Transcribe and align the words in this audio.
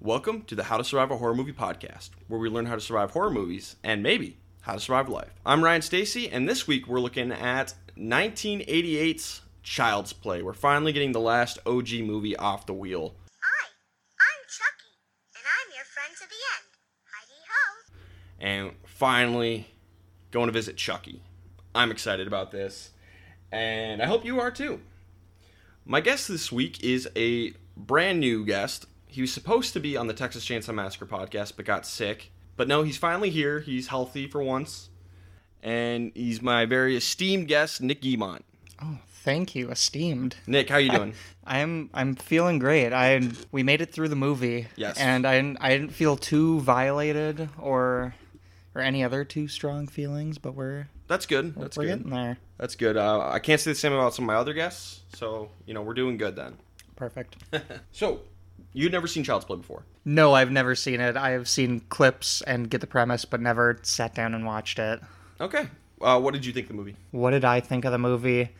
Welcome 0.00 0.42
to 0.46 0.54
the 0.54 0.62
How 0.62 0.78
to 0.78 0.84
Survive 0.84 1.10
a 1.10 1.18
Horror 1.18 1.34
Movie 1.34 1.52
podcast, 1.52 2.10
where 2.28 2.40
we 2.40 2.48
learn 2.48 2.64
how 2.64 2.76
to 2.76 2.80
survive 2.80 3.10
horror 3.10 3.30
movies 3.30 3.76
and 3.84 4.02
maybe 4.02 4.38
how 4.62 4.72
to 4.72 4.80
survive 4.80 5.10
life. 5.10 5.34
I'm 5.44 5.62
Ryan 5.62 5.82
Stacy, 5.82 6.30
and 6.30 6.48
this 6.48 6.66
week 6.66 6.86
we're 6.86 7.00
looking 7.00 7.30
at 7.30 7.74
1988's 7.98 9.42
Child's 9.62 10.14
Play. 10.14 10.40
We're 10.42 10.54
finally 10.54 10.92
getting 10.94 11.12
the 11.12 11.20
last 11.20 11.58
OG 11.66 11.92
movie 12.04 12.36
off 12.36 12.64
the 12.64 12.72
wheel. 12.72 13.16
Hi, 13.42 13.68
I'm 14.20 14.42
Chucky, 14.48 14.94
and 15.34 15.44
I'm 15.44 15.74
your 15.74 15.84
friend 15.84 16.14
to 16.14 16.28
the 16.28 16.42
end. 16.56 16.70
Heidi 17.12 17.40
ho. 17.50 17.64
and 18.38 18.70
finally 18.96 19.66
going 20.30 20.46
to 20.46 20.52
visit 20.52 20.76
Chucky. 20.76 21.20
I'm 21.74 21.90
excited 21.90 22.26
about 22.26 22.50
this, 22.50 22.90
and 23.52 24.00
I 24.00 24.06
hope 24.06 24.24
you 24.24 24.40
are 24.40 24.50
too. 24.50 24.80
My 25.84 26.00
guest 26.00 26.28
this 26.28 26.50
week 26.50 26.82
is 26.82 27.06
a 27.14 27.52
brand 27.76 28.20
new 28.20 28.44
guest. 28.44 28.86
He 29.06 29.20
was 29.20 29.32
supposed 29.32 29.74
to 29.74 29.80
be 29.80 29.96
on 29.96 30.06
the 30.06 30.14
Texas 30.14 30.46
Chainsaw 30.46 30.74
Massacre 30.74 31.04
podcast, 31.04 31.52
but 31.56 31.66
got 31.66 31.86
sick. 31.86 32.32
But 32.56 32.68
no, 32.68 32.82
he's 32.82 32.96
finally 32.96 33.28
here. 33.28 33.60
He's 33.60 33.88
healthy 33.88 34.26
for 34.26 34.42
once, 34.42 34.88
and 35.62 36.10
he's 36.14 36.40
my 36.40 36.64
very 36.64 36.96
esteemed 36.96 37.48
guest, 37.48 37.82
Nick 37.82 38.00
Guimont. 38.00 38.44
Oh, 38.82 38.98
thank 39.08 39.54
you, 39.54 39.70
esteemed. 39.70 40.36
Nick, 40.46 40.70
how 40.70 40.78
you 40.78 40.90
doing? 40.90 41.12
I'm 41.46 41.90
I'm 41.92 42.14
feeling 42.14 42.58
great. 42.58 42.94
I 42.94 43.28
we 43.52 43.62
made 43.62 43.82
it 43.82 43.92
through 43.92 44.08
the 44.08 44.16
movie. 44.16 44.68
Yes. 44.74 44.98
And 44.98 45.26
I 45.26 45.54
I 45.60 45.76
didn't 45.76 45.92
feel 45.92 46.16
too 46.16 46.60
violated 46.60 47.50
or 47.58 48.14
or 48.76 48.80
any 48.80 49.02
other 49.02 49.24
too 49.24 49.48
strong 49.48 49.86
feelings, 49.86 50.38
but 50.38 50.54
we're 50.54 50.88
That's 51.08 51.26
good. 51.26 51.54
That's 51.56 51.76
we're 51.76 51.84
good. 51.84 51.98
getting 51.98 52.10
there. 52.12 52.38
That's 52.58 52.74
good. 52.74 52.96
Uh, 52.96 53.28
I 53.28 53.38
can't 53.38 53.60
say 53.60 53.70
the 53.70 53.74
same 53.74 53.92
about 53.92 54.14
some 54.14 54.24
of 54.24 54.26
my 54.28 54.34
other 54.36 54.52
guests, 54.52 55.00
so 55.14 55.50
you 55.66 55.74
know 55.74 55.82
we're 55.82 55.94
doing 55.94 56.16
good 56.16 56.36
then. 56.36 56.56
Perfect. 56.96 57.36
So, 57.92 58.20
you'd 58.72 58.92
never 58.92 59.06
seen 59.06 59.24
Child's 59.24 59.44
Play 59.46 59.56
before. 59.56 59.84
no, 60.04 60.34
I've 60.34 60.50
never 60.50 60.74
seen 60.74 61.00
it. 61.00 61.16
I 61.16 61.30
have 61.30 61.48
seen 61.48 61.80
clips 61.88 62.42
and 62.42 62.68
get 62.70 62.80
the 62.82 62.86
premise, 62.86 63.24
but 63.24 63.40
never 63.40 63.78
sat 63.82 64.14
down 64.14 64.34
and 64.34 64.44
watched 64.46 64.78
it. 64.78 65.00
Okay. 65.40 65.68
Uh, 66.00 66.20
what 66.20 66.34
did 66.34 66.44
you 66.44 66.52
think 66.52 66.64
of 66.66 66.68
the 66.68 66.74
movie? 66.74 66.96
What 67.10 67.30
did 67.30 67.44
I 67.44 67.60
think 67.60 67.84
of 67.86 67.92
the 67.92 67.98
movie? 67.98 68.50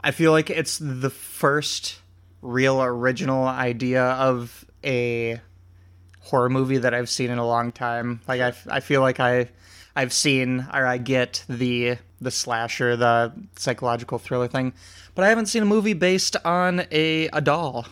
I 0.00 0.10
feel 0.10 0.32
like 0.32 0.50
it's 0.50 0.78
the 0.78 1.10
first 1.10 2.00
real 2.40 2.82
original 2.82 3.46
idea 3.46 4.02
of 4.04 4.64
a 4.84 5.40
horror 6.22 6.48
movie 6.48 6.78
that 6.78 6.94
I've 6.94 7.10
seen 7.10 7.30
in 7.30 7.38
a 7.38 7.46
long 7.46 7.72
time. 7.72 8.20
Like 8.26 8.40
I, 8.40 8.54
I 8.68 8.80
feel 8.80 9.00
like 9.00 9.20
I, 9.20 9.48
I've 9.94 10.12
seen 10.12 10.66
or 10.72 10.86
I 10.86 10.98
get 10.98 11.44
the 11.48 11.98
the 12.20 12.30
slasher, 12.30 12.96
the 12.96 13.32
psychological 13.56 14.18
thriller 14.18 14.48
thing, 14.48 14.72
but 15.14 15.24
I 15.24 15.28
haven't 15.28 15.46
seen 15.46 15.62
a 15.62 15.66
movie 15.66 15.92
based 15.92 16.36
on 16.44 16.86
a 16.90 17.28
a 17.28 17.40
doll, 17.40 17.86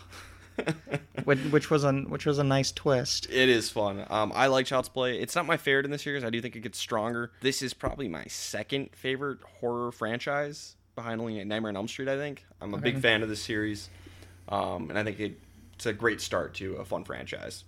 which, 1.25 1.39
which 1.51 1.71
was 1.71 1.85
a 1.85 1.93
which 1.93 2.27
was 2.27 2.39
a 2.39 2.45
nice 2.45 2.73
twist. 2.73 3.27
It 3.31 3.49
is 3.49 3.71
fun. 3.71 4.07
Um, 4.09 4.33
I 4.35 4.47
like 4.47 4.67
Child's 4.67 4.89
Play. 4.89 5.19
It's 5.19 5.35
not 5.35 5.47
my 5.47 5.57
favorite 5.57 5.85
in 5.85 5.91
the 5.91 5.99
series. 5.99 6.25
I 6.25 6.31
do 6.31 6.41
think 6.41 6.57
it 6.57 6.61
gets 6.61 6.79
stronger. 6.79 7.33
This 7.41 7.61
is 7.61 7.75
probably 7.75 8.09
my 8.09 8.25
second 8.27 8.91
favorite 8.95 9.39
horror 9.61 9.93
franchise 9.93 10.77
behind 10.95 11.21
only 11.21 11.43
Nightmare 11.45 11.71
on 11.71 11.77
Elm 11.77 11.89
Street. 11.89 12.09
I 12.09 12.17
think 12.17 12.45
I'm 12.61 12.75
a 12.75 12.79
big 12.79 13.01
fan 13.01 13.23
of 13.23 13.29
this 13.29 13.43
series, 13.43 13.91
um, 14.49 14.91
and 14.91 14.99
I 14.99 15.05
think 15.05 15.21
it, 15.21 15.39
it's 15.75 15.87
a 15.87 15.93
great 15.93 16.21
start 16.21 16.55
to 16.55 16.77
a 16.77 16.85
fun 16.85 17.05
franchise. 17.05 17.65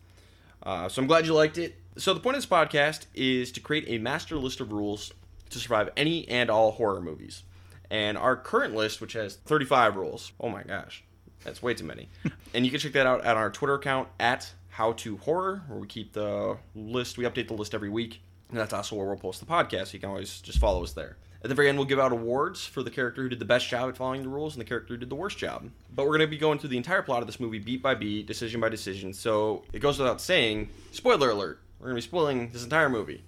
Uh, 0.63 0.89
so 0.89 1.03
I'm 1.03 1.09
glad 1.09 1.27
you 1.27 1.35
liked 1.35 1.59
it. 1.59 1.77
So 1.97 2.15
the 2.15 2.21
point 2.21 2.37
of 2.37 2.43
this 2.43 2.51
podcast 2.51 3.07
is 3.15 3.53
to 3.53 3.61
create 3.61 3.85
a 3.89 3.99
master 3.99 4.37
list 4.37 4.61
of 4.61 4.73
rules 4.73 5.13
to 5.51 5.59
survive 5.59 5.91
any 5.97 6.29
and 6.29 6.51
all 6.51 6.73
horror 6.73 7.01
movies. 7.01 7.43
And 7.91 8.17
our 8.17 8.37
current 8.37 8.75
list, 8.75 9.01
which 9.01 9.13
has 9.13 9.37
35 9.37 9.97
rules, 9.97 10.33
oh 10.41 10.49
my 10.49 10.63
gosh, 10.63 11.05
that's 11.45 11.63
way 11.63 11.75
too 11.75 11.85
many. 11.85 12.09
and 12.55 12.65
you 12.65 12.71
can 12.71 12.81
check 12.81 12.93
that 12.93 13.07
out 13.07 13.25
at 13.25 13.37
our 13.37 13.51
Twitter 13.51 13.75
account 13.75 14.09
at 14.19 14.51
How 14.71 14.93
to 14.95 15.19
Horror, 15.19 15.63
where 15.69 15.79
we 15.79 15.87
keep 15.87 16.13
the 16.13 16.57
list. 16.75 17.19
We 17.19 17.25
update 17.25 17.49
the 17.49 17.55
list 17.55 17.75
every 17.75 17.91
week, 17.91 18.23
and 18.49 18.59
that's 18.59 18.73
also 18.73 18.97
where 18.97 19.07
we'll 19.07 19.17
post 19.17 19.41
the 19.41 19.47
podcast. 19.47 19.89
So 19.89 19.95
you 19.95 20.01
can 20.01 20.09
always 20.09 20.41
just 20.41 20.59
follow 20.59 20.83
us 20.83 20.93
there. 20.93 21.19
At 21.43 21.49
the 21.49 21.55
very 21.57 21.69
end, 21.69 21.77
we'll 21.77 21.87
give 21.89 21.99
out 21.99 22.13
awards 22.13 22.65
for 22.65 22.83
the 22.85 22.91
character 22.91 23.23
who 23.23 23.29
did 23.29 23.41
the 23.41 23.45
best 23.45 23.69
job 23.69 23.89
at 23.89 23.97
following 23.97 24.23
the 24.23 24.29
rules 24.29 24.55
and 24.55 24.61
the 24.61 24.65
character 24.69 24.95
who 24.95 24.99
did 24.99 25.11
the 25.11 25.17
worst 25.17 25.39
job. 25.39 25.69
But 25.95 26.05
we're 26.05 26.17
going 26.17 26.21
to 26.21 26.27
be 26.29 26.39
going 26.39 26.59
through 26.61 26.69
the 26.71 26.77
entire 26.77 27.03
plot 27.03 27.21
of 27.21 27.27
this 27.27 27.41
movie 27.41 27.59
beat 27.59 27.83
by 27.83 27.95
beat, 27.97 28.27
decision 28.27 28.61
by 28.61 28.69
decision. 28.69 29.13
So 29.13 29.65
it 29.73 29.81
goes 29.81 29.99
without 29.99 30.21
saying, 30.21 30.69
spoiler 30.93 31.31
alert, 31.31 31.59
we're 31.81 31.87
going 31.87 31.97
to 32.01 32.07
be 32.07 32.09
spoiling 32.09 32.51
this 32.51 32.63
entire 32.63 32.89
movie. 32.89 33.25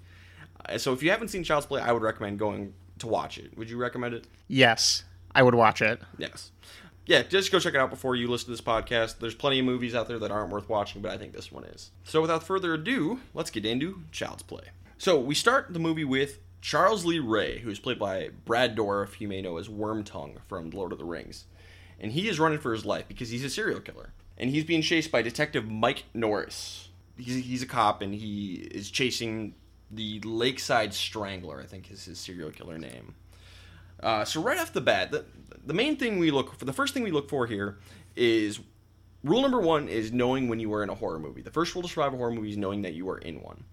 Uh, 0.65 0.79
So 0.79 0.93
if 0.93 1.03
you 1.03 1.11
haven't 1.11 1.29
seen 1.29 1.43
Child's 1.43 1.67
Play, 1.67 1.81
I 1.81 1.91
would 1.91 2.03
recommend 2.03 2.39
going 2.39 2.73
to 3.01 3.09
watch 3.09 3.37
it. 3.39 3.59
Would 3.59 3.69
you 3.69 3.79
recommend 3.79 4.15
it? 4.15 4.27
Yes, 4.47 5.03
I 5.35 5.43
would 5.43 5.57
watch 5.57 5.83
it. 5.83 6.01
Yes. 6.17 6.53
Yeah, 7.07 7.23
just 7.23 7.51
go 7.53 7.59
check 7.59 7.75
it 7.75 7.79
out 7.81 7.91
before 7.91 8.15
you 8.17 8.29
listen 8.29 8.47
to 8.47 8.53
this 8.53 8.61
podcast. 8.61 9.19
There's 9.19 9.35
plenty 9.35 9.59
of 9.59 9.67
movies 9.67 9.95
out 9.95 10.07
there 10.09 10.19
that 10.21 10.31
aren't 10.31 10.51
worth 10.51 10.69
watching, 10.69 11.03
but 11.03 11.11
I 11.11 11.19
think 11.19 11.33
this 11.35 11.51
one 11.53 11.65
is. 11.65 11.91
So 12.05 12.23
without 12.23 12.45
further 12.45 12.73
ado, 12.75 13.19
let's 13.35 13.51
get 13.51 13.67
into 13.67 14.03
Child's 14.13 14.43
Play. 14.45 14.63
So 14.97 15.19
we 15.21 15.35
start 15.35 15.73
the 15.73 15.79
movie 15.81 16.05
with 16.05 16.39
Charles 16.65 17.05
Lee 17.05 17.19
Ray, 17.19 17.59
who 17.59 17.69
is 17.69 17.79
played 17.79 17.99
by 17.99 18.31
Brad 18.47 18.75
Dourif, 18.75 19.21
you 19.21 19.29
may 19.29 19.43
know 19.43 19.59
as 19.59 19.69
Wormtongue 19.69 20.39
from 20.49 20.71
Lord 20.71 20.93
of 20.93 20.99
the 20.99 21.05
Rings. 21.05 21.45
And 22.01 22.11
he 22.11 22.27
is 22.27 22.41
running 22.41 22.59
for 22.59 22.73
his 22.73 22.87
life 22.87 23.07
because 23.07 23.29
he's 23.29 23.45
a 23.45 23.51
serial 23.51 23.81
killer. 23.81 24.15
And 24.39 24.49
he's 24.49 24.65
being 24.65 24.81
chased 24.81 25.13
by 25.13 25.21
Detective 25.21 25.69
Mike 25.69 26.05
Norris. 26.15 26.89
He's, 27.19 27.45
he's 27.45 27.63
a 27.63 27.67
cop 27.67 28.01
and 28.01 28.15
he 28.15 28.67
is 28.73 28.91
chasing 28.91 29.55
the 29.91 30.21
Lakeside 30.21 30.95
Strangler, 30.95 31.61
I 31.61 31.67
think 31.67 31.91
is 31.91 32.07
his 32.07 32.19
serial 32.19 32.51
killer 32.51 32.79
name. 32.79 33.15
Uh, 34.03 34.25
so 34.25 34.41
right 34.41 34.59
off 34.59 34.73
the 34.73 34.81
bat, 34.81 35.11
the, 35.11 35.27
the 35.67 35.75
main 35.75 35.97
thing 35.97 36.19
we 36.19 36.31
look 36.31 36.59
for, 36.59 36.65
the 36.65 36.73
first 36.73 36.95
thing 36.95 37.03
we 37.03 37.11
look 37.11 37.29
for 37.29 37.47
here 37.47 37.77
is 38.17 38.59
rule 39.23 39.43
number 39.43 39.61
one 39.61 39.87
is 39.87 40.13
knowing 40.13 40.49
when 40.49 40.61
you 40.61 40.73
are 40.73 40.83
in 40.83 40.89
a 40.89 40.95
horror 40.95 41.19
movie. 41.19 41.43
The 41.43 41.51
first 41.51 41.75
rule 41.75 41.83
to 41.83 41.89
survive 41.91 42.15
a 42.15 42.17
horror 42.17 42.33
movie 42.33 42.53
is 42.53 42.57
knowing 42.57 42.81
that 42.83 42.95
you 42.95 43.07
are 43.11 43.19
in 43.19 43.43
one. 43.43 43.65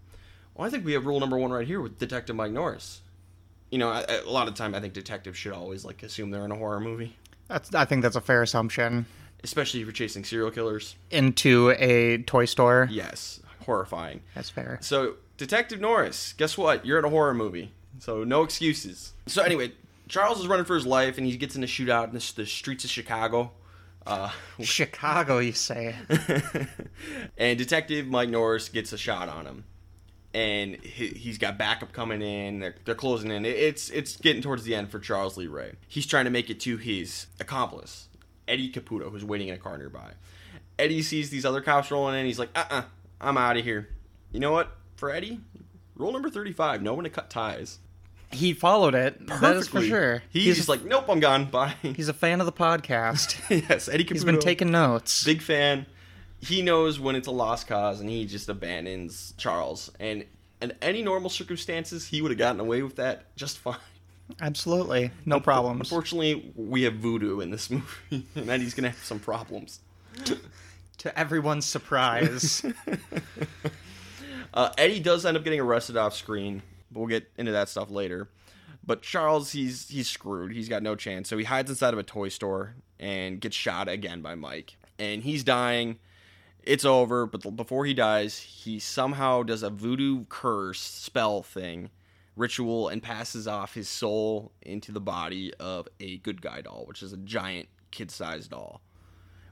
Well, 0.55 0.67
I 0.67 0.69
think 0.69 0.85
we 0.85 0.93
have 0.93 1.05
rule 1.05 1.19
number 1.19 1.37
one 1.37 1.51
right 1.51 1.65
here 1.67 1.81
with 1.81 1.97
Detective 1.99 2.35
Mike 2.35 2.51
Norris. 2.51 3.01
You 3.69 3.77
know, 3.77 3.89
I, 3.89 4.01
I- 4.07 4.21
a 4.25 4.29
lot 4.29 4.47
of 4.47 4.55
time 4.55 4.75
I 4.75 4.79
think 4.79 4.93
detectives 4.93 5.37
should 5.37 5.53
always 5.53 5.85
like 5.85 6.03
assume 6.03 6.31
they're 6.31 6.45
in 6.45 6.51
a 6.51 6.55
horror 6.57 6.79
movie, 6.79 7.15
That's 7.47 7.73
I 7.73 7.85
think 7.85 8.01
that's 8.03 8.15
a 8.17 8.21
fair 8.21 8.41
assumption. 8.43 9.05
especially 9.43 9.79
if 9.81 9.85
you're 9.85 9.93
chasing 9.93 10.23
serial 10.23 10.51
killers. 10.51 10.95
Into 11.09 11.71
a 11.77 12.17
toy 12.23 12.45
store. 12.45 12.87
Yes, 12.91 13.39
horrifying. 13.65 14.21
That's 14.35 14.49
fair. 14.49 14.77
So, 14.81 15.15
Detective 15.37 15.79
Norris, 15.79 16.33
guess 16.33 16.57
what? 16.57 16.85
You're 16.85 16.99
in 16.99 17.05
a 17.05 17.09
horror 17.09 17.33
movie. 17.33 17.71
So, 17.99 18.23
no 18.23 18.43
excuses. 18.43 19.13
So, 19.27 19.41
anyway, 19.41 19.71
Charles 20.07 20.39
is 20.39 20.47
running 20.47 20.65
for 20.65 20.75
his 20.75 20.85
life 20.85 21.17
and 21.17 21.25
he 21.25 21.35
gets 21.37 21.55
in 21.55 21.63
a 21.63 21.67
shootout 21.67 22.07
in 22.09 22.13
the, 22.13 22.33
the 22.35 22.45
streets 22.45 22.83
of 22.83 22.89
Chicago. 22.91 23.51
Uh, 24.05 24.29
Chicago, 24.61 25.37
you 25.39 25.51
say? 25.53 25.95
and 27.37 27.57
Detective 27.57 28.07
Mike 28.07 28.29
Norris 28.29 28.69
gets 28.69 28.91
a 28.93 28.97
shot 28.97 29.29
on 29.29 29.45
him. 29.45 29.63
And 30.33 30.75
he, 30.77 31.07
he's 31.09 31.37
got 31.37 31.57
backup 31.57 31.91
coming 31.91 32.21
in. 32.21 32.59
They're, 32.59 32.75
they're 32.85 32.95
closing 32.95 33.31
in. 33.31 33.45
It- 33.45 33.57
It's 33.57 33.89
it's 33.89 34.15
getting 34.17 34.41
towards 34.41 34.63
the 34.63 34.73
end 34.75 34.89
for 34.89 34.99
Charles 34.99 35.35
Lee 35.37 35.47
Ray. 35.47 35.73
He's 35.87 36.05
trying 36.05 36.25
to 36.25 36.31
make 36.31 36.49
it 36.49 36.59
to 36.61 36.77
his 36.77 37.27
accomplice, 37.39 38.07
Eddie 38.47 38.71
Caputo, 38.71 39.11
who's 39.11 39.25
waiting 39.25 39.49
in 39.49 39.55
a 39.55 39.57
car 39.57 39.77
nearby. 39.77 40.11
Eddie 40.79 41.01
sees 41.01 41.29
these 41.29 41.45
other 41.45 41.61
cops 41.61 41.91
rolling 41.91 42.19
in. 42.19 42.25
He's 42.25 42.39
like, 42.39 42.49
uh 42.55 42.63
uh-uh, 42.69 42.79
uh, 42.79 42.83
i 43.19 43.29
am 43.29 43.37
out 43.37 43.57
of 43.57 43.63
here. 43.63 43.89
You 44.31 44.39
know 44.39 44.51
what? 44.51 44.71
For 44.95 45.11
Eddie, 45.11 45.39
rule 45.95 46.11
number 46.13 46.29
35 46.29 46.81
no 46.81 46.93
one 46.93 47.03
to 47.03 47.09
cut 47.09 47.29
ties. 47.29 47.79
He 48.31 48.53
followed 48.53 48.95
it. 48.95 49.27
Perfectly. 49.27 49.39
That 49.49 49.55
is 49.57 49.67
for 49.67 49.81
sure. 49.81 50.23
He's, 50.29 50.55
just 50.55 50.69
like, 50.69 50.85
nope, 50.85 51.05
I'm 51.09 51.19
gone. 51.19 51.45
Bye. 51.51 51.75
he's 51.81 52.07
a 52.07 52.13
fan 52.13 52.39
of 52.39 52.45
the 52.45 52.53
podcast. 52.53 53.37
yes, 53.69 53.89
Eddie 53.89 54.05
Caputo. 54.05 54.11
He's 54.13 54.23
been 54.23 54.39
taking 54.39 54.71
notes. 54.71 55.25
big 55.25 55.41
fan. 55.41 55.85
He 56.41 56.61
knows 56.61 56.99
when 56.99 57.15
it's 57.15 57.27
a 57.27 57.31
lost 57.31 57.67
cause, 57.67 58.01
and 58.01 58.09
he 58.09 58.25
just 58.25 58.49
abandons 58.49 59.33
Charles. 59.37 59.91
And 59.99 60.25
in 60.61 60.73
any 60.81 61.01
normal 61.01 61.29
circumstances, 61.29 62.07
he 62.07 62.21
would 62.21 62.31
have 62.31 62.37
gotten 62.37 62.59
away 62.59 62.81
with 62.81 62.95
that 62.97 63.35
just 63.35 63.59
fine. 63.59 63.77
Absolutely, 64.39 65.11
no 65.25 65.39
problems. 65.39 65.79
Unfortunately, 65.81 66.51
we 66.55 66.83
have 66.83 66.95
voodoo 66.95 67.41
in 67.41 67.51
this 67.51 67.69
movie, 67.69 68.25
and 68.35 68.49
Eddie's 68.49 68.73
gonna 68.73 68.89
have 68.89 69.03
some 69.03 69.19
problems. 69.19 69.79
To 70.99 71.19
everyone's 71.19 71.65
surprise, 71.65 72.63
Uh, 74.53 74.71
Eddie 74.77 74.99
does 74.99 75.25
end 75.25 75.37
up 75.37 75.43
getting 75.43 75.59
arrested 75.59 75.95
off 75.97 76.13
screen, 76.15 76.61
but 76.91 76.99
we'll 76.99 77.07
get 77.09 77.31
into 77.37 77.51
that 77.53 77.69
stuff 77.69 77.89
later. 77.89 78.27
But 78.85 79.01
Charles, 79.01 79.51
he's 79.51 79.87
he's 79.89 80.09
screwed. 80.09 80.51
He's 80.51 80.67
got 80.67 80.83
no 80.83 80.95
chance. 80.95 81.29
So 81.29 81.37
he 81.37 81.45
hides 81.45 81.69
inside 81.69 81.93
of 81.93 81.99
a 81.99 82.03
toy 82.03 82.29
store 82.29 82.75
and 82.99 83.39
gets 83.39 83.55
shot 83.55 83.87
again 83.87 84.21
by 84.21 84.35
Mike. 84.35 84.75
And 84.99 85.23
he's 85.23 85.43
dying. 85.43 85.99
It's 86.63 86.85
over. 86.85 87.25
But 87.25 87.55
before 87.55 87.85
he 87.85 87.93
dies, 87.93 88.37
he 88.39 88.79
somehow 88.79 89.43
does 89.43 89.63
a 89.63 89.69
voodoo 89.69 90.25
curse 90.29 90.79
spell 90.81 91.41
thing, 91.41 91.89
ritual, 92.35 92.87
and 92.87 93.01
passes 93.01 93.47
off 93.47 93.73
his 93.73 93.89
soul 93.89 94.51
into 94.61 94.91
the 94.91 95.01
body 95.01 95.53
of 95.55 95.87
a 95.99 96.17
good 96.17 96.41
guy 96.41 96.61
doll, 96.61 96.85
which 96.87 97.01
is 97.03 97.13
a 97.13 97.17
giant 97.17 97.67
kid-sized 97.91 98.51
doll. 98.51 98.81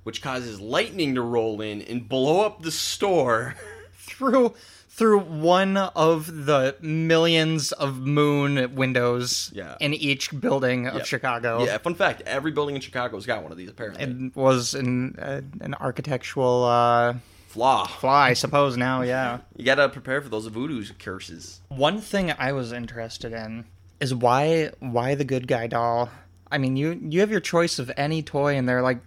which 0.04 0.22
causes 0.22 0.62
lightning 0.62 1.14
to 1.14 1.22
roll 1.22 1.62
in 1.62 1.82
and 1.82 2.08
blow 2.08 2.42
up 2.42 2.62
the 2.62 2.72
store. 2.72 3.56
through 4.00 4.54
through 5.00 5.20
one 5.22 5.78
of 5.78 6.46
the 6.46 6.76
millions 6.82 7.72
of 7.72 8.00
moon 8.00 8.76
windows 8.76 9.50
Yeah. 9.56 9.76
in 9.80 9.94
each 9.94 10.38
building 10.40 10.88
of 10.88 10.96
Yep. 10.96 11.06
Chicago. 11.06 11.64
Yeah, 11.64 11.78
fun 11.80 11.96
fact: 11.96 12.22
every 12.26 12.52
building 12.52 12.76
in 12.76 12.82
Chicago's 12.82 13.26
got 13.26 13.42
one 13.42 13.52
of 13.52 13.58
these 13.58 13.70
apparently. 13.70 14.04
It 14.04 14.36
was 14.36 14.74
an 14.76 15.16
uh, 15.18 15.42
an 15.62 15.74
architectural 15.76 16.66
uh, 16.66 17.14
Flaw. 17.48 17.88
flaw, 17.88 18.20
I 18.22 18.34
suppose. 18.34 18.78
Now, 18.78 19.02
yeah. 19.02 19.40
You 19.58 19.66
gotta 19.66 19.90
prepare 19.90 20.22
for 20.22 20.30
those 20.30 20.46
voodoo 20.48 20.84
curses. 21.00 21.62
One 21.70 22.00
thing 22.02 22.32
I 22.38 22.52
was 22.52 22.72
interested 22.72 23.34
in 23.34 23.66
is 24.00 24.14
why 24.14 24.72
why 24.80 25.16
the 25.16 25.26
good 25.26 25.48
guy 25.48 25.68
doll. 25.68 26.10
I 26.52 26.58
mean, 26.58 26.76
you 26.76 27.00
you 27.10 27.22
have 27.22 27.32
your 27.32 27.40
choice 27.40 27.80
of 27.80 27.90
any 27.98 28.22
toy, 28.22 28.56
and 28.58 28.68
they're 28.68 28.82
like, 28.82 29.00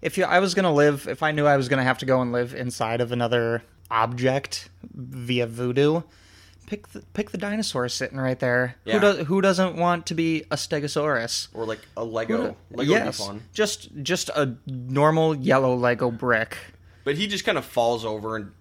if 0.00 0.16
you 0.16 0.24
I 0.24 0.38
was 0.38 0.54
gonna 0.54 0.72
live, 0.72 1.08
if 1.08 1.22
I 1.22 1.32
knew 1.32 1.46
I 1.46 1.56
was 1.56 1.68
gonna 1.68 1.82
have 1.84 1.98
to 1.98 2.06
go 2.06 2.20
and 2.22 2.30
live 2.30 2.54
inside 2.54 3.00
of 3.00 3.10
another 3.12 3.62
object 3.90 4.70
via 4.94 5.46
voodoo, 5.46 6.02
pick 6.66 6.88
the, 6.88 7.02
pick 7.14 7.30
the 7.30 7.38
dinosaur 7.38 7.88
sitting 7.88 8.18
right 8.18 8.38
there. 8.38 8.76
Yeah. 8.84 8.94
Who 8.94 9.00
does 9.00 9.26
who 9.26 9.40
doesn't 9.40 9.76
want 9.76 10.06
to 10.06 10.14
be 10.14 10.44
a 10.50 10.56
Stegosaurus? 10.56 11.48
Or 11.52 11.64
like 11.64 11.80
a 11.96 12.04
Lego. 12.04 12.56
Lego 12.70 12.90
yes, 12.90 13.30
just 13.52 13.90
just 14.02 14.28
a 14.30 14.56
normal 14.66 15.34
yellow 15.34 15.74
Lego 15.74 16.10
brick. 16.10 16.56
But 17.04 17.16
he 17.16 17.26
just 17.26 17.44
kind 17.44 17.58
of 17.58 17.64
falls 17.64 18.04
over 18.04 18.36
and 18.36 18.52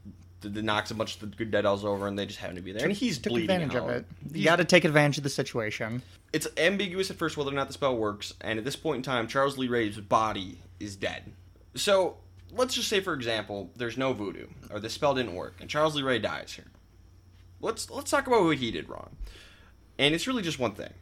knocks 0.44 0.92
a 0.92 0.96
bunch 0.96 1.16
of 1.16 1.22
the 1.22 1.28
good 1.36 1.52
dead 1.52 1.62
dolls 1.62 1.84
over, 1.84 2.08
and 2.08 2.18
they 2.18 2.26
just 2.26 2.40
happen 2.40 2.56
to 2.56 2.62
be 2.62 2.72
there. 2.72 2.84
And 2.84 2.94
he's 2.94 3.20
Took 3.20 3.34
bleeding 3.34 3.62
advantage 3.62 3.76
of 3.76 3.84
out. 3.84 3.90
it. 3.90 4.06
You 4.32 4.46
got 4.46 4.58
to 4.58 4.66
take 4.66 4.86
advantage 4.86 5.18
of 5.18 5.24
the 5.24 5.30
situation. 5.30 6.02
It's 6.32 6.48
ambiguous 6.58 7.12
at 7.12 7.18
first 7.18 7.38
whether 7.38 7.52
or 7.52 7.56
not 7.56 7.68
the 7.68 7.74
spell 7.74 7.98
works, 7.98 8.34
and 8.42 8.58
at 8.58 8.66
this 8.66 8.76
point 8.76 8.98
in 8.98 9.04
time, 9.04 9.28
Charles 9.28 9.58
Lee 9.58 9.68
Ray's 9.68 10.00
body 10.00 10.60
is 10.80 10.96
dead. 10.96 11.24
So 11.76 12.18
let's 12.52 12.76
just 12.76 12.88
say, 12.88 13.00
for 13.00 13.14
example, 13.14 13.72
there's 13.76 13.98
no 13.98 14.14
voodoo, 14.14 14.48
or 14.72 14.80
the 14.80 14.90
spell 14.90 15.14
didn't 15.14 15.36
work, 15.36 15.56
and 15.60 15.70
Charles 15.70 15.96
Lee 15.96 16.04
Ray 16.04 16.20
dies 16.20 16.54
here. 16.54 16.72
Let's 17.62 17.90
let's 17.90 18.12
talk 18.12 18.28
about 18.28 18.44
what 18.44 18.58
he 18.58 18.72
did 18.72 18.90
wrong, 18.90 19.16
and 19.98 20.16
it's 20.16 20.28
really 20.28 20.44
just 20.44 20.60
one 20.60 20.74
thing. 20.74 20.94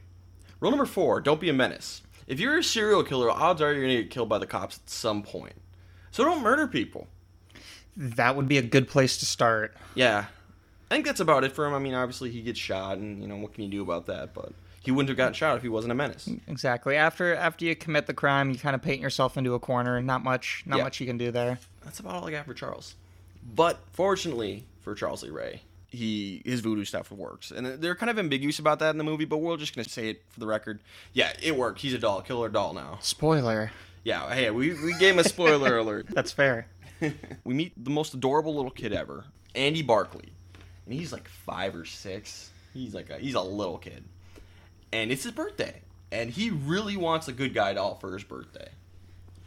Rule 0.60 0.72
number 0.72 0.86
four: 0.86 1.22
Don't 1.22 1.42
be 1.42 1.50
a 1.50 1.54
menace. 1.54 2.02
If 2.26 2.40
you're 2.40 2.58
a 2.58 2.64
serial 2.64 3.04
killer, 3.04 3.30
odds 3.30 3.62
are 3.62 3.72
you're 3.72 3.84
gonna 3.84 4.02
get 4.02 4.10
killed 4.10 4.30
by 4.30 4.38
the 4.38 4.48
cops 4.48 4.80
at 4.84 4.90
some 4.90 5.24
point. 5.24 5.56
So 6.12 6.24
don't 6.24 6.42
murder 6.42 6.68
people. 6.68 7.08
That 7.96 8.36
would 8.36 8.48
be 8.48 8.58
a 8.58 8.64
good 8.64 8.88
place 8.88 9.18
to 9.18 9.26
start. 9.26 9.76
Yeah, 9.96 10.26
I 10.90 10.96
think 10.96 11.06
that's 11.06 11.20
about 11.20 11.44
it 11.44 11.52
for 11.52 11.66
him. 11.66 11.74
I 11.74 11.80
mean, 11.80 11.94
obviously 11.94 12.32
he 12.32 12.42
gets 12.42 12.60
shot, 12.60 12.98
and 12.98 13.22
you 13.22 13.28
know 13.28 13.38
what 13.38 13.54
can 13.54 13.64
you 13.64 13.70
do 13.70 13.82
about 13.82 14.08
that? 14.08 14.34
But 14.34 14.54
he 14.82 14.92
wouldn't 14.92 15.10
have 15.10 15.18
gotten 15.18 15.34
shot 15.34 15.58
if 15.58 15.62
he 15.64 15.70
wasn't 15.70 15.92
a 15.92 15.96
menace. 15.96 16.30
Exactly. 16.48 16.96
After 16.96 17.36
after 17.36 17.66
you 17.66 17.76
commit 17.76 18.08
the 18.08 18.14
crime, 18.14 18.52
you 18.52 18.58
kind 18.58 18.76
of 18.76 18.82
paint 18.82 19.02
yourself 19.02 19.38
into 19.38 19.54
a 19.54 19.60
corner. 19.60 20.02
Not 20.02 20.24
much, 20.24 20.64
not 20.66 20.78
Yeah. 20.78 20.84
much 20.84 21.00
you 21.00 21.08
can 21.08 21.18
do 21.18 21.32
there. 21.32 21.60
That's 21.84 22.00
about 22.00 22.16
all 22.16 22.28
I 22.28 22.32
got 22.32 22.46
for 22.46 22.54
Charles. 22.54 22.96
But 23.56 23.80
fortunately 23.94 24.66
for 24.82 24.94
Charles 24.96 25.24
Lee 25.24 25.30
Ray, 25.30 25.62
he 25.90 26.42
his 26.46 26.60
voodoo 26.62 26.84
stuff 26.86 27.12
works, 27.12 27.52
and 27.52 27.66
they're 27.66 27.96
kind 27.96 28.10
of 28.10 28.20
ambiguous 28.20 28.60
about 28.60 28.80
that 28.80 28.92
in 28.92 28.98
the 28.98 29.04
movie. 29.04 29.26
But 29.26 29.38
we're 29.38 29.58
just 29.58 29.76
gonna 29.76 29.88
say 29.88 30.10
it 30.10 30.22
for 30.30 30.40
the 30.40 30.48
record. 30.48 30.80
Yeah, 31.14 31.32
it 31.42 31.56
worked. 31.56 31.80
He's 31.82 31.94
a 31.94 31.98
doll, 31.98 32.22
killer 32.22 32.50
doll 32.50 32.74
now. 32.74 33.00
Spoiler. 33.02 33.72
Yeah, 34.04 34.34
hey, 34.34 34.50
we 34.52 34.74
we 34.84 34.94
gave 35.00 35.14
him 35.14 35.20
a 35.20 35.24
spoiler 35.24 35.78
alert. 35.84 36.08
That's 36.10 36.32
fair. 36.32 36.68
We 37.44 37.54
meet 37.54 37.74
the 37.82 37.92
most 37.92 38.14
adorable 38.16 38.56
little 38.56 38.72
kid 38.72 38.92
ever, 38.92 39.26
Andy 39.54 39.84
Barclay, 39.84 40.30
and 40.86 40.94
he's 40.96 41.14
like 41.14 41.28
five 41.28 41.76
or 41.76 41.86
six. 41.86 42.50
He's 42.74 42.94
like 42.96 43.10
a, 43.12 43.18
he's 43.20 43.36
a 43.36 43.42
little 43.42 43.78
kid, 43.78 44.04
and 44.92 45.12
it's 45.12 45.24
his 45.24 45.32
birthday, 45.32 45.82
and 46.12 46.30
he 46.30 46.50
really 46.50 46.98
wants 46.98 47.28
a 47.28 47.34
good 47.34 47.54
guy 47.54 47.74
doll 47.74 47.96
for 47.96 48.14
his 48.14 48.24
birthday. 48.24 48.70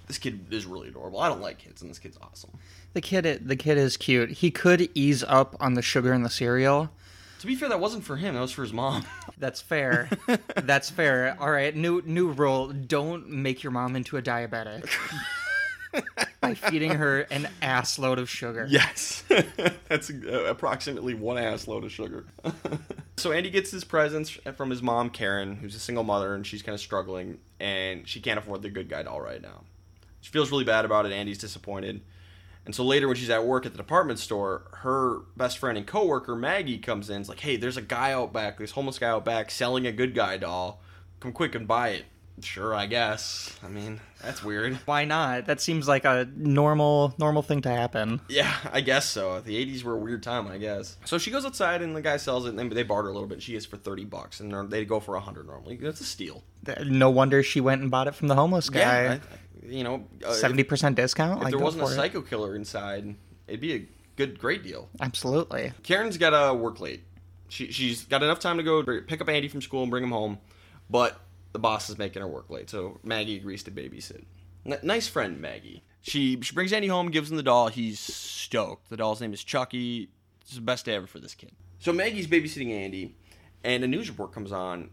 This 0.06 0.18
kid 0.18 0.46
is 0.50 0.66
really 0.66 0.88
adorable. 0.88 1.20
I 1.20 1.28
don't 1.28 1.40
like 1.40 1.58
kids, 1.58 1.82
and 1.82 1.90
this 1.90 2.00
kid's 2.00 2.18
awesome. 2.20 2.50
The 2.94 3.00
kid, 3.00 3.46
the 3.46 3.54
kid 3.56 3.78
is 3.78 3.96
cute. 3.96 4.30
He 4.30 4.50
could 4.50 4.88
ease 4.94 5.22
up 5.22 5.56
on 5.60 5.74
the 5.74 5.82
sugar 5.82 6.12
in 6.12 6.24
the 6.24 6.30
cereal. 6.30 6.90
To 7.40 7.46
be 7.46 7.54
fair, 7.54 7.68
that 7.68 7.80
wasn't 7.80 8.04
for 8.04 8.16
him. 8.16 8.34
That 8.34 8.40
was 8.40 8.52
for 8.52 8.62
his 8.62 8.72
mom. 8.72 9.04
That's 9.38 9.60
fair. 9.62 10.10
That's 10.56 10.90
fair. 10.90 11.36
All 11.40 11.50
right, 11.50 11.74
new 11.74 12.02
new 12.04 12.32
rule: 12.32 12.68
don't 12.72 13.28
make 13.30 13.62
your 13.62 13.70
mom 13.70 13.96
into 13.96 14.16
a 14.16 14.22
diabetic 14.22 14.90
by 16.40 16.54
feeding 16.54 16.92
her 16.92 17.20
an 17.22 17.48
ass 17.62 17.98
load 17.98 18.18
of 18.18 18.28
sugar. 18.28 18.66
Yes, 18.68 19.24
that's 19.88 20.10
uh, 20.10 20.44
approximately 20.46 21.14
one 21.14 21.38
ass 21.38 21.66
load 21.68 21.84
of 21.84 21.92
sugar. 21.92 22.26
so 23.16 23.32
Andy 23.32 23.50
gets 23.50 23.70
his 23.70 23.84
presents 23.84 24.30
from 24.30 24.70
his 24.70 24.82
mom, 24.82 25.10
Karen, 25.10 25.56
who's 25.56 25.74
a 25.74 25.80
single 25.80 26.04
mother, 26.04 26.34
and 26.34 26.46
she's 26.46 26.62
kind 26.62 26.74
of 26.74 26.80
struggling, 26.80 27.38
and 27.58 28.06
she 28.06 28.20
can't 28.20 28.38
afford 28.38 28.62
the 28.62 28.70
good 28.70 28.88
guy 28.88 29.02
doll 29.02 29.20
right 29.20 29.42
now. 29.42 29.64
She 30.20 30.30
feels 30.30 30.50
really 30.50 30.64
bad 30.64 30.84
about 30.84 31.06
it. 31.06 31.12
Andy's 31.12 31.38
disappointed, 31.38 32.02
and 32.66 32.74
so 32.74 32.84
later 32.84 33.06
when 33.06 33.16
she's 33.16 33.30
at 33.30 33.44
work 33.44 33.66
at 33.66 33.72
the 33.72 33.78
department 33.78 34.18
store, 34.18 34.64
her 34.78 35.20
best 35.36 35.58
friend 35.58 35.78
and 35.78 35.86
coworker 35.86 36.36
Maggie 36.36 36.78
comes 36.78 37.10
in. 37.10 37.20
It's 37.20 37.28
like, 37.28 37.40
"Hey, 37.40 37.56
there's 37.56 37.76
a 37.76 37.82
guy 37.82 38.12
out 38.12 38.32
back, 38.32 38.58
this 38.58 38.72
homeless 38.72 38.98
guy 38.98 39.08
out 39.08 39.24
back, 39.24 39.50
selling 39.50 39.86
a 39.86 39.92
good 39.92 40.14
guy 40.14 40.36
doll. 40.36 40.82
Come 41.20 41.32
quick 41.32 41.54
and 41.54 41.66
buy 41.66 41.90
it." 41.90 42.04
Sure, 42.42 42.74
I 42.74 42.86
guess. 42.86 43.54
I 43.64 43.68
mean, 43.68 44.00
that's 44.22 44.42
weird. 44.42 44.74
Why 44.86 45.04
not? 45.04 45.46
That 45.46 45.60
seems 45.60 45.86
like 45.88 46.04
a 46.04 46.28
normal 46.36 47.14
normal 47.18 47.42
thing 47.42 47.62
to 47.62 47.70
happen. 47.70 48.20
Yeah, 48.28 48.52
I 48.72 48.80
guess 48.80 49.06
so. 49.06 49.40
The 49.40 49.54
'80s 49.66 49.82
were 49.82 49.94
a 49.94 49.98
weird 49.98 50.22
time, 50.22 50.46
I 50.48 50.58
guess. 50.58 50.96
So 51.04 51.18
she 51.18 51.30
goes 51.30 51.44
outside, 51.44 51.82
and 51.82 51.94
the 51.94 52.02
guy 52.02 52.16
sells 52.16 52.46
it, 52.46 52.50
and 52.50 52.58
they, 52.58 52.68
they 52.68 52.82
barter 52.82 53.08
a 53.08 53.12
little 53.12 53.28
bit. 53.28 53.42
She 53.42 53.52
gets 53.52 53.66
for 53.66 53.76
thirty 53.76 54.04
bucks, 54.04 54.40
and 54.40 54.52
they're- 54.70 54.84
go 54.84 55.00
for 55.00 55.14
a 55.16 55.20
hundred 55.20 55.46
normally. 55.46 55.76
That's 55.76 56.00
a 56.00 56.04
steal. 56.04 56.42
No 56.86 57.10
wonder 57.10 57.42
she 57.42 57.60
went 57.60 57.82
and 57.82 57.90
bought 57.90 58.06
it 58.08 58.14
from 58.14 58.28
the 58.28 58.34
homeless 58.34 58.68
guy. 58.70 59.06
I- 59.06 59.12
I- 59.14 59.20
you 59.66 59.84
know, 59.84 60.06
uh, 60.26 60.32
Seventy 60.32 60.62
percent 60.64 60.96
discount. 60.96 61.38
If, 61.38 61.44
like, 61.44 61.50
there 61.52 61.60
wasn't 61.62 61.82
a 61.82 61.86
for 61.86 61.92
it. 61.92 61.96
psycho 61.96 62.22
killer 62.22 62.56
inside, 62.56 63.14
it'd 63.46 63.60
be 63.60 63.74
a 63.74 63.86
good, 64.16 64.38
great 64.38 64.62
deal. 64.64 64.88
Absolutely. 65.00 65.72
Karen's 65.82 66.16
got 66.16 66.30
to 66.30 66.54
work 66.54 66.80
late. 66.80 67.04
She 67.50 67.70
she's 67.70 68.04
got 68.04 68.22
enough 68.22 68.38
time 68.40 68.56
to 68.56 68.62
go 68.62 68.82
pick 68.82 69.20
up 69.20 69.28
Andy 69.28 69.48
from 69.48 69.60
school 69.60 69.82
and 69.82 69.90
bring 69.90 70.02
him 70.04 70.12
home, 70.12 70.38
but 70.88 71.20
the 71.52 71.58
boss 71.58 71.90
is 71.90 71.98
making 71.98 72.22
her 72.22 72.28
work 72.28 72.50
late, 72.50 72.70
so 72.70 72.98
Maggie 73.02 73.36
agrees 73.36 73.62
to 73.64 73.70
babysit. 73.70 74.24
N- 74.66 74.78
nice 74.82 75.08
friend, 75.08 75.40
Maggie. 75.40 75.82
She 76.02 76.40
she 76.40 76.54
brings 76.54 76.72
Andy 76.72 76.88
home, 76.88 77.10
gives 77.10 77.30
him 77.30 77.36
the 77.36 77.42
doll. 77.42 77.68
He's 77.68 78.00
stoked. 78.00 78.88
The 78.88 78.96
doll's 78.96 79.20
name 79.20 79.32
is 79.32 79.44
Chucky. 79.44 80.10
It's 80.42 80.54
the 80.54 80.60
best 80.60 80.84
day 80.84 80.94
ever 80.94 81.06
for 81.06 81.18
this 81.18 81.34
kid. 81.34 81.52
So 81.78 81.92
Maggie's 81.92 82.26
babysitting 82.26 82.70
Andy, 82.70 83.16
and 83.64 83.84
a 83.84 83.88
news 83.88 84.08
report 84.08 84.32
comes 84.32 84.52
on 84.52 84.90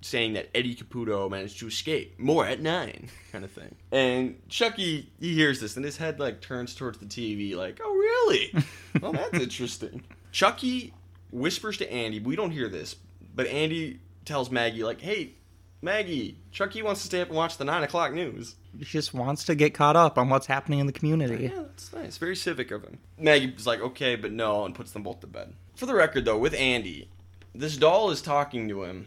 saying 0.00 0.34
that 0.34 0.50
Eddie 0.54 0.74
Caputo 0.74 1.30
managed 1.30 1.58
to 1.60 1.66
escape. 1.66 2.18
More 2.20 2.46
at 2.46 2.60
nine, 2.60 3.08
kind 3.32 3.44
of 3.44 3.50
thing. 3.50 3.74
And 3.90 4.38
Chucky, 4.48 5.10
he 5.18 5.34
hears 5.34 5.60
this, 5.60 5.76
and 5.76 5.84
his 5.84 5.96
head 5.96 6.20
like 6.20 6.40
turns 6.40 6.74
towards 6.74 6.98
the 6.98 7.06
TV, 7.06 7.54
like, 7.56 7.80
"Oh, 7.82 7.94
really? 7.94 8.54
well, 9.00 9.12
that's 9.12 9.38
interesting." 9.38 10.02
Chucky 10.30 10.92
whispers 11.30 11.78
to 11.78 11.90
Andy. 11.90 12.20
We 12.20 12.36
don't 12.36 12.50
hear 12.50 12.68
this, 12.68 12.96
but 13.34 13.46
Andy 13.46 14.00
tells 14.24 14.50
Maggie, 14.50 14.84
like, 14.84 15.00
"Hey, 15.00 15.34
Maggie, 15.82 16.38
Chucky 16.50 16.82
wants 16.82 17.02
to 17.02 17.06
stay 17.06 17.20
up 17.20 17.28
and 17.28 17.36
watch 17.36 17.58
the 17.58 17.64
nine 17.64 17.82
o'clock 17.82 18.12
news." 18.12 18.56
He 18.78 18.84
just 18.84 19.14
wants 19.14 19.44
to 19.44 19.54
get 19.54 19.74
caught 19.74 19.96
up 19.96 20.18
on 20.18 20.28
what's 20.28 20.46
happening 20.46 20.80
in 20.80 20.86
the 20.86 20.92
community. 20.92 21.44
Yeah, 21.44 21.62
that's 21.62 21.92
nice. 21.92 22.18
Very 22.18 22.34
civic 22.34 22.70
of 22.70 22.82
him. 22.82 22.98
Maggie's 23.18 23.66
like, 23.66 23.80
okay, 23.80 24.16
but 24.16 24.32
no, 24.32 24.64
and 24.64 24.74
puts 24.74 24.90
them 24.92 25.04
both 25.04 25.20
to 25.20 25.26
bed. 25.26 25.52
For 25.76 25.86
the 25.86 25.94
record, 25.94 26.24
though, 26.24 26.38
with 26.38 26.54
Andy, 26.54 27.08
this 27.54 27.76
doll 27.76 28.10
is 28.10 28.20
talking 28.20 28.68
to 28.68 28.82
him. 28.82 29.06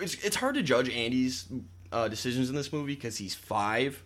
It's, 0.00 0.14
it's 0.24 0.36
hard 0.36 0.54
to 0.54 0.62
judge 0.62 0.88
Andy's 0.88 1.46
uh, 1.90 2.06
decisions 2.06 2.48
in 2.48 2.54
this 2.54 2.72
movie 2.72 2.94
because 2.94 3.16
he's 3.16 3.34
five, 3.34 4.04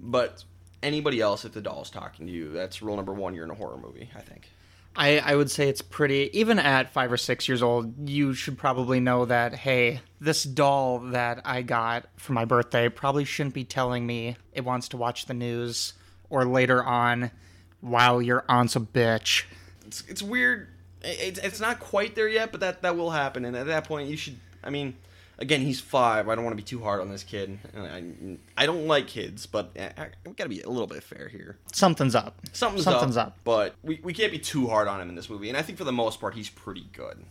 but 0.00 0.42
anybody 0.82 1.20
else, 1.20 1.44
if 1.44 1.52
the 1.52 1.60
doll's 1.60 1.90
talking 1.90 2.26
to 2.26 2.32
you, 2.32 2.50
that's 2.50 2.82
rule 2.82 2.96
number 2.96 3.12
one. 3.12 3.34
You're 3.34 3.44
in 3.44 3.50
a 3.50 3.54
horror 3.54 3.76
movie, 3.76 4.10
I 4.16 4.20
think. 4.20 4.48
I, 4.96 5.18
I 5.18 5.34
would 5.34 5.50
say 5.50 5.68
it's 5.68 5.82
pretty 5.82 6.30
even 6.38 6.58
at 6.58 6.92
five 6.92 7.10
or 7.10 7.16
six 7.16 7.48
years 7.48 7.62
old 7.62 8.08
you 8.08 8.32
should 8.34 8.56
probably 8.56 9.00
know 9.00 9.24
that 9.24 9.54
hey 9.54 10.00
this 10.20 10.44
doll 10.44 11.00
that 11.10 11.40
i 11.44 11.62
got 11.62 12.06
for 12.16 12.32
my 12.32 12.44
birthday 12.44 12.88
probably 12.88 13.24
shouldn't 13.24 13.54
be 13.54 13.64
telling 13.64 14.06
me 14.06 14.36
it 14.52 14.64
wants 14.64 14.88
to 14.90 14.96
watch 14.96 15.26
the 15.26 15.34
news 15.34 15.94
or 16.30 16.44
later 16.44 16.82
on 16.84 17.30
wow 17.82 18.18
your 18.20 18.44
aunt's 18.48 18.76
a 18.76 18.80
bitch 18.80 19.44
It's, 19.86 20.02
it's 20.08 20.22
weird. 20.22 20.68
It's, 21.02 21.38
it's 21.38 21.60
not 21.60 21.80
quite 21.80 22.14
there 22.14 22.28
yet, 22.28 22.50
but 22.50 22.60
that, 22.60 22.80
that 22.82 22.96
will 22.96 23.10
happen. 23.10 23.44
And 23.44 23.54
at 23.54 23.66
that 23.66 23.84
point, 23.86 24.08
you 24.08 24.16
should. 24.16 24.38
I 24.62 24.70
mean, 24.70 24.94
again, 25.38 25.60
he's 25.60 25.80
five. 25.80 26.28
I 26.28 26.34
don't 26.34 26.44
want 26.44 26.52
to 26.56 26.62
be 26.62 26.66
too 26.66 26.80
hard 26.82 27.00
on 27.00 27.10
this 27.10 27.24
kid. 27.24 27.58
I, 27.76 28.02
I 28.56 28.66
don't 28.66 28.86
like 28.86 29.06
kids, 29.06 29.46
but 29.46 29.72
I, 29.78 29.92
I, 29.96 30.08
we 30.26 30.32
got 30.32 30.44
to 30.44 30.50
be 30.50 30.62
a 30.62 30.68
little 30.68 30.86
bit 30.86 31.02
fair 31.02 31.28
here. 31.28 31.58
something's 31.72 32.14
up 32.14 32.40
Something's, 32.52 32.84
Something's 32.84 33.16
up, 33.16 33.28
up. 33.28 33.38
but 33.44 33.74
we, 33.82 34.00
we 34.02 34.12
can't 34.12 34.32
be 34.32 34.38
too 34.38 34.66
hard 34.68 34.88
on 34.88 35.00
him 35.00 35.08
in 35.08 35.14
this 35.14 35.28
movie. 35.30 35.48
And 35.48 35.58
I 35.58 35.62
think 35.62 35.78
for 35.78 35.84
the 35.84 35.92
most 35.92 36.20
part, 36.20 36.34
he's 36.34 36.48
pretty 36.50 36.86
good. 36.92 37.24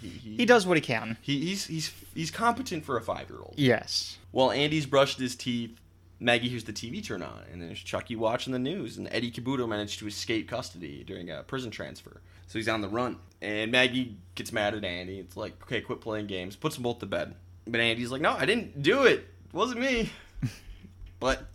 He, 0.00 0.08
he, 0.08 0.36
he 0.36 0.44
does 0.44 0.66
what 0.66 0.76
he 0.76 0.82
can 0.82 1.16
He, 1.22 1.40
he's 1.40 1.66
he's 1.66 1.90
he's 2.14 2.30
competent 2.30 2.84
for 2.84 2.98
a 2.98 3.00
five 3.00 3.30
year 3.30 3.38
old. 3.38 3.54
yes 3.56 4.18
While 4.32 4.50
Andy's 4.50 4.84
brushed 4.84 5.18
his 5.18 5.34
teeth, 5.34 5.78
Maggie 6.20 6.48
hears 6.50 6.64
the 6.64 6.72
TV 6.74 7.02
turn 7.04 7.22
on, 7.22 7.40
and 7.52 7.62
there's 7.62 7.80
Chucky 7.80 8.14
watching 8.16 8.52
the 8.52 8.58
news, 8.58 8.98
and 8.98 9.08
Eddie 9.10 9.30
Caputo 9.30 9.66
managed 9.68 9.98
to 10.00 10.06
escape 10.06 10.48
custody 10.48 11.04
during 11.04 11.30
a 11.30 11.42
prison 11.42 11.70
transfer. 11.70 12.20
So 12.46 12.58
he's 12.58 12.68
on 12.68 12.82
the 12.82 12.88
run, 12.88 13.16
and 13.40 13.72
Maggie 13.72 14.16
gets 14.34 14.52
mad 14.52 14.74
at 14.74 14.84
Andy. 14.84 15.18
It's 15.18 15.36
like, 15.36 15.54
okay, 15.62 15.80
quit 15.80 16.00
playing 16.00 16.26
games. 16.26 16.54
Puts 16.56 16.76
them 16.76 16.82
both 16.82 16.98
to 17.00 17.06
bed. 17.06 17.34
But 17.66 17.80
Andy's 17.80 18.10
like, 18.10 18.20
no, 18.20 18.32
I 18.32 18.46
didn't 18.46 18.82
do 18.82 19.04
it. 19.04 19.20
It 19.46 19.54
wasn't 19.54 19.80
me. 19.80 20.10
but 21.20 21.46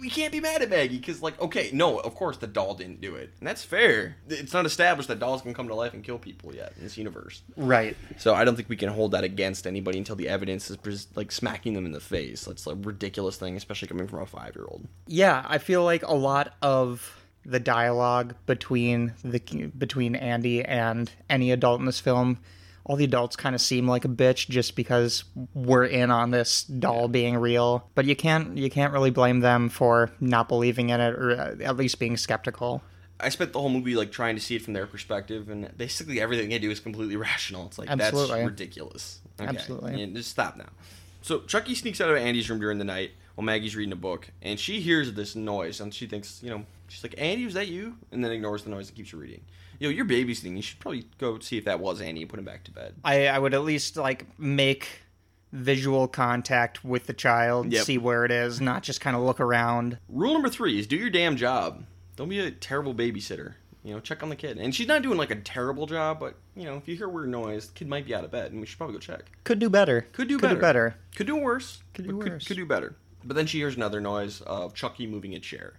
we 0.00 0.10
can't 0.10 0.32
be 0.32 0.40
mad 0.40 0.60
at 0.60 0.68
Maggie 0.68 0.98
because, 0.98 1.22
like, 1.22 1.40
okay, 1.40 1.70
no, 1.72 1.98
of 1.98 2.14
course 2.14 2.36
the 2.36 2.46
doll 2.46 2.74
didn't 2.74 3.00
do 3.00 3.14
it, 3.14 3.30
and 3.38 3.48
that's 3.48 3.64
fair. 3.64 4.16
It's 4.28 4.52
not 4.52 4.66
established 4.66 5.08
that 5.08 5.18
dolls 5.18 5.40
can 5.42 5.54
come 5.54 5.68
to 5.68 5.74
life 5.74 5.94
and 5.94 6.04
kill 6.04 6.18
people 6.18 6.54
yet 6.54 6.74
in 6.76 6.82
this 6.82 6.98
universe. 6.98 7.42
Right. 7.56 7.96
So 8.18 8.34
I 8.34 8.44
don't 8.44 8.54
think 8.56 8.68
we 8.68 8.76
can 8.76 8.90
hold 8.90 9.12
that 9.12 9.24
against 9.24 9.66
anybody 9.66 9.98
until 9.98 10.16
the 10.16 10.28
evidence 10.28 10.70
is 10.70 10.76
pres- 10.76 11.08
like 11.14 11.32
smacking 11.32 11.72
them 11.72 11.86
in 11.86 11.92
the 11.92 12.00
face. 12.00 12.44
That's 12.44 12.66
a 12.66 12.74
ridiculous 12.74 13.36
thing, 13.36 13.56
especially 13.56 13.88
coming 13.88 14.06
from 14.06 14.20
a 14.20 14.26
five 14.26 14.54
year 14.54 14.66
old. 14.68 14.86
Yeah, 15.06 15.44
I 15.48 15.58
feel 15.58 15.84
like 15.84 16.02
a 16.02 16.14
lot 16.14 16.54
of 16.60 17.24
the 17.46 17.60
dialogue 17.60 18.34
between 18.46 19.14
the 19.22 19.70
between 19.78 20.16
Andy 20.16 20.62
and 20.64 21.10
any 21.30 21.50
adult 21.50 21.80
in 21.80 21.86
this 21.86 22.00
film, 22.00 22.38
all 22.84 22.96
the 22.96 23.04
adults 23.04 23.34
kind 23.34 23.54
of 23.54 23.60
seem 23.60 23.88
like 23.88 24.04
a 24.04 24.08
bitch 24.08 24.48
just 24.48 24.76
because 24.76 25.24
we're 25.54 25.86
in 25.86 26.10
on 26.10 26.30
this 26.30 26.64
doll 26.64 27.08
being 27.08 27.36
real. 27.36 27.88
But 27.94 28.04
you 28.04 28.14
can't 28.14 28.58
you 28.58 28.70
can't 28.70 28.92
really 28.92 29.10
blame 29.10 29.40
them 29.40 29.68
for 29.68 30.10
not 30.20 30.48
believing 30.48 30.90
in 30.90 31.00
it 31.00 31.14
or 31.14 31.32
uh, 31.32 31.56
at 31.62 31.76
least 31.76 31.98
being 31.98 32.16
skeptical. 32.16 32.82
I 33.20 33.28
spent 33.30 33.52
the 33.52 33.60
whole 33.60 33.70
movie 33.70 33.94
like 33.94 34.12
trying 34.12 34.34
to 34.34 34.40
see 34.40 34.56
it 34.56 34.62
from 34.62 34.74
their 34.74 34.86
perspective, 34.86 35.48
and 35.48 35.70
basically 35.78 36.20
everything 36.20 36.50
they 36.50 36.58
do 36.58 36.70
is 36.70 36.80
completely 36.80 37.16
rational. 37.30 37.66
It's 37.66 37.78
like 37.78 37.88
Absolutely. 37.88 38.36
that's 38.36 38.50
ridiculous. 38.50 39.20
Okay. 39.40 39.48
Absolutely. 39.48 40.00
Yeah, 40.00 40.06
just 40.06 40.30
stop 40.30 40.56
now. 40.56 40.68
So 41.22 41.40
Chucky 41.40 41.74
sneaks 41.74 42.00
out 42.02 42.10
of 42.10 42.16
Andy's 42.18 42.50
room 42.50 42.60
during 42.60 42.78
the 42.78 42.84
night 42.84 43.12
while 43.34 43.44
Maggie's 43.46 43.74
reading 43.74 43.92
a 43.92 43.96
book, 43.96 44.28
and 44.42 44.60
she 44.60 44.80
hears 44.80 45.12
this 45.14 45.34
noise, 45.34 45.80
and 45.80 45.92
she 45.92 46.06
thinks, 46.06 46.42
you 46.42 46.50
know, 46.50 46.66
she's 46.88 47.02
like, 47.02 47.14
"Andy, 47.16 47.46
was 47.46 47.54
that 47.54 47.68
you?" 47.68 47.96
And 48.12 48.22
then 48.22 48.30
ignores 48.30 48.64
the 48.64 48.70
noise 48.70 48.88
and 48.88 48.96
keeps 48.96 49.14
reading. 49.14 49.40
Yo, 49.78 49.88
you're 49.88 50.04
babysitting. 50.04 50.56
You 50.56 50.62
should 50.62 50.78
probably 50.80 51.06
go 51.18 51.38
see 51.40 51.58
if 51.58 51.64
that 51.64 51.80
was 51.80 52.00
Andy 52.00 52.22
and 52.22 52.30
put 52.30 52.38
him 52.38 52.44
back 52.44 52.64
to 52.64 52.70
bed. 52.70 52.94
I, 53.04 53.26
I 53.28 53.38
would 53.38 53.54
at 53.54 53.62
least 53.64 53.96
like 53.96 54.26
make 54.38 54.88
visual 55.52 56.08
contact 56.08 56.84
with 56.84 57.06
the 57.06 57.12
child, 57.12 57.72
Yep. 57.72 57.84
see 57.84 57.98
where 57.98 58.24
it 58.24 58.30
is, 58.30 58.60
not 58.60 58.82
just 58.82 59.00
kind 59.00 59.16
of 59.16 59.22
look 59.22 59.40
around. 59.40 59.98
Rule 60.08 60.32
number 60.32 60.48
three 60.48 60.78
is 60.78 60.86
do 60.86 60.96
your 60.96 61.10
damn 61.10 61.36
job. 61.36 61.84
Don't 62.16 62.28
be 62.28 62.40
a 62.40 62.50
terrible 62.50 62.94
babysitter. 62.94 63.54
You 63.84 63.92
know, 63.94 64.00
check 64.00 64.22
on 64.22 64.30
the 64.30 64.36
kid. 64.36 64.56
And 64.58 64.74
she's 64.74 64.88
not 64.88 65.02
doing 65.02 65.18
like 65.18 65.30
a 65.30 65.36
terrible 65.36 65.86
job, 65.86 66.18
but 66.18 66.36
you 66.56 66.64
know, 66.64 66.76
if 66.76 66.88
you 66.88 66.96
hear 66.96 67.08
weird 67.08 67.28
noise, 67.28 67.66
the 67.66 67.72
kid 67.74 67.86
might 67.88 68.06
be 68.06 68.14
out 68.14 68.24
of 68.24 68.30
bed, 68.30 68.50
and 68.52 68.60
we 68.60 68.66
should 68.66 68.78
probably 68.78 68.94
go 68.94 68.98
check. 69.00 69.30
Could 69.44 69.58
do 69.58 69.68
better. 69.68 70.06
Could 70.12 70.28
do 70.28 70.36
Could 70.38 70.42
better. 70.42 70.54
do 70.54 70.60
better. 70.60 70.94
Could 71.16 71.26
do 71.26 71.36
worse. 71.36 71.82
Could 71.92 72.08
do 72.08 72.16
worse. 72.16 72.46
Could, 72.46 72.56
do 72.56 72.64
better. 72.66 72.96
But 73.24 73.36
then 73.36 73.46
she 73.46 73.58
hears 73.58 73.76
another 73.76 74.00
noise 74.00 74.40
of 74.42 74.74
Chucky 74.74 75.06
moving 75.06 75.34
a 75.34 75.40
chair. 75.40 75.74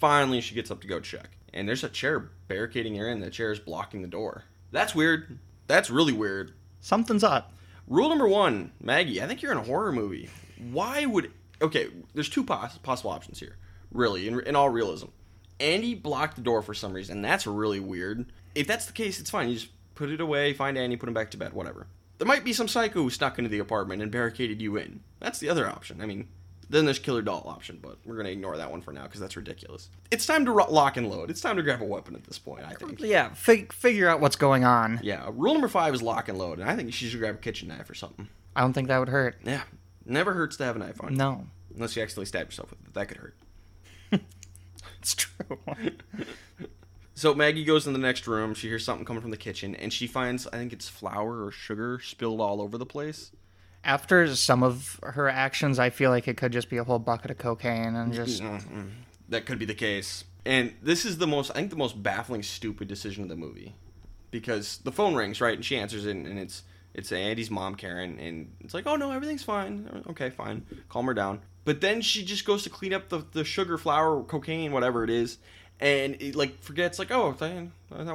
Finally, 0.00 0.40
she 0.40 0.54
gets 0.56 0.70
up 0.70 0.80
to 0.80 0.88
go 0.88 0.98
check, 1.00 1.30
and 1.54 1.66
there's 1.66 1.84
a 1.84 1.88
chair 1.88 2.30
barricading 2.48 2.96
her 2.96 3.08
in. 3.08 3.20
The 3.20 3.30
chair 3.30 3.52
is 3.52 3.58
blocking 3.58 4.02
the 4.02 4.08
door. 4.08 4.44
That's 4.72 4.94
weird. 4.94 5.38
That's 5.66 5.88
really 5.88 6.12
weird. 6.12 6.52
Something's 6.80 7.24
up. 7.24 7.52
Rule 7.86 8.08
number 8.08 8.28
one, 8.28 8.72
Maggie. 8.80 9.22
I 9.22 9.26
think 9.26 9.40
you're 9.40 9.52
in 9.52 9.58
a 9.58 9.62
horror 9.62 9.92
movie. 9.92 10.28
Why 10.70 11.06
would? 11.06 11.30
Okay, 11.62 11.88
there's 12.12 12.28
two 12.28 12.44
poss- 12.44 12.78
possible 12.78 13.10
options 13.10 13.38
here. 13.38 13.56
Really, 13.92 14.26
in, 14.26 14.40
in 14.40 14.56
all 14.56 14.68
realism, 14.68 15.08
Andy 15.60 15.94
blocked 15.94 16.36
the 16.36 16.42
door 16.42 16.60
for 16.60 16.74
some 16.74 16.92
reason. 16.92 17.22
That's 17.22 17.46
really 17.46 17.80
weird. 17.80 18.26
If 18.54 18.66
that's 18.66 18.86
the 18.86 18.92
case, 18.92 19.20
it's 19.20 19.30
fine. 19.30 19.48
You 19.48 19.54
just 19.54 19.68
put 19.94 20.10
it 20.10 20.20
away, 20.20 20.52
find 20.52 20.76
Andy, 20.76 20.96
put 20.96 21.08
him 21.08 21.14
back 21.14 21.30
to 21.30 21.36
bed, 21.36 21.52
whatever. 21.52 21.86
There 22.18 22.26
might 22.26 22.44
be 22.44 22.52
some 22.52 22.68
psycho 22.68 23.02
who 23.02 23.10
snuck 23.10 23.38
into 23.38 23.48
the 23.48 23.58
apartment 23.58 24.02
and 24.02 24.10
barricaded 24.10 24.60
you 24.60 24.76
in. 24.76 25.00
That's 25.20 25.38
the 25.38 25.48
other 25.48 25.68
option. 25.68 26.00
I 26.00 26.06
mean, 26.06 26.28
then 26.70 26.84
there's 26.84 26.98
killer 26.98 27.22
doll 27.22 27.44
option, 27.46 27.78
but 27.82 27.98
we're 28.04 28.16
gonna 28.16 28.28
ignore 28.30 28.56
that 28.56 28.70
one 28.70 28.80
for 28.80 28.92
now 28.92 29.04
because 29.04 29.20
that's 29.20 29.36
ridiculous. 29.36 29.88
It's 30.10 30.26
time 30.26 30.44
to 30.44 30.50
ro- 30.52 30.70
lock 30.70 30.96
and 30.96 31.08
load. 31.10 31.30
It's 31.30 31.40
time 31.40 31.56
to 31.56 31.62
grab 31.62 31.82
a 31.82 31.84
weapon 31.84 32.14
at 32.14 32.24
this 32.24 32.38
point. 32.38 32.64
I 32.64 32.74
think. 32.74 33.00
Yeah, 33.00 33.32
fig- 33.34 33.72
figure 33.72 34.08
out 34.08 34.20
what's 34.20 34.36
going 34.36 34.64
on. 34.64 35.00
Yeah. 35.02 35.28
Rule 35.32 35.52
number 35.54 35.68
five 35.68 35.94
is 35.94 36.02
lock 36.02 36.28
and 36.28 36.38
load, 36.38 36.58
and 36.58 36.68
I 36.68 36.76
think 36.76 36.92
she 36.92 37.06
should 37.08 37.20
grab 37.20 37.36
a 37.36 37.38
kitchen 37.38 37.68
knife 37.68 37.88
or 37.88 37.94
something. 37.94 38.28
I 38.56 38.60
don't 38.60 38.72
think 38.72 38.88
that 38.88 38.98
would 38.98 39.08
hurt. 39.08 39.36
Yeah. 39.44 39.62
Never 40.06 40.32
hurts 40.34 40.56
to 40.58 40.64
have 40.64 40.76
a 40.76 40.78
knife 40.78 41.02
on. 41.02 41.12
you. 41.12 41.16
No, 41.18 41.46
Unless 41.74 41.96
you 41.96 42.02
accidentally 42.02 42.26
stab 42.26 42.46
yourself 42.48 42.70
with 42.70 42.80
it. 42.80 42.94
That 42.94 43.08
could 43.08 43.16
hurt. 43.16 43.34
it's 45.00 45.14
true. 45.14 45.58
So 47.16 47.32
Maggie 47.32 47.64
goes 47.64 47.86
in 47.86 47.92
the 47.92 47.98
next 48.00 48.26
room. 48.26 48.54
She 48.54 48.66
hears 48.66 48.84
something 48.84 49.04
coming 49.04 49.22
from 49.22 49.30
the 49.30 49.36
kitchen, 49.36 49.76
and 49.76 49.92
she 49.92 50.08
finds, 50.08 50.48
I 50.48 50.56
think 50.56 50.72
it's 50.72 50.88
flour 50.88 51.44
or 51.44 51.52
sugar 51.52 52.00
spilled 52.02 52.40
all 52.40 52.60
over 52.60 52.76
the 52.76 52.84
place. 52.84 53.30
After 53.84 54.34
some 54.34 54.62
of 54.62 54.98
her 55.02 55.28
actions, 55.28 55.78
I 55.78 55.90
feel 55.90 56.10
like 56.10 56.26
it 56.26 56.36
could 56.36 56.52
just 56.52 56.70
be 56.70 56.78
a 56.78 56.84
whole 56.84 56.98
bucket 56.98 57.30
of 57.30 57.38
cocaine 57.38 57.94
and 57.94 58.12
just 58.12 58.42
Mm-mm. 58.42 58.90
That 59.28 59.46
could 59.46 59.58
be 59.58 59.64
the 59.64 59.74
case. 59.74 60.24
And 60.46 60.74
this 60.82 61.04
is 61.04 61.18
the 61.18 61.26
most, 61.26 61.50
I 61.50 61.54
think, 61.54 61.70
the 61.70 61.76
most 61.76 62.02
baffling, 62.02 62.42
stupid 62.42 62.88
decision 62.88 63.22
of 63.22 63.28
the 63.28 63.36
movie, 63.36 63.74
because 64.30 64.78
the 64.78 64.92
phone 64.92 65.14
rings 65.14 65.40
right, 65.40 65.54
and 65.54 65.64
she 65.64 65.76
answers 65.76 66.06
it, 66.06 66.16
and 66.16 66.38
it's 66.38 66.62
it's 66.92 67.10
Andy's 67.10 67.50
mom, 67.50 67.74
Karen, 67.74 68.18
and 68.18 68.52
it's 68.60 68.74
like, 68.74 68.86
oh 68.86 68.96
no, 68.96 69.10
everything's 69.10 69.42
fine. 69.42 70.04
Okay, 70.10 70.30
fine. 70.30 70.64
Calm 70.88 71.06
her 71.06 71.14
down. 71.14 71.40
But 71.64 71.80
then 71.80 72.02
she 72.02 72.24
just 72.24 72.44
goes 72.44 72.62
to 72.64 72.70
clean 72.70 72.92
up 72.92 73.08
the, 73.08 73.24
the 73.32 73.44
sugar, 73.44 73.78
flour, 73.78 74.22
cocaine, 74.22 74.70
whatever 74.70 75.02
it 75.02 75.10
is, 75.10 75.38
and 75.80 76.20
it, 76.20 76.34
like 76.34 76.62
forgets, 76.62 76.98
like, 76.98 77.10
oh, 77.10 77.32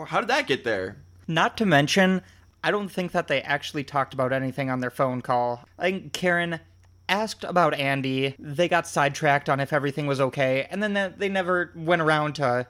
how 0.06 0.20
did 0.20 0.30
that 0.30 0.48
get 0.48 0.64
there? 0.64 0.98
Not 1.28 1.58
to 1.58 1.66
mention, 1.66 2.22
I 2.64 2.72
don't 2.72 2.90
think 2.90 3.12
that 3.14 3.28
they 3.28 3.42
actually 3.42 3.84
talked 3.84 4.14
about 4.14 4.34
anything 4.34 4.70
on 4.70 4.80
their 4.82 4.90
phone 4.90 5.22
call. 5.22 5.64
I 5.78 5.84
think 5.92 6.14
Karen 6.14 6.60
asked 7.08 7.44
about 7.44 7.74
Andy. 7.74 8.36
They 8.38 8.68
got 8.68 8.88
sidetracked 8.88 9.50
on 9.50 9.60
if 9.60 9.72
everything 9.74 10.08
was 10.08 10.20
okay, 10.20 10.68
and 10.70 10.84
then 10.84 10.94
they- 10.94 11.14
they 11.18 11.30
never 11.30 11.72
went 11.76 12.02
around 12.02 12.34
to, 12.36 12.68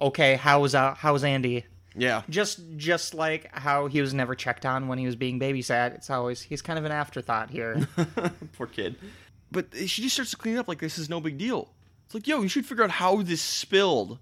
okay, 0.00 0.36
how's 0.36 0.74
uh, 0.74 0.94
how's 0.94 1.24
Andy? 1.24 1.64
Yeah, 1.94 2.22
Just 2.30 2.60
just 2.78 3.12
like 3.12 3.50
how 3.54 3.86
he 3.86 4.00
was 4.00 4.14
never 4.14 4.34
checked 4.34 4.64
on 4.64 4.88
when 4.88 4.96
he 4.98 5.04
was 5.04 5.14
being 5.16 5.38
babysat. 5.38 5.94
It's 5.94 6.08
always 6.08 6.40
he's 6.40 6.62
kind 6.62 6.78
of 6.78 6.86
an 6.86 6.92
afterthought 6.92 7.50
here. 7.50 7.86
Poor 8.56 8.66
kid. 8.66 8.96
But 9.50 9.66
she 9.76 10.00
just 10.00 10.14
starts 10.14 10.30
to 10.30 10.38
clean 10.38 10.56
up 10.56 10.68
like 10.68 10.78
this 10.78 10.96
is 10.96 11.10
no 11.10 11.20
big 11.20 11.36
deal. 11.36 11.70
It's 12.06 12.14
like, 12.14 12.26
yo, 12.26 12.40
you 12.40 12.48
should 12.48 12.64
figure 12.64 12.84
out 12.84 12.90
how 12.92 13.20
this 13.22 13.42
spilled. 13.42 14.18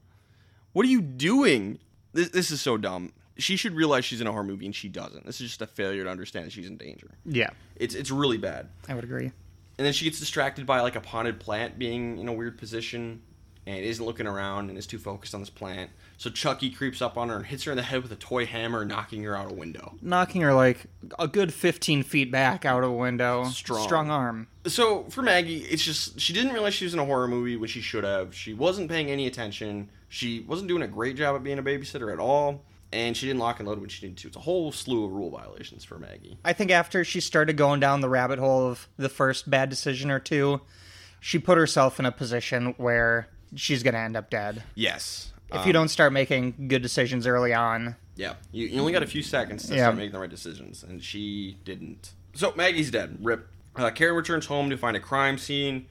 What 0.72 0.84
are 0.84 0.88
you 0.88 1.00
doing? 1.00 1.78
This, 2.12 2.30
this 2.30 2.50
is 2.50 2.60
so 2.60 2.76
dumb. 2.76 3.12
She 3.40 3.56
should 3.56 3.74
realize 3.74 4.04
she's 4.04 4.20
in 4.20 4.26
a 4.26 4.32
horror 4.32 4.44
movie 4.44 4.66
and 4.66 4.74
she 4.74 4.88
doesn't. 4.88 5.26
This 5.26 5.40
is 5.40 5.48
just 5.48 5.62
a 5.62 5.66
failure 5.66 6.04
to 6.04 6.10
understand 6.10 6.46
that 6.46 6.52
she's 6.52 6.66
in 6.66 6.76
danger. 6.76 7.08
yeah, 7.24 7.50
It's 7.76 7.94
it's 7.94 8.10
really 8.10 8.38
bad. 8.38 8.68
I 8.88 8.94
would 8.94 9.04
agree. 9.04 9.32
And 9.78 9.86
then 9.86 9.92
she 9.92 10.04
gets 10.04 10.20
distracted 10.20 10.66
by 10.66 10.80
like 10.80 10.94
a 10.96 11.00
potted 11.00 11.40
plant 11.40 11.78
being 11.78 12.18
in 12.18 12.28
a 12.28 12.32
weird 12.32 12.58
position 12.58 13.22
and 13.66 13.78
isn't 13.84 14.04
looking 14.04 14.26
around 14.26 14.68
and 14.68 14.76
is 14.78 14.86
too 14.86 14.98
focused 14.98 15.34
on 15.34 15.40
this 15.40 15.50
plant. 15.50 15.90
So 16.16 16.28
Chucky 16.28 16.70
creeps 16.70 17.00
up 17.00 17.16
on 17.16 17.28
her 17.30 17.36
and 17.36 17.46
hits 17.46 17.64
her 17.64 17.72
in 17.72 17.76
the 17.76 17.82
head 17.82 18.02
with 18.02 18.10
a 18.12 18.16
toy 18.16 18.44
hammer, 18.44 18.84
knocking 18.84 19.22
her 19.24 19.34
out 19.36 19.50
a 19.50 19.54
window. 19.54 19.94
Knocking 20.02 20.42
her 20.42 20.52
like 20.52 20.86
a 21.18 21.26
good 21.28 21.52
fifteen 21.54 22.02
feet 22.02 22.30
back 22.30 22.64
out 22.66 22.82
of 22.84 22.90
a 22.90 22.94
window. 22.94 23.44
Strong. 23.44 23.82
Strong 23.84 24.10
arm. 24.10 24.46
so 24.66 25.04
for 25.04 25.22
Maggie, 25.22 25.58
it's 25.60 25.82
just 25.84 26.20
she 26.20 26.32
didn't 26.34 26.52
realize 26.52 26.74
she 26.74 26.84
was 26.84 26.92
in 26.94 27.00
a 27.00 27.04
horror 27.06 27.28
movie 27.28 27.56
when 27.56 27.68
she 27.68 27.80
should 27.80 28.04
have. 28.04 28.34
She 28.34 28.52
wasn't 28.52 28.90
paying 28.90 29.10
any 29.10 29.26
attention. 29.26 29.88
She 30.08 30.40
wasn't 30.40 30.68
doing 30.68 30.82
a 30.82 30.88
great 30.88 31.16
job 31.16 31.36
at 31.36 31.42
being 31.44 31.58
a 31.58 31.62
babysitter 31.62 32.12
at 32.12 32.18
all, 32.18 32.62
and 32.92 33.16
she 33.16 33.26
didn't 33.26 33.40
lock 33.40 33.60
and 33.60 33.68
load 33.68 33.78
when 33.80 33.88
she 33.88 34.06
needed 34.06 34.18
to. 34.18 34.28
It's 34.28 34.36
a 34.36 34.40
whole 34.40 34.72
slew 34.72 35.04
of 35.04 35.12
rule 35.12 35.30
violations 35.30 35.84
for 35.84 35.98
Maggie. 35.98 36.38
I 36.44 36.52
think 36.52 36.70
after 36.70 37.04
she 37.04 37.20
started 37.20 37.56
going 37.56 37.80
down 37.80 38.00
the 38.00 38.08
rabbit 38.08 38.38
hole 38.38 38.66
of 38.68 38.88
the 38.96 39.08
first 39.08 39.48
bad 39.50 39.68
decision 39.70 40.10
or 40.10 40.18
two, 40.18 40.60
she 41.20 41.38
put 41.38 41.58
herself 41.58 41.98
in 42.00 42.06
a 42.06 42.12
position 42.12 42.74
where 42.78 43.28
she's 43.54 43.82
going 43.82 43.94
to 43.94 44.00
end 44.00 44.16
up 44.16 44.30
dead. 44.30 44.62
Yes. 44.74 45.32
If 45.52 45.66
you 45.66 45.72
don't 45.72 45.88
start 45.88 46.12
making 46.12 46.68
good 46.68 46.80
decisions 46.80 47.26
early 47.26 47.52
on, 47.52 47.96
Yeah, 48.14 48.34
you, 48.52 48.68
you 48.68 48.78
only 48.80 48.92
got 48.92 49.02
a 49.02 49.06
few 49.06 49.22
seconds 49.22 49.66
to 49.66 49.74
Yeah. 49.74 49.82
start 49.84 49.96
making 49.96 50.12
the 50.12 50.20
right 50.20 50.30
decisions, 50.30 50.84
and 50.84 51.02
she 51.02 51.58
didn't. 51.64 52.12
So 52.34 52.52
Maggie's 52.54 52.90
dead. 52.92 53.18
Rip. 53.20 53.48
Uh, 53.74 53.90
Karen 53.90 54.14
returns 54.14 54.46
home 54.46 54.70
to 54.70 54.76
find 54.76 54.96
a 54.96 55.00
crime 55.00 55.38
scene. 55.38 55.86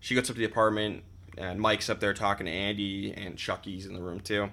She 0.00 0.14
goes 0.16 0.28
up 0.28 0.34
to 0.34 0.40
the 0.40 0.44
apartment, 0.44 1.04
and 1.38 1.60
Mike's 1.60 1.88
up 1.88 2.00
there 2.00 2.12
talking 2.12 2.46
to 2.46 2.52
Andy, 2.52 3.12
and 3.12 3.36
Chucky's 3.36 3.86
in 3.86 3.94
the 3.94 4.02
room 4.02 4.18
too. 4.18 4.50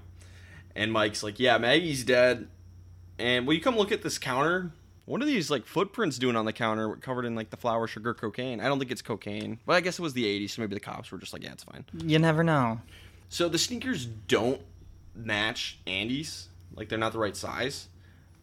And 0.76 0.92
Mike's 0.92 1.24
like, 1.24 1.40
"Yeah, 1.40 1.58
Maggie's 1.58 2.04
dead." 2.04 2.48
And 3.20 3.46
will 3.46 3.54
you 3.54 3.62
come 3.62 3.78
look 3.78 3.92
at 3.92 4.02
this 4.02 4.18
counter? 4.18 4.72
What 5.06 5.22
are 5.22 5.26
these 5.26 5.50
like 5.52 5.66
footprints 5.66 6.18
doing 6.18 6.36
on 6.36 6.46
the 6.46 6.54
counter, 6.54 6.96
covered 6.96 7.26
in 7.26 7.36
like 7.36 7.50
the 7.50 7.58
flour, 7.58 7.88
sugar, 7.88 8.14
cocaine? 8.14 8.62
I 8.62 8.66
don't 8.68 8.80
think 8.80 8.92
it's 8.92 9.02
cocaine, 9.02 9.60
but 9.66 9.74
I 9.74 9.82
guess 9.82 10.00
it 10.00 10.02
was 10.02 10.14
the 10.14 10.26
'80s, 10.26 10.52
so 10.52 10.62
maybe 10.62 10.74
the 10.74 10.80
cops 10.80 11.12
were 11.12 11.18
just 11.18 11.34
like, 11.34 11.44
"Yeah, 11.44 11.52
it's 11.52 11.64
fine." 11.64 11.86
you 11.94 12.20
never 12.20 12.44
know. 12.44 12.80
So 13.30 13.50
the 13.50 13.58
sneakers 13.58 14.06
don't 14.06 14.62
match 15.16 15.80
Andy's. 15.88 16.50
Like 16.76 16.90
they're 16.90 16.98
not 16.98 17.12
the 17.14 17.20
right 17.20 17.36
size, 17.36 17.88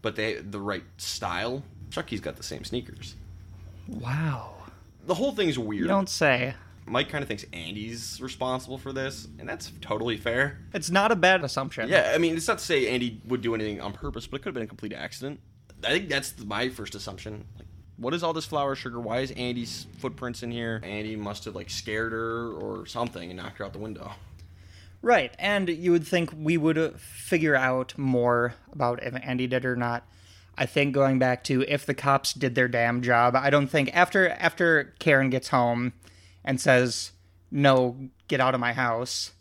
but 0.03 0.17
they 0.17 0.35
the 0.35 0.61
right 0.61 0.85
style. 0.97 1.63
Chucky's 1.91 2.21
got 2.21 2.37
the 2.37 2.43
same 2.43 2.65
sneakers. 2.65 3.15
Wow. 3.87 4.55
The 5.07 5.15
whole 5.15 5.33
thing's 5.33 5.59
weird. 5.59 5.83
You 5.83 5.89
don't 5.89 6.09
say. 6.09 6.55
Mike 6.91 7.09
kind 7.09 7.23
of 7.23 7.29
thinks 7.29 7.45
Andy's 7.53 8.21
responsible 8.21 8.79
for 8.79 8.93
this, 8.93 9.29
and 9.39 9.49
that's 9.49 9.73
totally 9.81 10.17
fair. 10.17 10.59
It's 10.73 10.91
not 10.91 11.13
a 11.13 11.17
bad 11.17 11.45
assumption. 11.45 11.89
Yeah, 11.89 12.13
I 12.15 12.19
mean, 12.19 12.37
it's 12.37 12.49
not 12.49 12.59
to 12.59 12.65
say 12.65 12.89
Andy 12.89 13.21
would 13.27 13.43
do 13.43 13.55
anything 13.55 13.81
on 13.81 13.93
purpose, 13.93 14.27
but 14.27 14.37
it 14.37 14.43
could 14.43 14.49
have 14.49 14.55
been 14.55 14.65
a 14.65 14.67
complete 14.67 14.93
accident. 14.93 15.41
I 15.85 15.91
think 15.91 16.09
that's 16.09 16.39
my 16.45 16.69
first 16.69 16.95
assumption. 16.95 17.45
Like, 17.57 17.67
what 17.97 18.15
is 18.15 18.23
all 18.23 18.33
this 18.33 18.45
flour 18.45 18.75
sugar? 18.75 19.01
Why 19.01 19.21
is 19.21 19.31
Andy's 19.33 19.87
footprints 19.99 20.43
in 20.43 20.51
here? 20.51 20.81
Andy 20.85 21.17
must 21.17 21.45
have 21.45 21.55
like 21.55 21.71
scared 21.71 22.13
her 22.13 22.53
or 22.53 22.87
something 22.87 23.31
and 23.31 23.39
knocked 23.39 23.59
her 23.59 23.65
out 23.65 23.73
the 23.73 23.79
window. 23.79 24.13
Right, 25.01 25.33
and 25.39 25.69
you 25.69 25.93
would 25.93 26.07
think 26.07 26.31
we 26.37 26.57
would 26.57 26.99
figure 26.99 27.55
out 27.55 27.97
more 27.97 28.55
about 28.73 29.03
if 29.03 29.15
Andy 29.23 29.47
did 29.47 29.65
or 29.65 29.77
not. 29.77 30.05
I 30.57 30.67
think 30.67 30.93
going 30.93 31.21
back 31.21 31.45
to 31.45 31.65
if 31.69 31.87
the 31.87 31.95
cops 31.95 32.33
did 32.33 32.57
their 32.57 32.67
damn 32.67 33.01
job, 33.01 33.37
I 33.37 33.49
don't 33.49 33.69
think 33.69 33.95
after 33.95 34.29
after 34.29 34.95
Karen 34.99 35.31
gets 35.31 35.49
home 35.49 35.93
and 36.45 36.61
says 36.61 37.13
no, 37.51 37.97
get 38.29 38.41
out 38.41 38.55
of 38.55 38.61
my 38.61 38.73
house. 38.73 39.33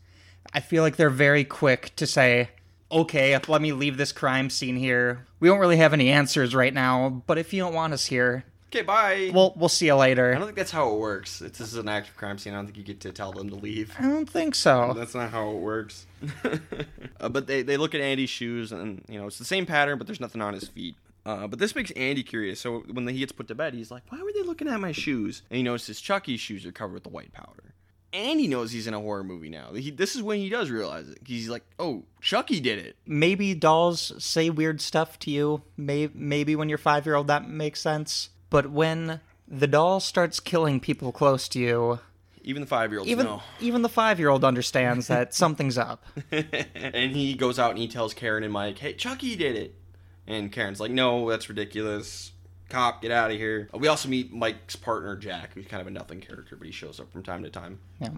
I 0.53 0.59
feel 0.61 0.81
like 0.83 0.95
they're 0.95 1.09
very 1.09 1.43
quick 1.43 1.93
to 1.97 2.07
say, 2.07 2.49
okay, 2.91 3.37
let 3.47 3.61
me 3.61 3.73
leave 3.73 3.97
this 3.97 4.11
crime 4.13 4.49
scene 4.49 4.77
here. 4.77 5.25
We 5.39 5.49
don't 5.49 5.59
really 5.59 5.77
have 5.77 5.93
any 5.93 6.09
answers 6.09 6.55
right 6.55 6.73
now, 6.73 7.21
but 7.27 7.37
if 7.37 7.53
you 7.53 7.61
don't 7.61 7.73
want 7.73 7.93
us 7.93 8.05
here, 8.05 8.45
Okay, 8.69 8.81
bye. 8.81 9.31
we'll 9.33 9.53
we'll 9.55 9.69
see 9.69 9.85
you 9.85 9.95
later. 9.95 10.31
I 10.33 10.37
don't 10.37 10.45
think 10.45 10.57
that's 10.57 10.71
how 10.71 10.91
it 10.93 10.99
works. 10.99 11.41
It's 11.41 11.57
this 11.57 11.69
is 11.69 11.77
an 11.77 11.87
active 11.87 12.17
crime 12.17 12.37
scene. 12.37 12.53
I 12.53 12.57
don't 12.57 12.65
think 12.65 12.77
you 12.77 12.83
get 12.83 12.99
to 13.01 13.11
tell 13.13 13.31
them 13.31 13.49
to 13.49 13.55
leave. 13.55 13.93
I 13.97 14.03
don't 14.03 14.29
think 14.29 14.55
so. 14.55 14.93
That's 14.95 15.15
not 15.15 15.31
how 15.31 15.51
it 15.51 15.57
works. 15.57 16.05
uh, 17.21 17.29
but 17.29 17.47
they, 17.47 17.61
they 17.61 17.77
look 17.77 17.95
at 17.95 18.01
Andy's 18.01 18.29
shoes, 18.29 18.71
and 18.73 19.03
you 19.07 19.19
know 19.19 19.27
it's 19.27 19.37
the 19.37 19.45
same 19.45 19.65
pattern, 19.65 19.97
but 19.97 20.05
there's 20.07 20.19
nothing 20.19 20.41
on 20.41 20.53
his 20.53 20.67
feet. 20.67 20.95
Uh, 21.27 21.45
but 21.45 21.59
this 21.59 21.75
makes 21.75 21.91
Andy 21.91 22.23
curious. 22.23 22.59
So 22.61 22.79
when 22.89 23.05
he 23.07 23.19
gets 23.19 23.33
put 23.33 23.49
to 23.49 23.55
bed, 23.55 23.73
he's 23.73 23.91
like, 23.91 24.03
"Why 24.09 24.21
were 24.23 24.31
they 24.33 24.43
looking 24.43 24.69
at 24.69 24.79
my 24.79 24.93
shoes?" 24.93 25.41
And 25.49 25.57
he 25.57 25.63
notices 25.63 25.99
Chucky's 25.99 26.39
shoes 26.39 26.65
are 26.65 26.71
covered 26.71 26.93
with 26.93 27.03
the 27.03 27.09
white 27.09 27.33
powder. 27.33 27.73
Andy 28.13 28.47
knows 28.47 28.71
he's 28.71 28.87
in 28.87 28.93
a 28.93 28.99
horror 29.01 29.25
movie 29.25 29.49
now. 29.49 29.73
He, 29.73 29.91
this 29.91 30.15
is 30.15 30.23
when 30.23 30.39
he 30.39 30.47
does 30.47 30.69
realize 30.69 31.09
it. 31.09 31.17
He's 31.25 31.49
like, 31.49 31.63
"Oh, 31.77 32.05
Chucky 32.21 32.61
did 32.61 32.79
it." 32.79 32.95
Maybe 33.05 33.53
dolls 33.53 34.13
say 34.23 34.49
weird 34.49 34.79
stuff 34.79 35.19
to 35.19 35.29
you. 35.31 35.63
May- 35.75 36.09
maybe 36.13 36.55
when 36.55 36.69
you're 36.69 36.77
five 36.77 37.05
year 37.05 37.15
old 37.15 37.27
that 37.27 37.49
makes 37.49 37.81
sense. 37.81 38.29
But 38.49 38.71
when 38.71 39.19
the 39.49 39.67
doll 39.67 39.99
starts 39.99 40.39
killing 40.39 40.79
people 40.79 41.11
close 41.11 41.49
to 41.49 41.59
you, 41.59 41.99
Even 42.43 42.61
the 42.61 42.67
five 42.67 42.91
year 42.91 42.99
old, 42.99 43.09
even 43.09 43.25
know. 43.25 43.41
even 43.59 43.81
the 43.81 43.89
five 43.89 44.17
year 44.19 44.29
old 44.29 44.45
understands 44.45 45.07
that 45.07 45.33
something's 45.43 45.77
up. 45.77 46.05
and 46.31 47.11
he 47.13 47.33
goes 47.33 47.59
out 47.59 47.71
and 47.71 47.79
he 47.79 47.89
tells 47.89 48.13
Karen 48.13 48.43
and 48.45 48.53
Mike, 48.53 48.77
"Hey, 48.79 48.93
Chucky 48.93 49.35
did 49.35 49.57
it." 49.57 49.75
And 50.27 50.51
Karen's 50.51 50.79
like, 50.79 50.91
"No, 50.91 51.29
that's 51.29 51.49
ridiculous. 51.49 52.31
Cop, 52.69 53.01
get 53.01 53.11
out 53.11 53.31
of 53.31 53.37
here." 53.37 53.69
We 53.73 53.87
also 53.87 54.09
meet 54.09 54.33
Mike's 54.33 54.75
partner 54.75 55.15
Jack, 55.15 55.53
who's 55.53 55.65
kind 55.67 55.81
of 55.81 55.87
a 55.87 55.91
nothing 55.91 56.19
character, 56.19 56.55
but 56.55 56.65
he 56.65 56.71
shows 56.71 56.99
up 56.99 57.11
from 57.11 57.23
time 57.23 57.43
to 57.43 57.49
time. 57.49 57.79
Yeah. 57.99 58.09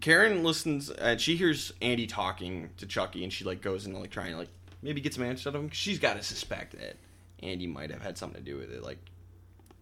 Karen 0.00 0.42
listens 0.42 0.90
and 0.90 1.20
she 1.20 1.36
hears 1.36 1.72
Andy 1.80 2.06
talking 2.06 2.70
to 2.76 2.86
Chucky, 2.86 3.24
and 3.24 3.32
she 3.32 3.44
like 3.44 3.62
goes 3.62 3.86
and 3.86 3.98
like 3.98 4.10
trying 4.10 4.32
to 4.32 4.38
like 4.38 4.50
maybe 4.82 5.00
get 5.00 5.14
some 5.14 5.24
answers 5.24 5.46
out 5.46 5.54
of 5.54 5.62
him. 5.62 5.70
She's 5.70 5.98
got 5.98 6.16
to 6.16 6.22
suspect 6.22 6.78
that 6.78 6.96
Andy 7.42 7.66
might 7.66 7.90
have 7.90 8.02
had 8.02 8.18
something 8.18 8.44
to 8.44 8.50
do 8.50 8.58
with 8.58 8.70
it. 8.70 8.82
Like 8.82 8.98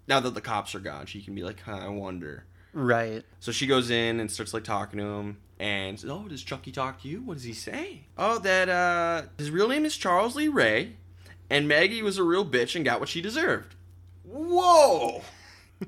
now 0.06 0.20
that 0.20 0.34
the 0.34 0.40
cops 0.40 0.74
are 0.74 0.80
gone, 0.80 1.06
she 1.06 1.22
can 1.22 1.34
be 1.34 1.42
like, 1.42 1.60
huh, 1.60 1.80
"I 1.82 1.88
wonder." 1.88 2.44
Right. 2.74 3.24
So 3.40 3.52
she 3.52 3.66
goes 3.66 3.90
in 3.90 4.20
and 4.20 4.30
starts 4.30 4.54
like 4.54 4.64
talking 4.64 4.98
to 4.98 5.04
him 5.04 5.38
and 5.58 5.98
says, 6.00 6.10
Oh, 6.10 6.26
does 6.28 6.42
Chucky 6.42 6.72
talk 6.72 7.02
to 7.02 7.08
you? 7.08 7.20
What 7.22 7.34
does 7.34 7.44
he 7.44 7.52
say? 7.52 8.06
Oh, 8.16 8.38
that 8.38 8.68
uh 8.68 9.22
his 9.38 9.50
real 9.50 9.68
name 9.68 9.84
is 9.84 9.96
Charles 9.96 10.36
Lee 10.36 10.48
Ray 10.48 10.96
and 11.52 11.68
Maggie 11.68 12.02
was 12.02 12.18
a 12.18 12.22
real 12.24 12.44
bitch 12.44 12.74
and 12.74 12.84
got 12.84 12.98
what 12.98 13.08
she 13.08 13.20
deserved. 13.20 13.74
Whoa! 14.24 15.22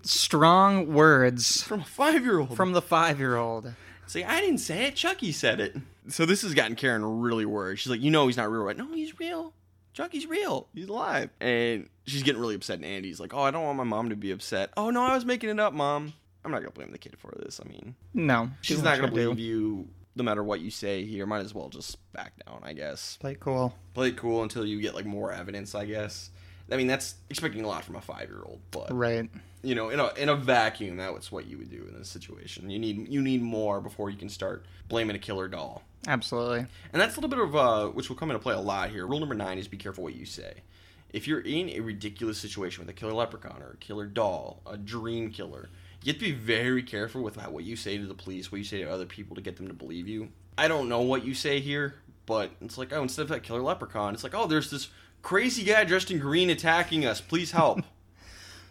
Strong 0.02 0.92
words 0.92 1.62
From 1.62 1.80
a 1.80 1.84
five 1.84 2.22
year 2.24 2.40
old. 2.40 2.56
from 2.56 2.72
the 2.72 2.82
five 2.82 3.18
year 3.18 3.36
old. 3.36 3.72
See, 4.06 4.22
I 4.24 4.40
didn't 4.40 4.58
say 4.58 4.86
it, 4.86 4.94
Chucky 4.96 5.32
said 5.32 5.60
it. 5.60 5.76
So 6.08 6.26
this 6.26 6.42
has 6.42 6.52
gotten 6.52 6.76
Karen 6.76 7.20
really 7.20 7.46
worried. 7.46 7.78
She's 7.78 7.90
like, 7.90 8.02
You 8.02 8.10
know 8.10 8.26
he's 8.26 8.36
not 8.36 8.50
real, 8.50 8.62
right? 8.62 8.76
No, 8.76 8.86
he's 8.92 9.18
real. 9.18 9.52
Chucky's 9.92 10.26
real. 10.26 10.66
He's 10.74 10.88
alive. 10.88 11.30
And 11.40 11.88
she's 12.06 12.22
getting 12.24 12.40
really 12.40 12.56
upset 12.56 12.76
and 12.76 12.84
Andy's 12.84 13.20
like, 13.20 13.32
Oh, 13.32 13.40
I 13.42 13.50
don't 13.50 13.62
want 13.64 13.78
my 13.78 13.84
mom 13.84 14.10
to 14.10 14.16
be 14.16 14.30
upset. 14.32 14.70
Oh 14.76 14.90
no, 14.90 15.02
I 15.02 15.14
was 15.14 15.24
making 15.24 15.50
it 15.50 15.60
up, 15.60 15.72
mom. 15.72 16.12
I'm 16.44 16.50
not 16.50 16.58
gonna 16.58 16.72
blame 16.72 16.90
the 16.92 16.98
kid 16.98 17.16
for 17.18 17.32
this. 17.42 17.60
I 17.64 17.68
mean 17.68 17.94
No. 18.12 18.50
She's 18.60 18.82
not 18.82 18.98
going 18.98 19.10
to 19.10 19.16
you 19.16 19.22
believe 19.28 19.36
do. 19.38 19.42
you 19.42 19.88
no 20.16 20.24
matter 20.24 20.42
what 20.42 20.60
you 20.60 20.70
say 20.70 21.04
here. 21.04 21.26
Might 21.26 21.40
as 21.40 21.54
well 21.54 21.68
just 21.68 21.98
back 22.12 22.32
down, 22.46 22.60
I 22.62 22.72
guess. 22.72 23.16
Play 23.20 23.32
it 23.32 23.40
cool. 23.40 23.74
Play 23.94 24.08
it 24.08 24.16
cool 24.16 24.42
until 24.42 24.64
you 24.66 24.80
get 24.80 24.94
like 24.94 25.06
more 25.06 25.32
evidence, 25.32 25.74
I 25.74 25.84
guess. 25.86 26.30
I 26.70 26.76
mean, 26.76 26.86
that's 26.86 27.16
expecting 27.28 27.62
a 27.64 27.68
lot 27.68 27.84
from 27.84 27.96
a 27.96 28.00
five 28.00 28.28
year 28.28 28.40
old, 28.44 28.60
but 28.70 28.90
Right. 28.96 29.28
you 29.62 29.74
know, 29.74 29.90
in 29.90 30.00
a 30.00 30.08
in 30.14 30.28
a 30.30 30.34
vacuum, 30.36 30.96
that's 30.96 31.30
what 31.30 31.46
you 31.46 31.58
would 31.58 31.70
do 31.70 31.84
in 31.88 31.94
this 31.98 32.08
situation. 32.08 32.70
You 32.70 32.78
need 32.78 33.08
you 33.08 33.20
need 33.20 33.42
more 33.42 33.80
before 33.80 34.08
you 34.10 34.16
can 34.16 34.28
start 34.30 34.64
blaming 34.88 35.14
a 35.16 35.18
killer 35.18 35.48
doll. 35.48 35.82
Absolutely. 36.06 36.66
And 36.92 37.00
that's 37.00 37.16
a 37.16 37.20
little 37.20 37.30
bit 37.30 37.38
of 37.38 37.56
uh, 37.56 37.88
which 37.88 38.08
will 38.08 38.16
come 38.16 38.30
into 38.30 38.40
play 38.42 38.54
a 38.54 38.60
lot 38.60 38.90
here. 38.90 39.06
Rule 39.06 39.20
number 39.20 39.34
nine 39.34 39.58
is 39.58 39.68
be 39.68 39.76
careful 39.76 40.04
what 40.04 40.14
you 40.14 40.26
say. 40.26 40.54
If 41.12 41.28
you're 41.28 41.40
in 41.40 41.68
a 41.70 41.80
ridiculous 41.80 42.38
situation 42.38 42.80
with 42.84 42.90
a 42.90 42.98
killer 42.98 43.12
leprechaun 43.12 43.62
or 43.62 43.70
a 43.72 43.76
killer 43.76 44.06
doll, 44.06 44.60
a 44.66 44.76
dream 44.76 45.30
killer, 45.30 45.68
you 46.04 46.12
have 46.12 46.20
to 46.20 46.26
be 46.26 46.32
very 46.32 46.82
careful 46.82 47.22
with 47.22 47.36
what 47.36 47.64
you 47.64 47.76
say 47.76 47.96
to 47.96 48.06
the 48.06 48.14
police, 48.14 48.52
what 48.52 48.58
you 48.58 48.64
say 48.64 48.82
to 48.82 48.90
other 48.90 49.06
people 49.06 49.34
to 49.36 49.42
get 49.42 49.56
them 49.56 49.68
to 49.68 49.74
believe 49.74 50.06
you. 50.06 50.28
I 50.56 50.68
don't 50.68 50.88
know 50.88 51.00
what 51.00 51.24
you 51.24 51.34
say 51.34 51.60
here, 51.60 51.94
but 52.26 52.50
it's 52.60 52.76
like, 52.76 52.92
oh, 52.92 53.02
instead 53.02 53.22
of 53.22 53.28
that 53.28 53.42
killer 53.42 53.62
leprechaun, 53.62 54.12
it's 54.12 54.22
like, 54.22 54.34
oh, 54.34 54.46
there's 54.46 54.70
this 54.70 54.90
crazy 55.22 55.64
guy 55.64 55.84
dressed 55.84 56.10
in 56.10 56.18
green 56.18 56.50
attacking 56.50 57.06
us. 57.06 57.22
Please 57.22 57.52
help. 57.52 57.80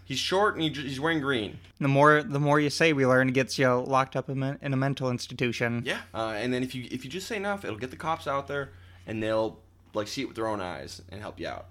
he's 0.05 0.19
short 0.19 0.55
and 0.55 0.63
he, 0.63 0.69
he's 0.69 0.99
wearing 0.99 1.21
green. 1.21 1.57
The 1.79 1.87
more 1.87 2.23
the 2.23 2.39
more 2.39 2.59
you 2.59 2.69
say, 2.69 2.93
we 2.93 3.05
learn, 3.05 3.29
it 3.29 3.33
gets 3.33 3.57
you 3.57 3.67
locked 3.67 4.15
up 4.15 4.29
in 4.29 4.41
a, 4.43 4.57
in 4.61 4.71
a 4.71 4.77
mental 4.77 5.09
institution. 5.09 5.81
Yeah, 5.85 6.01
uh, 6.13 6.33
and 6.37 6.53
then 6.53 6.63
if 6.63 6.75
you 6.75 6.87
if 6.91 7.03
you 7.03 7.11
just 7.11 7.27
say 7.27 7.37
enough, 7.37 7.65
it'll 7.65 7.77
get 7.77 7.89
the 7.89 7.97
cops 7.97 8.27
out 8.27 8.47
there, 8.47 8.71
and 9.07 9.21
they'll 9.21 9.59
like 9.93 10.07
see 10.07 10.21
it 10.21 10.25
with 10.25 10.35
their 10.35 10.47
own 10.47 10.61
eyes 10.61 11.01
and 11.09 11.19
help 11.19 11.39
you 11.39 11.47
out. 11.47 11.65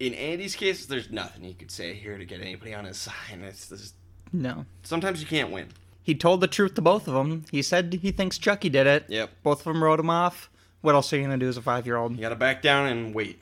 In 0.00 0.14
Andy's 0.14 0.56
case, 0.56 0.86
there's 0.86 1.10
nothing 1.10 1.42
he 1.42 1.54
could 1.54 1.70
say 1.70 1.94
here 1.94 2.18
to 2.18 2.24
get 2.24 2.40
anybody 2.40 2.74
on 2.74 2.84
his 2.84 2.96
side. 2.98 3.14
It's 3.42 3.68
just, 3.68 3.94
No. 4.34 4.66
sometimes 4.82 5.20
you 5.20 5.28
can't 5.28 5.52
win. 5.52 5.68
He 6.02 6.14
told 6.16 6.40
the 6.40 6.48
truth 6.48 6.74
to 6.74 6.82
both 6.82 7.06
of 7.06 7.14
them. 7.14 7.44
He 7.52 7.62
said 7.62 8.00
he 8.02 8.10
thinks 8.10 8.36
Chucky 8.36 8.68
did 8.68 8.86
it. 8.86 9.06
Yep. 9.08 9.30
Both 9.44 9.60
of 9.60 9.72
them 9.72 9.82
wrote 9.82 10.00
him 10.00 10.10
off. 10.10 10.50
What 10.80 10.94
else 10.94 11.12
are 11.12 11.16
you 11.16 11.22
gonna 11.22 11.38
do 11.38 11.48
as 11.48 11.56
a 11.56 11.62
five 11.62 11.86
year 11.86 11.96
old? 11.96 12.16
You 12.16 12.20
got 12.20 12.30
to 12.30 12.36
back 12.36 12.60
down 12.60 12.88
and 12.88 13.14
wait. 13.14 13.40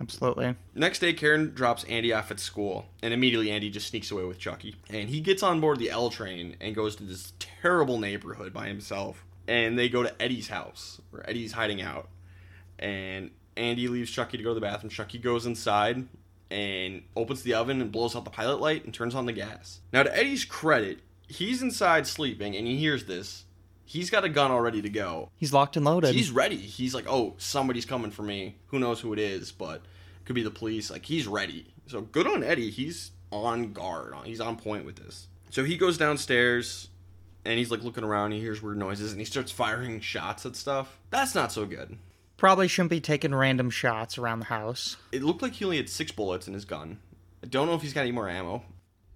Absolutely. 0.00 0.54
Next 0.74 0.98
day, 0.98 1.12
Karen 1.12 1.52
drops 1.54 1.84
Andy 1.84 2.12
off 2.12 2.30
at 2.30 2.40
school, 2.40 2.86
and 3.02 3.14
immediately 3.14 3.50
Andy 3.50 3.70
just 3.70 3.88
sneaks 3.88 4.10
away 4.10 4.24
with 4.24 4.38
Chucky. 4.38 4.76
And 4.90 5.08
he 5.08 5.20
gets 5.20 5.42
on 5.42 5.60
board 5.60 5.78
the 5.78 5.90
L 5.90 6.10
train 6.10 6.56
and 6.60 6.74
goes 6.74 6.96
to 6.96 7.04
this 7.04 7.32
terrible 7.38 7.98
neighborhood 7.98 8.52
by 8.52 8.68
himself. 8.68 9.24
And 9.46 9.78
they 9.78 9.88
go 9.88 10.02
to 10.02 10.22
Eddie's 10.22 10.48
house, 10.48 11.00
where 11.10 11.28
Eddie's 11.28 11.52
hiding 11.52 11.80
out. 11.80 12.08
And 12.78 13.30
Andy 13.56 13.88
leaves 13.88 14.10
Chucky 14.10 14.36
to 14.36 14.42
go 14.42 14.50
to 14.50 14.54
the 14.54 14.60
bathroom. 14.60 14.90
Chucky 14.90 15.18
goes 15.18 15.46
inside 15.46 16.06
and 16.50 17.02
opens 17.16 17.42
the 17.42 17.54
oven 17.54 17.80
and 17.80 17.90
blows 17.90 18.14
out 18.14 18.24
the 18.24 18.30
pilot 18.30 18.60
light 18.60 18.84
and 18.84 18.94
turns 18.94 19.14
on 19.14 19.26
the 19.26 19.32
gas. 19.32 19.80
Now, 19.92 20.02
to 20.04 20.16
Eddie's 20.16 20.44
credit, 20.44 21.00
he's 21.26 21.62
inside 21.62 22.06
sleeping 22.06 22.56
and 22.56 22.66
he 22.66 22.76
hears 22.76 23.04
this. 23.04 23.44
He's 23.84 24.10
got 24.10 24.24
a 24.24 24.28
gun 24.28 24.50
all 24.50 24.60
ready 24.60 24.82
to 24.82 24.88
go. 24.88 25.30
He's 25.36 25.52
locked 25.52 25.76
and 25.76 25.84
loaded. 25.84 26.14
He's 26.14 26.30
ready. 26.30 26.56
He's 26.56 26.94
like, 26.94 27.06
oh, 27.08 27.34
somebody's 27.38 27.84
coming 27.84 28.10
for 28.10 28.22
me. 28.22 28.56
Who 28.66 28.80
knows 28.80 29.00
who 29.00 29.12
it 29.12 29.18
is, 29.18 29.52
but 29.52 29.76
it 29.76 30.24
could 30.24 30.34
be 30.34 30.42
the 30.42 30.50
police. 30.50 30.90
Like 30.90 31.04
he's 31.04 31.26
ready. 31.26 31.72
So 31.86 32.00
good 32.00 32.26
on 32.26 32.42
Eddie. 32.42 32.70
He's 32.70 33.12
on 33.30 33.72
guard. 33.72 34.14
He's 34.24 34.40
on 34.40 34.56
point 34.56 34.84
with 34.84 34.96
this. 34.96 35.28
So 35.50 35.62
he 35.64 35.76
goes 35.76 35.96
downstairs 35.96 36.88
and 37.44 37.58
he's 37.58 37.70
like 37.70 37.84
looking 37.84 38.04
around. 38.04 38.32
He 38.32 38.40
hears 38.40 38.60
weird 38.60 38.78
noises 38.78 39.12
and 39.12 39.20
he 39.20 39.24
starts 39.24 39.52
firing 39.52 40.00
shots 40.00 40.44
at 40.46 40.56
stuff. 40.56 40.98
That's 41.10 41.34
not 41.34 41.52
so 41.52 41.64
good. 41.64 41.96
Probably 42.36 42.68
shouldn't 42.68 42.90
be 42.90 43.00
taking 43.00 43.34
random 43.34 43.70
shots 43.70 44.18
around 44.18 44.40
the 44.40 44.46
house. 44.46 44.96
It 45.10 45.22
looked 45.22 45.42
like 45.42 45.54
he 45.54 45.64
only 45.64 45.78
had 45.78 45.88
six 45.88 46.12
bullets 46.12 46.46
in 46.46 46.54
his 46.54 46.64
gun. 46.64 46.98
I 47.42 47.46
don't 47.46 47.66
know 47.66 47.74
if 47.74 47.82
he's 47.82 47.94
got 47.94 48.02
any 48.02 48.12
more 48.12 48.28
ammo. 48.28 48.62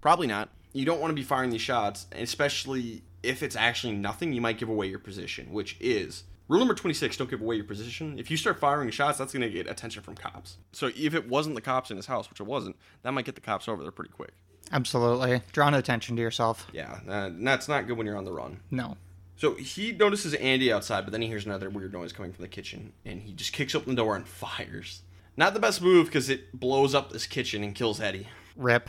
Probably 0.01 0.25
not. 0.25 0.49
You 0.73 0.85
don't 0.85 0.99
want 0.99 1.11
to 1.11 1.15
be 1.15 1.23
firing 1.23 1.51
these 1.51 1.61
shots, 1.61 2.07
especially 2.13 3.03
if 3.21 3.43
it's 3.43 3.55
actually 3.55 3.93
nothing. 3.93 4.33
You 4.33 4.41
might 4.41 4.57
give 4.57 4.69
away 4.69 4.87
your 4.87 4.99
position, 4.99 5.51
which 5.51 5.77
is 5.79 6.23
rule 6.47 6.59
number 6.59 6.73
26 6.73 7.17
don't 7.17 7.29
give 7.29 7.41
away 7.41 7.55
your 7.55 7.65
position. 7.65 8.17
If 8.17 8.31
you 8.31 8.37
start 8.37 8.59
firing 8.59 8.89
shots, 8.89 9.19
that's 9.19 9.33
going 9.33 9.41
to 9.43 9.49
get 9.49 9.69
attention 9.69 10.01
from 10.01 10.15
cops. 10.15 10.57
So 10.71 10.89
if 10.95 11.13
it 11.13 11.29
wasn't 11.29 11.55
the 11.55 11.61
cops 11.61 11.91
in 11.91 11.97
his 11.97 12.07
house, 12.07 12.29
which 12.29 12.39
it 12.39 12.47
wasn't, 12.47 12.75
that 13.03 13.11
might 13.11 13.25
get 13.25 13.35
the 13.35 13.41
cops 13.41 13.67
over 13.67 13.83
there 13.83 13.91
pretty 13.91 14.11
quick. 14.11 14.31
Absolutely. 14.71 15.41
Drawing 15.51 15.73
attention 15.73 16.15
to 16.15 16.21
yourself. 16.21 16.67
Yeah, 16.73 16.99
uh, 17.07 17.29
that's 17.33 17.67
not 17.67 17.87
good 17.87 17.97
when 17.97 18.07
you're 18.07 18.17
on 18.17 18.25
the 18.25 18.31
run. 18.31 18.59
No. 18.71 18.97
So 19.41 19.55
he 19.55 19.91
notices 19.91 20.35
Andy 20.35 20.71
outside, 20.71 21.01
but 21.03 21.11
then 21.11 21.23
he 21.23 21.27
hears 21.27 21.47
another 21.47 21.67
weird 21.67 21.93
noise 21.93 22.13
coming 22.13 22.31
from 22.31 22.43
the 22.43 22.47
kitchen, 22.47 22.93
and 23.03 23.23
he 23.23 23.33
just 23.33 23.53
kicks 23.53 23.73
open 23.73 23.95
the 23.95 24.03
door 24.03 24.15
and 24.15 24.27
fires. 24.27 25.01
Not 25.35 25.55
the 25.55 25.59
best 25.59 25.81
move 25.81 26.05
because 26.05 26.29
it 26.29 26.53
blows 26.53 26.93
up 26.93 27.11
this 27.11 27.25
kitchen 27.25 27.63
and 27.63 27.73
kills 27.73 27.99
Eddie. 27.99 28.27
Rip. 28.55 28.87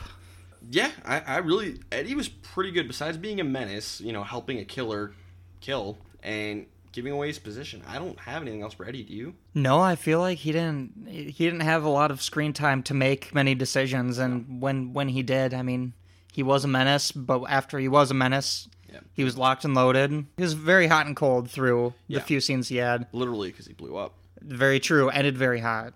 Yeah, 0.69 0.91
I, 1.03 1.21
I 1.21 1.37
really 1.37 1.79
Eddie 1.91 2.13
was 2.13 2.29
pretty 2.29 2.69
good. 2.69 2.87
Besides 2.87 3.17
being 3.17 3.39
a 3.39 3.43
menace, 3.43 3.99
you 3.99 4.13
know, 4.13 4.21
helping 4.21 4.59
a 4.59 4.63
killer 4.63 5.13
kill 5.59 5.97
and 6.21 6.67
giving 6.91 7.13
away 7.13 7.29
his 7.29 7.39
position. 7.39 7.81
I 7.87 7.97
don't 7.97 8.19
have 8.19 8.43
anything 8.43 8.61
else 8.61 8.75
for 8.75 8.85
Eddie. 8.87 9.01
Do 9.01 9.13
you? 9.15 9.33
No, 9.55 9.79
I 9.79 9.95
feel 9.95 10.19
like 10.19 10.37
he 10.37 10.51
didn't 10.51 11.07
he 11.09 11.45
didn't 11.45 11.61
have 11.61 11.83
a 11.83 11.89
lot 11.89 12.11
of 12.11 12.21
screen 12.21 12.53
time 12.53 12.83
to 12.83 12.93
make 12.93 13.33
many 13.33 13.55
decisions 13.55 14.19
and 14.19 14.61
when 14.61 14.93
when 14.93 15.07
he 15.07 15.23
did, 15.23 15.51
I 15.51 15.63
mean, 15.63 15.93
he 16.31 16.43
was 16.43 16.63
a 16.63 16.67
menace, 16.67 17.11
but 17.11 17.43
after 17.45 17.79
he 17.79 17.87
was 17.87 18.11
a 18.11 18.13
menace, 18.13 18.67
Yeah. 18.93 18.99
he 19.13 19.23
was 19.23 19.37
locked 19.37 19.65
and 19.65 19.73
loaded. 19.73 20.11
He 20.37 20.43
was 20.43 20.53
very 20.53 20.87
hot 20.87 21.07
and 21.07 21.15
cold 21.15 21.49
through 21.49 21.93
Yeah. 22.07 22.19
the 22.19 22.25
few 22.25 22.39
scenes 22.39 22.67
he 22.69 22.77
had. 22.77 23.07
Literally, 23.11 23.49
because 23.49 23.65
he 23.67 23.73
blew 23.73 23.97
up. 23.97 24.13
Very 24.41 24.79
true, 24.79 25.09
ended 25.09 25.37
very 25.37 25.59
hot. 25.59 25.93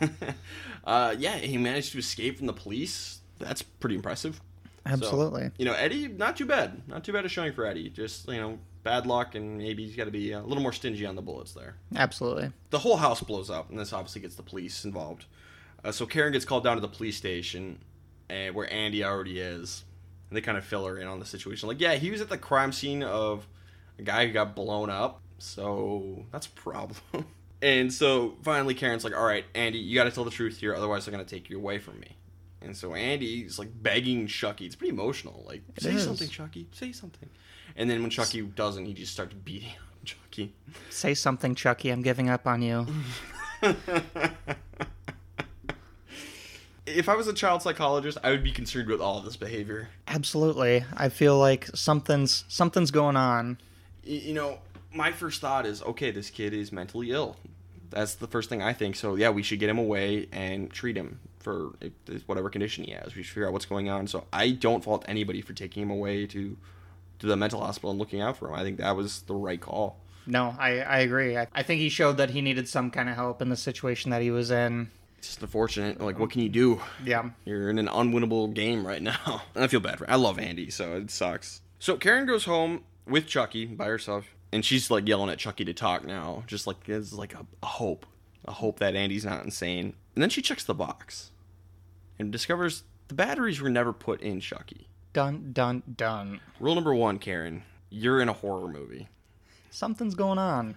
uh, 0.84 1.14
yeah, 1.18 1.36
he 1.36 1.56
managed 1.56 1.92
to 1.92 1.98
escape 1.98 2.38
from 2.38 2.46
the 2.46 2.52
police. 2.52 3.20
That's 3.38 3.62
pretty 3.62 3.94
impressive. 3.96 4.36
So, 4.86 4.92
Absolutely. 4.94 5.50
you 5.58 5.64
know, 5.64 5.74
Eddie, 5.74 6.08
not 6.08 6.36
too 6.36 6.46
bad. 6.46 6.82
Not 6.88 7.04
too 7.04 7.12
bad 7.12 7.24
a 7.24 7.28
showing 7.28 7.52
for 7.52 7.66
Eddie. 7.66 7.90
Just 7.90 8.26
you 8.28 8.40
know, 8.40 8.58
bad 8.84 9.06
luck, 9.06 9.34
and 9.34 9.58
maybe 9.58 9.84
he's 9.84 9.96
got 9.96 10.04
to 10.04 10.10
be 10.10 10.32
a 10.32 10.40
little 10.42 10.62
more 10.62 10.72
stingy 10.72 11.04
on 11.04 11.14
the 11.14 11.22
bullets 11.22 11.52
there. 11.52 11.76
Absolutely. 11.94 12.50
the 12.70 12.78
whole 12.78 12.96
house 12.96 13.20
blows 13.22 13.50
up, 13.50 13.68
and 13.70 13.78
this 13.78 13.92
obviously 13.92 14.22
gets 14.22 14.34
the 14.36 14.42
police 14.42 14.84
involved. 14.84 15.26
Uh, 15.84 15.92
so 15.92 16.06
Karen 16.06 16.32
gets 16.32 16.44
called 16.44 16.64
down 16.64 16.76
to 16.76 16.80
the 16.80 16.88
police 16.88 17.16
station, 17.16 17.78
uh, 18.30 18.48
where 18.52 18.70
Andy 18.72 19.04
already 19.04 19.40
is. 19.40 19.84
And 20.30 20.36
they 20.36 20.40
kind 20.40 20.58
of 20.58 20.64
fill 20.64 20.84
her 20.86 20.98
in 20.98 21.06
on 21.06 21.20
the 21.20 21.26
situation. 21.26 21.68
Like, 21.68 21.80
yeah, 21.80 21.94
he 21.94 22.10
was 22.10 22.20
at 22.20 22.28
the 22.28 22.38
crime 22.38 22.72
scene 22.72 23.02
of 23.02 23.46
a 23.98 24.02
guy 24.02 24.26
who 24.26 24.32
got 24.32 24.54
blown 24.54 24.90
up. 24.90 25.20
So 25.38 26.24
that's 26.32 26.46
a 26.46 26.50
problem. 26.50 26.98
and 27.62 27.92
so 27.92 28.34
finally, 28.42 28.74
Karen's 28.74 29.04
like, 29.04 29.16
"All 29.16 29.24
right, 29.24 29.44
Andy, 29.54 29.78
you 29.78 29.94
got 29.94 30.04
to 30.04 30.10
tell 30.10 30.24
the 30.24 30.30
truth 30.30 30.58
here, 30.58 30.74
otherwise 30.74 31.04
they're 31.04 31.12
gonna 31.12 31.24
take 31.24 31.48
you 31.48 31.56
away 31.56 31.78
from 31.78 32.00
me." 32.00 32.16
And 32.60 32.76
so 32.76 32.94
Andy's 32.94 33.58
like 33.58 33.70
begging 33.82 34.26
Chucky. 34.26 34.66
It's 34.66 34.74
pretty 34.74 34.92
emotional. 34.92 35.44
Like, 35.46 35.62
say 35.78 35.92
is. 35.94 36.04
something, 36.04 36.28
Chucky. 36.28 36.66
Say 36.72 36.92
something. 36.92 37.28
And 37.76 37.88
then 37.88 38.02
when 38.02 38.10
Chucky 38.10 38.42
doesn't, 38.42 38.84
he 38.84 38.94
just 38.94 39.12
starts 39.12 39.34
beating 39.34 39.68
on 40.00 40.04
Chucky. 40.04 40.54
Say 40.90 41.14
something, 41.14 41.54
Chucky. 41.54 41.90
I'm 41.90 42.02
giving 42.02 42.28
up 42.28 42.46
on 42.46 42.62
you. 42.62 42.86
if 46.96 47.08
I 47.08 47.16
was 47.16 47.28
a 47.28 47.32
child 47.32 47.62
psychologist, 47.62 48.18
I 48.22 48.30
would 48.30 48.42
be 48.42 48.52
concerned 48.52 48.88
with 48.88 49.00
all 49.00 49.18
of 49.18 49.24
this 49.24 49.36
behavior. 49.36 49.88
Absolutely. 50.06 50.84
I 50.96 51.08
feel 51.08 51.38
like 51.38 51.66
something's 51.74 52.44
something's 52.48 52.90
going 52.90 53.16
on. 53.16 53.58
You 54.02 54.34
know, 54.34 54.58
my 54.92 55.12
first 55.12 55.40
thought 55.40 55.66
is, 55.66 55.82
okay, 55.82 56.10
this 56.10 56.30
kid 56.30 56.54
is 56.54 56.72
mentally 56.72 57.10
ill. 57.10 57.36
That's 57.90 58.14
the 58.14 58.26
first 58.26 58.48
thing 58.48 58.62
I 58.62 58.72
think. 58.72 58.96
So 58.96 59.14
yeah, 59.14 59.30
we 59.30 59.42
should 59.42 59.58
get 59.58 59.68
him 59.68 59.78
away 59.78 60.28
and 60.32 60.70
treat 60.70 60.96
him 60.96 61.20
for 61.38 61.72
whatever 62.26 62.50
condition 62.50 62.84
he 62.84 62.92
has. 62.92 63.14
We 63.14 63.22
should 63.22 63.34
figure 63.34 63.46
out 63.46 63.52
what's 63.52 63.66
going 63.66 63.88
on. 63.88 64.06
So 64.06 64.24
I 64.32 64.50
don't 64.50 64.84
fault 64.84 65.04
anybody 65.08 65.40
for 65.40 65.52
taking 65.52 65.82
him 65.82 65.90
away 65.90 66.26
to 66.26 66.56
to 67.20 67.26
the 67.26 67.36
mental 67.36 67.60
hospital 67.60 67.90
and 67.90 67.98
looking 67.98 68.20
out 68.20 68.36
for 68.36 68.48
him. 68.48 68.54
I 68.54 68.62
think 68.62 68.78
that 68.78 68.96
was 68.96 69.22
the 69.22 69.34
right 69.34 69.60
call. 69.60 69.98
No, 70.26 70.54
I, 70.58 70.80
I 70.80 70.98
agree. 70.98 71.36
I, 71.38 71.46
I 71.54 71.62
think 71.62 71.80
he 71.80 71.88
showed 71.88 72.18
that 72.18 72.30
he 72.30 72.42
needed 72.42 72.68
some 72.68 72.90
kind 72.90 73.08
of 73.08 73.14
help 73.16 73.40
in 73.40 73.48
the 73.48 73.56
situation 73.56 74.10
that 74.10 74.20
he 74.20 74.30
was 74.30 74.50
in. 74.50 74.90
It's 75.18 75.26
just 75.28 75.42
unfortunate. 75.42 76.00
Like, 76.00 76.18
what 76.18 76.30
can 76.30 76.42
you 76.42 76.48
do? 76.48 76.80
Yeah. 77.04 77.30
You're 77.44 77.70
in 77.70 77.78
an 77.78 77.88
unwinnable 77.88 78.52
game 78.54 78.86
right 78.86 79.02
now. 79.02 79.42
And 79.54 79.64
I 79.64 79.66
feel 79.66 79.80
bad 79.80 79.98
for 79.98 80.08
I 80.10 80.14
love 80.14 80.38
Andy, 80.38 80.70
so 80.70 80.96
it 80.96 81.10
sucks. 81.10 81.60
So 81.80 81.96
Karen 81.96 82.26
goes 82.26 82.44
home 82.44 82.84
with 83.06 83.26
Chucky 83.26 83.66
by 83.66 83.86
herself, 83.86 84.26
and 84.52 84.64
she's 84.64 84.90
like 84.90 85.08
yelling 85.08 85.30
at 85.30 85.38
Chucky 85.38 85.64
to 85.64 85.74
talk 85.74 86.04
now, 86.04 86.44
just 86.46 86.66
like 86.66 86.84
there's 86.84 87.12
like 87.12 87.34
a, 87.34 87.44
a 87.62 87.66
hope, 87.66 88.06
a 88.44 88.52
hope 88.52 88.78
that 88.78 88.94
Andy's 88.94 89.24
not 89.24 89.44
insane. 89.44 89.94
And 90.14 90.22
then 90.22 90.30
she 90.30 90.40
checks 90.42 90.64
the 90.64 90.74
box 90.74 91.30
and 92.18 92.30
discovers 92.30 92.84
the 93.08 93.14
batteries 93.14 93.60
were 93.60 93.70
never 93.70 93.92
put 93.92 94.20
in 94.20 94.40
Chucky. 94.40 94.88
Dun 95.12 95.50
dun 95.52 95.82
dun. 95.96 96.40
Rule 96.60 96.74
number 96.76 96.94
one, 96.94 97.18
Karen, 97.18 97.64
you're 97.90 98.20
in 98.20 98.28
a 98.28 98.32
horror 98.34 98.68
movie. 98.68 99.08
Something's 99.70 100.14
going 100.14 100.38
on. 100.38 100.76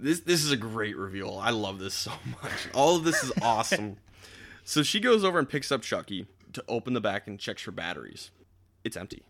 This 0.00 0.20
this 0.20 0.42
is 0.44 0.50
a 0.50 0.56
great 0.56 0.96
reveal. 0.96 1.38
I 1.42 1.50
love 1.50 1.78
this 1.78 1.94
so 1.94 2.12
much. 2.42 2.52
All 2.74 2.96
of 2.96 3.04
this 3.04 3.22
is 3.22 3.32
awesome. 3.42 3.98
so 4.64 4.82
she 4.82 4.98
goes 5.00 5.24
over 5.24 5.38
and 5.38 5.48
picks 5.48 5.70
up 5.70 5.82
Chucky 5.82 6.26
to 6.54 6.64
open 6.68 6.94
the 6.94 7.00
back 7.00 7.26
and 7.26 7.38
checks 7.38 7.62
for 7.62 7.70
batteries. 7.70 8.30
It's 8.82 8.96
empty. 8.96 9.22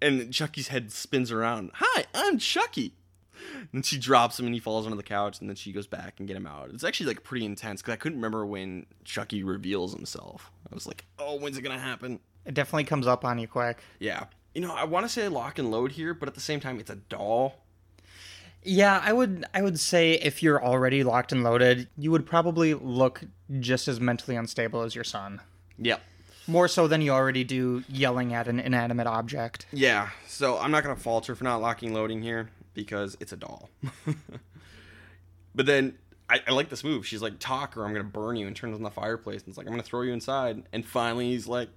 And 0.00 0.32
Chucky's 0.32 0.68
head 0.68 0.90
spins 0.92 1.30
around. 1.30 1.70
Hi, 1.74 2.04
I'm 2.14 2.38
Chucky. 2.38 2.94
And 3.72 3.84
she 3.84 3.98
drops 3.98 4.40
him 4.40 4.46
and 4.46 4.54
he 4.54 4.60
falls 4.60 4.86
onto 4.86 4.96
the 4.96 5.02
couch 5.02 5.40
and 5.40 5.48
then 5.48 5.56
she 5.56 5.70
goes 5.72 5.86
back 5.86 6.14
and 6.18 6.26
get 6.26 6.36
him 6.36 6.46
out. 6.46 6.70
It's 6.72 6.84
actually 6.84 7.08
like 7.08 7.22
pretty 7.22 7.44
intense 7.44 7.82
because 7.82 7.92
I 7.92 7.96
couldn't 7.96 8.18
remember 8.18 8.46
when 8.46 8.86
Chucky 9.04 9.42
reveals 9.42 9.92
himself. 9.92 10.50
I 10.70 10.74
was 10.74 10.86
like, 10.86 11.04
oh, 11.18 11.36
when's 11.38 11.58
it 11.58 11.62
gonna 11.62 11.78
happen? 11.78 12.20
It 12.46 12.54
definitely 12.54 12.84
comes 12.84 13.06
up 13.06 13.24
on 13.24 13.38
you 13.38 13.48
quick. 13.48 13.78
Yeah. 13.98 14.24
You 14.54 14.62
know, 14.62 14.74
I 14.74 14.84
want 14.84 15.04
to 15.04 15.08
say 15.12 15.28
lock 15.28 15.58
and 15.58 15.70
load 15.70 15.92
here, 15.92 16.14
but 16.14 16.28
at 16.28 16.34
the 16.34 16.40
same 16.40 16.60
time, 16.60 16.80
it's 16.80 16.88
a 16.90 16.96
doll. 16.96 17.62
Yeah, 18.66 19.00
I 19.02 19.12
would 19.12 19.44
I 19.54 19.62
would 19.62 19.78
say 19.78 20.14
if 20.14 20.42
you're 20.42 20.62
already 20.62 21.04
locked 21.04 21.32
and 21.32 21.44
loaded, 21.44 21.88
you 21.96 22.10
would 22.10 22.26
probably 22.26 22.74
look 22.74 23.22
just 23.60 23.86
as 23.86 24.00
mentally 24.00 24.36
unstable 24.36 24.82
as 24.82 24.94
your 24.94 25.04
son. 25.04 25.40
Yep. 25.78 26.00
More 26.48 26.68
so 26.68 26.88
than 26.88 27.00
you 27.00 27.12
already 27.12 27.44
do 27.44 27.84
yelling 27.88 28.34
at 28.34 28.48
an 28.48 28.60
inanimate 28.60 29.06
object. 29.06 29.66
Yeah, 29.72 30.10
so 30.26 30.58
I'm 30.58 30.70
not 30.70 30.82
gonna 30.82 30.96
falter 30.96 31.34
for 31.34 31.44
not 31.44 31.60
locking 31.60 31.94
loading 31.94 32.22
here 32.22 32.50
because 32.74 33.16
it's 33.20 33.32
a 33.32 33.36
doll. 33.36 33.70
but 35.54 35.66
then 35.66 35.96
I, 36.28 36.40
I 36.46 36.52
like 36.52 36.68
this 36.68 36.82
move. 36.82 37.06
She's 37.06 37.22
like, 37.22 37.38
"Talk, 37.38 37.76
or 37.76 37.84
I'm 37.84 37.92
gonna 37.92 38.04
burn 38.04 38.36
you," 38.36 38.46
and 38.48 38.56
turns 38.56 38.74
on 38.74 38.82
the 38.82 38.90
fireplace 38.90 39.42
and 39.42 39.48
it's 39.48 39.58
like, 39.58 39.66
"I'm 39.66 39.72
gonna 39.72 39.82
throw 39.84 40.02
you 40.02 40.12
inside." 40.12 40.64
And 40.72 40.84
finally, 40.84 41.30
he's 41.30 41.46
like, 41.46 41.68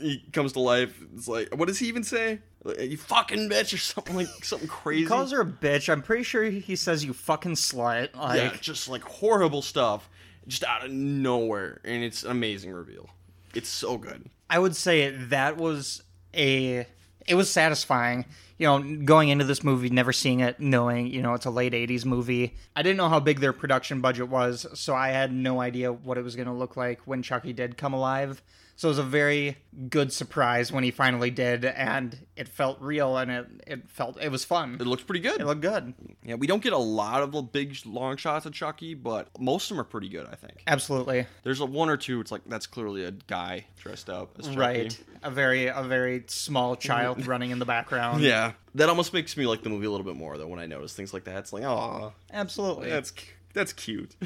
he 0.00 0.24
comes 0.32 0.52
to 0.52 0.60
life. 0.60 0.98
It's 1.14 1.28
like, 1.28 1.54
what 1.56 1.68
does 1.68 1.78
he 1.78 1.86
even 1.88 2.04
say? 2.04 2.40
You 2.80 2.96
fucking 2.96 3.50
bitch, 3.50 3.74
or 3.74 3.78
something 3.78 4.16
like 4.16 4.28
something 4.42 4.68
crazy. 4.68 5.02
He 5.02 5.06
calls 5.06 5.32
her 5.32 5.42
a 5.42 5.46
bitch. 5.46 5.90
I'm 5.90 6.02
pretty 6.02 6.22
sure 6.22 6.44
he 6.44 6.76
says 6.76 7.04
you 7.04 7.12
fucking 7.12 7.52
slut. 7.52 8.16
Like 8.16 8.38
yeah, 8.38 8.56
just 8.60 8.88
like 8.88 9.02
horrible 9.02 9.60
stuff, 9.60 10.08
just 10.46 10.64
out 10.64 10.84
of 10.84 10.90
nowhere, 10.90 11.80
and 11.84 12.02
it's 12.02 12.22
an 12.24 12.30
amazing 12.30 12.72
reveal. 12.72 13.10
It's 13.54 13.68
so 13.68 13.98
good. 13.98 14.30
I 14.48 14.58
would 14.58 14.74
say 14.74 15.10
that 15.10 15.56
was 15.56 16.02
a 16.34 16.86
it 17.26 17.34
was 17.34 17.50
satisfying. 17.50 18.24
You 18.56 18.68
know, 18.68 19.04
going 19.04 19.30
into 19.30 19.44
this 19.44 19.64
movie, 19.64 19.90
never 19.90 20.12
seeing 20.12 20.38
it, 20.38 20.60
knowing 20.60 21.08
you 21.08 21.22
know 21.22 21.34
it's 21.34 21.44
a 21.44 21.50
late 21.50 21.72
'80s 21.72 22.04
movie. 22.04 22.54
I 22.76 22.82
didn't 22.82 22.96
know 22.96 23.08
how 23.08 23.20
big 23.20 23.40
their 23.40 23.52
production 23.52 24.00
budget 24.00 24.28
was, 24.28 24.66
so 24.74 24.94
I 24.94 25.08
had 25.08 25.32
no 25.32 25.60
idea 25.60 25.92
what 25.92 26.18
it 26.18 26.22
was 26.24 26.36
going 26.36 26.46
to 26.46 26.54
look 26.54 26.76
like 26.76 27.00
when 27.04 27.22
Chucky 27.22 27.52
did 27.52 27.76
come 27.76 27.92
alive. 27.92 28.42
So 28.76 28.88
it 28.88 28.90
was 28.90 28.98
a 28.98 29.04
very 29.04 29.56
good 29.88 30.12
surprise 30.12 30.72
when 30.72 30.82
he 30.82 30.90
finally 30.90 31.30
did, 31.30 31.64
and 31.64 32.18
it 32.36 32.48
felt 32.48 32.80
real, 32.80 33.16
and 33.16 33.30
it 33.30 33.46
it 33.66 33.88
felt 33.88 34.20
it 34.20 34.30
was 34.30 34.44
fun. 34.44 34.76
It 34.80 34.86
looks 34.86 35.02
pretty 35.04 35.20
good. 35.20 35.40
It 35.40 35.46
looked 35.46 35.60
good. 35.60 35.94
Yeah, 36.24 36.34
we 36.34 36.46
don't 36.46 36.62
get 36.62 36.72
a 36.72 36.78
lot 36.78 37.22
of 37.22 37.32
the 37.32 37.42
big 37.42 37.76
long 37.86 38.16
shots 38.16 38.46
of 38.46 38.52
Chucky, 38.52 38.94
but 38.94 39.28
most 39.38 39.70
of 39.70 39.76
them 39.76 39.80
are 39.80 39.88
pretty 39.88 40.08
good. 40.08 40.26
I 40.30 40.34
think 40.34 40.62
Absolutely 40.66 41.26
there's 41.44 41.60
a 41.60 41.66
one 41.66 41.88
or 41.88 41.96
two. 41.96 42.20
It's 42.20 42.32
like 42.32 42.42
that's 42.46 42.66
clearly 42.66 43.04
a 43.04 43.12
guy 43.12 43.66
dressed 43.78 44.10
up 44.10 44.36
as 44.38 44.46
Chucky. 44.46 44.58
right. 44.58 45.04
A 45.22 45.30
very 45.30 45.66
a 45.68 45.82
very 45.82 46.24
small 46.26 46.74
child 46.88 47.26
running 47.26 47.50
in 47.50 47.58
the 47.60 47.64
background. 47.64 48.22
Yeah, 48.22 48.52
that 48.74 48.88
almost 48.88 49.12
makes 49.12 49.36
me 49.36 49.46
like 49.46 49.62
the 49.62 49.70
movie 49.70 49.86
a 49.86 49.90
little 49.90 50.06
bit 50.06 50.16
more 50.16 50.36
though. 50.36 50.48
When 50.48 50.58
I 50.58 50.66
notice 50.66 50.94
things 50.94 51.14
like 51.14 51.24
that, 51.24 51.38
it's 51.38 51.52
like, 51.52 51.62
oh, 51.62 52.12
absolutely. 52.32 52.90
that's 52.90 53.12
that's 53.52 53.72
cute. 53.72 54.16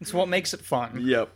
It's 0.00 0.14
what 0.14 0.28
makes 0.28 0.54
it 0.54 0.60
fun. 0.60 1.00
yep. 1.02 1.28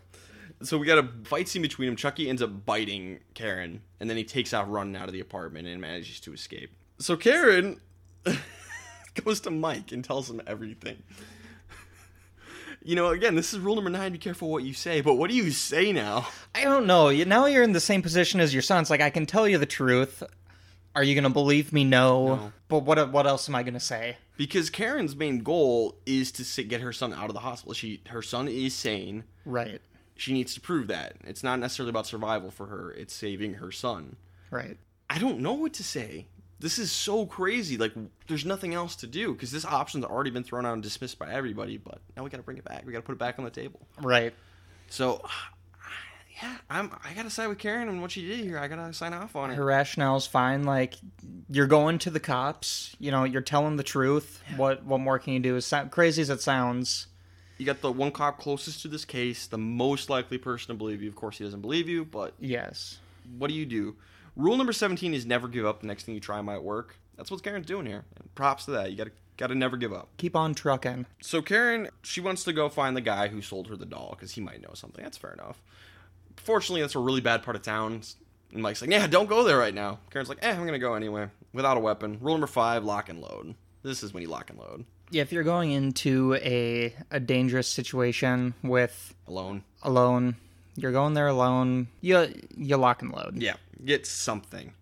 So 0.62 0.79
we 0.79 0.87
got 0.87 0.98
a 0.98 1.09
fight 1.25 1.48
scene 1.48 1.62
between 1.62 1.87
them. 1.87 1.96
Chucky 1.96 2.29
ends 2.29 2.42
up 2.42 2.64
biting 2.64 3.20
Karen, 3.35 3.83
and 4.01 4.09
then 4.09 4.16
he 4.16 4.25
takes 4.25 4.53
off 4.55 4.66
running 4.68 4.96
out 4.96 5.09
of 5.09 5.12
the 5.12 5.20
apartment 5.20 5.66
and 5.66 5.81
manages 5.81 6.20
to 6.20 6.33
escape. 6.33 6.70
So 6.98 7.16
Karen 7.16 7.81
goes 9.25 9.40
to 9.40 9.51
Mike 9.51 9.92
and 9.92 10.05
tells 10.05 10.31
him 10.31 10.40
everything. 10.46 11.03
You 12.85 12.96
know, 12.96 13.09
again, 13.09 13.37
this 13.37 13.53
is 13.53 13.61
rule 13.61 13.77
number 13.77 13.90
nine: 13.90 14.12
be 14.12 14.18
careful 14.18 14.51
what 14.51 14.64
you 14.64 14.75
say. 14.75 15.01
But 15.01 15.14
what 15.14 15.31
do 15.31 15.37
you 15.37 15.51
say 15.51 15.92
now? 15.92 16.29
I 16.55 16.64
don't 16.64 16.87
know. 16.87 17.11
Now 17.11 17.46
you're 17.46 17.62
in 17.62 17.72
the 17.72 17.81
same 17.81 18.03
position 18.03 18.40
as 18.40 18.53
your 18.53 18.62
son. 18.62 18.81
It's 18.81 18.90
like 18.90 19.01
I 19.01 19.11
can 19.11 19.27
tell 19.27 19.46
you 19.46 19.59
the 19.59 19.66
truth. 19.66 20.22
Are 20.94 21.03
you 21.03 21.14
gonna 21.14 21.31
believe 21.31 21.72
me? 21.72 21.85
No. 21.85 22.37
No. 22.37 22.53
But 22.68 22.81
what 22.81 23.12
what 23.12 23.27
else 23.27 23.48
am 23.48 23.55
I 23.55 23.62
gonna 23.62 23.81
say? 23.81 24.16
Because 24.37 24.68
Karen's 24.68 25.14
main 25.14 25.42
goal 25.42 25.96
is 26.07 26.33
to 26.33 26.62
get 26.64 26.81
her 26.81 26.92
son 26.92 27.12
out 27.12 27.29
of 27.29 27.35
the 27.35 27.40
hospital. 27.40 27.75
She, 27.75 28.03
her 28.09 28.22
son 28.22 28.48
is 28.48 28.75
sane. 28.75 29.25
Right. 29.44 29.81
She 30.16 30.33
needs 30.33 30.55
to 30.55 30.61
prove 30.61 30.87
that. 30.88 31.14
It's 31.25 31.42
not 31.42 31.59
necessarily 31.59 31.90
about 31.90 32.07
survival 32.07 32.51
for 32.51 32.66
her. 32.66 32.90
It's 32.92 33.14
saving 33.14 33.55
her 33.55 33.72
son. 33.72 34.16
Right. 34.51 34.77
I 35.11 35.18
don't 35.18 35.40
know 35.40 35.55
what 35.55 35.72
to 35.75 35.85
say. 35.85 36.27
This 36.61 36.79
is 36.79 36.92
so 36.92 37.27
crazy. 37.27 37.77
Like, 37.77 37.92
there's 38.29 38.44
nothing 38.44 38.72
else 38.72 38.94
to 38.96 39.07
do 39.07 39.33
because 39.33 39.51
this 39.51 39.64
option's 39.64 40.05
already 40.05 40.31
been 40.31 40.44
thrown 40.44 40.64
out 40.64 40.75
and 40.75 40.83
dismissed 40.83 41.18
by 41.18 41.33
everybody. 41.33 41.77
But 41.77 41.98
now 42.16 42.22
we 42.22 42.31
got 42.31 42.37
to 42.37 42.42
bring 42.44 42.59
it 42.59 42.64
back. 42.64 42.85
We 42.87 42.92
got 42.92 43.01
to 43.01 43.05
put 43.05 43.12
it 43.12 43.18
back 43.18 43.38
on 43.38 43.44
the 43.44 43.51
table. 43.51 43.81
Right. 44.01 44.33
So, 44.88 45.22
yeah, 46.42 46.57
I'm. 46.70 46.92
I 47.05 47.14
got 47.14 47.25
to 47.25 47.31
side 47.31 47.48
with 47.48 47.59
Karen 47.59 47.88
on 47.88 48.01
what 48.01 48.12
she 48.12 48.27
did 48.27 48.40
here. 48.40 48.59
I 48.59 48.68
got 48.68 48.77
to 48.87 48.92
sign 48.92 49.12
off 49.12 49.35
on 49.35 49.51
Her 49.51 49.57
her. 49.57 49.64
rationale's 49.64 50.27
fine. 50.27 50.62
Like 50.62 50.94
you're 51.51 51.66
going 51.66 51.98
to 52.01 52.11
the 52.11 52.20
cops. 52.20 52.94
You 53.01 53.11
know, 53.11 53.25
you're 53.25 53.42
telling 53.42 53.77
the 53.77 53.83
truth. 53.83 54.40
What 54.57 54.85
what 54.85 55.01
more 55.01 55.18
can 55.18 55.33
you 55.33 55.40
do? 55.40 55.57
As 55.57 55.72
crazy 55.90 56.22
as 56.22 56.31
it 56.31 56.40
sounds. 56.42 57.09
You 57.62 57.66
got 57.66 57.81
the 57.81 57.92
one 57.92 58.11
cop 58.11 58.40
closest 58.40 58.83
to 58.83 58.88
this 58.88 59.05
case, 59.05 59.46
the 59.46 59.57
most 59.57 60.11
likely 60.11 60.37
person 60.37 60.75
to 60.75 60.75
believe 60.75 61.01
you. 61.01 61.09
Of 61.09 61.14
course, 61.14 61.38
he 61.38 61.44
doesn't 61.44 61.61
believe 61.61 61.88
you, 61.88 62.05
but 62.05 62.35
Yes. 62.40 62.98
what 63.38 63.46
do 63.46 63.55
you 63.55 63.64
do? 63.64 63.94
Rule 64.35 64.57
number 64.57 64.72
17 64.72 65.14
is 65.14 65.25
never 65.25 65.46
give 65.46 65.64
up. 65.64 65.81
The 65.81 65.87
next 65.87 66.03
thing 66.03 66.16
you 66.16 66.20
try 66.20 66.40
might 66.40 66.64
work. 66.64 66.96
That's 67.16 67.31
what 67.31 67.40
Karen's 67.44 67.66
doing 67.66 67.87
here. 67.87 68.05
And 68.16 68.35
props 68.35 68.64
to 68.64 68.72
that. 68.72 68.90
You 68.90 68.96
got 68.96 69.05
to 69.05 69.12
got 69.37 69.46
to 69.46 69.55
never 69.55 69.77
give 69.77 69.92
up. 69.92 70.09
Keep 70.16 70.35
on 70.35 70.55
trucking. 70.55 71.07
So 71.20 71.40
Karen, 71.40 71.88
she 72.03 72.20
wants 72.20 72.42
to 72.44 72.53
go 72.53 72.68
find 72.68 72.96
the 72.96 73.01
guy 73.01 73.29
who 73.29 73.40
sold 73.40 73.68
her 73.68 73.77
the 73.77 73.87
doll 73.87 74.16
because 74.18 74.33
he 74.33 74.40
might 74.40 74.61
know 74.61 74.75
something. 74.75 75.05
That's 75.05 75.16
fair 75.16 75.33
enough. 75.33 75.62
Fortunately, 76.37 76.81
that's 76.81 76.96
a 76.96 76.98
really 76.98 77.20
bad 77.20 77.44
part 77.44 77.55
of 77.55 77.62
town. 77.62 78.03
And 78.53 78.61
Mike's 78.61 78.83
like, 78.83 78.90
"Yeah, 78.90 79.07
don't 79.07 79.29
go 79.29 79.44
there 79.44 79.57
right 79.57 79.72
now." 79.75 80.01
Karen's 80.11 80.29
like, 80.29 80.38
"Eh, 80.42 80.51
I'm 80.51 80.64
gonna 80.66 80.81
go 80.81 80.94
anyway 80.94 81.29
without 81.53 81.77
a 81.77 81.81
weapon." 81.81 82.18
Rule 82.20 82.35
number 82.35 82.48
five: 82.48 82.83
lock 82.83 83.09
and 83.09 83.20
load. 83.20 83.55
This 83.85 84.03
is 84.03 84.12
when 84.12 84.25
you 84.25 84.29
lock 84.29 84.51
and 84.51 84.59
load 84.59 84.85
Yeah, 85.12 85.22
if 85.22 85.31
you're 85.31 85.44
going 85.44 85.70
into 85.72 86.35
a 86.37 86.94
a 87.11 87.20
dangerous 87.20 87.68
situation 87.68 88.55
with 88.62 89.14
alone. 89.29 89.62
alone, 89.83 90.37
you're 90.75 90.90
going 90.92 91.12
there 91.12 91.29
alone. 91.29 91.88
You 92.01 92.33
you 92.57 92.77
lock 92.79 93.03
and 93.03 93.12
load. 93.12 93.37
Yeah, 93.37 93.57
get 93.85 94.07
something. 94.07 94.72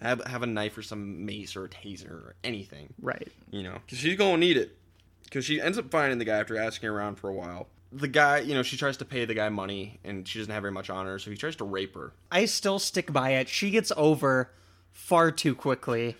Have 0.00 0.24
have 0.26 0.42
a 0.44 0.46
knife 0.46 0.78
or 0.78 0.82
some 0.82 1.26
mace 1.26 1.56
or 1.56 1.64
a 1.64 1.68
taser 1.68 2.10
or 2.10 2.34
anything. 2.44 2.94
Right. 3.02 3.28
you 3.50 3.64
know, 3.64 3.78
because 3.84 3.98
she's 3.98 4.16
gonna 4.16 4.36
need 4.36 4.56
it. 4.56 4.76
Because 5.24 5.44
she 5.44 5.60
ends 5.60 5.76
up 5.76 5.90
finding 5.90 6.18
the 6.18 6.24
guy 6.24 6.38
after 6.38 6.56
asking 6.56 6.88
around 6.88 7.16
for 7.16 7.28
a 7.28 7.34
while. 7.34 7.66
The 7.90 8.06
guy, 8.08 8.38
you 8.38 8.54
know, 8.54 8.62
she 8.62 8.76
tries 8.76 8.96
to 8.98 9.04
pay 9.04 9.24
the 9.24 9.34
guy 9.34 9.48
money, 9.48 9.98
and 10.04 10.26
she 10.26 10.38
doesn't 10.38 10.52
have 10.52 10.62
very 10.62 10.72
much 10.72 10.90
on 10.90 11.06
her, 11.06 11.18
so 11.18 11.30
he 11.30 11.36
tries 11.36 11.56
to 11.56 11.64
rape 11.64 11.94
her. 11.96 12.12
I 12.30 12.44
still 12.44 12.78
stick 12.78 13.12
by 13.12 13.30
it. 13.30 13.48
She 13.48 13.70
gets 13.70 13.90
over 13.96 14.50
far 14.92 15.32
too 15.32 15.54
quickly. 15.56 16.16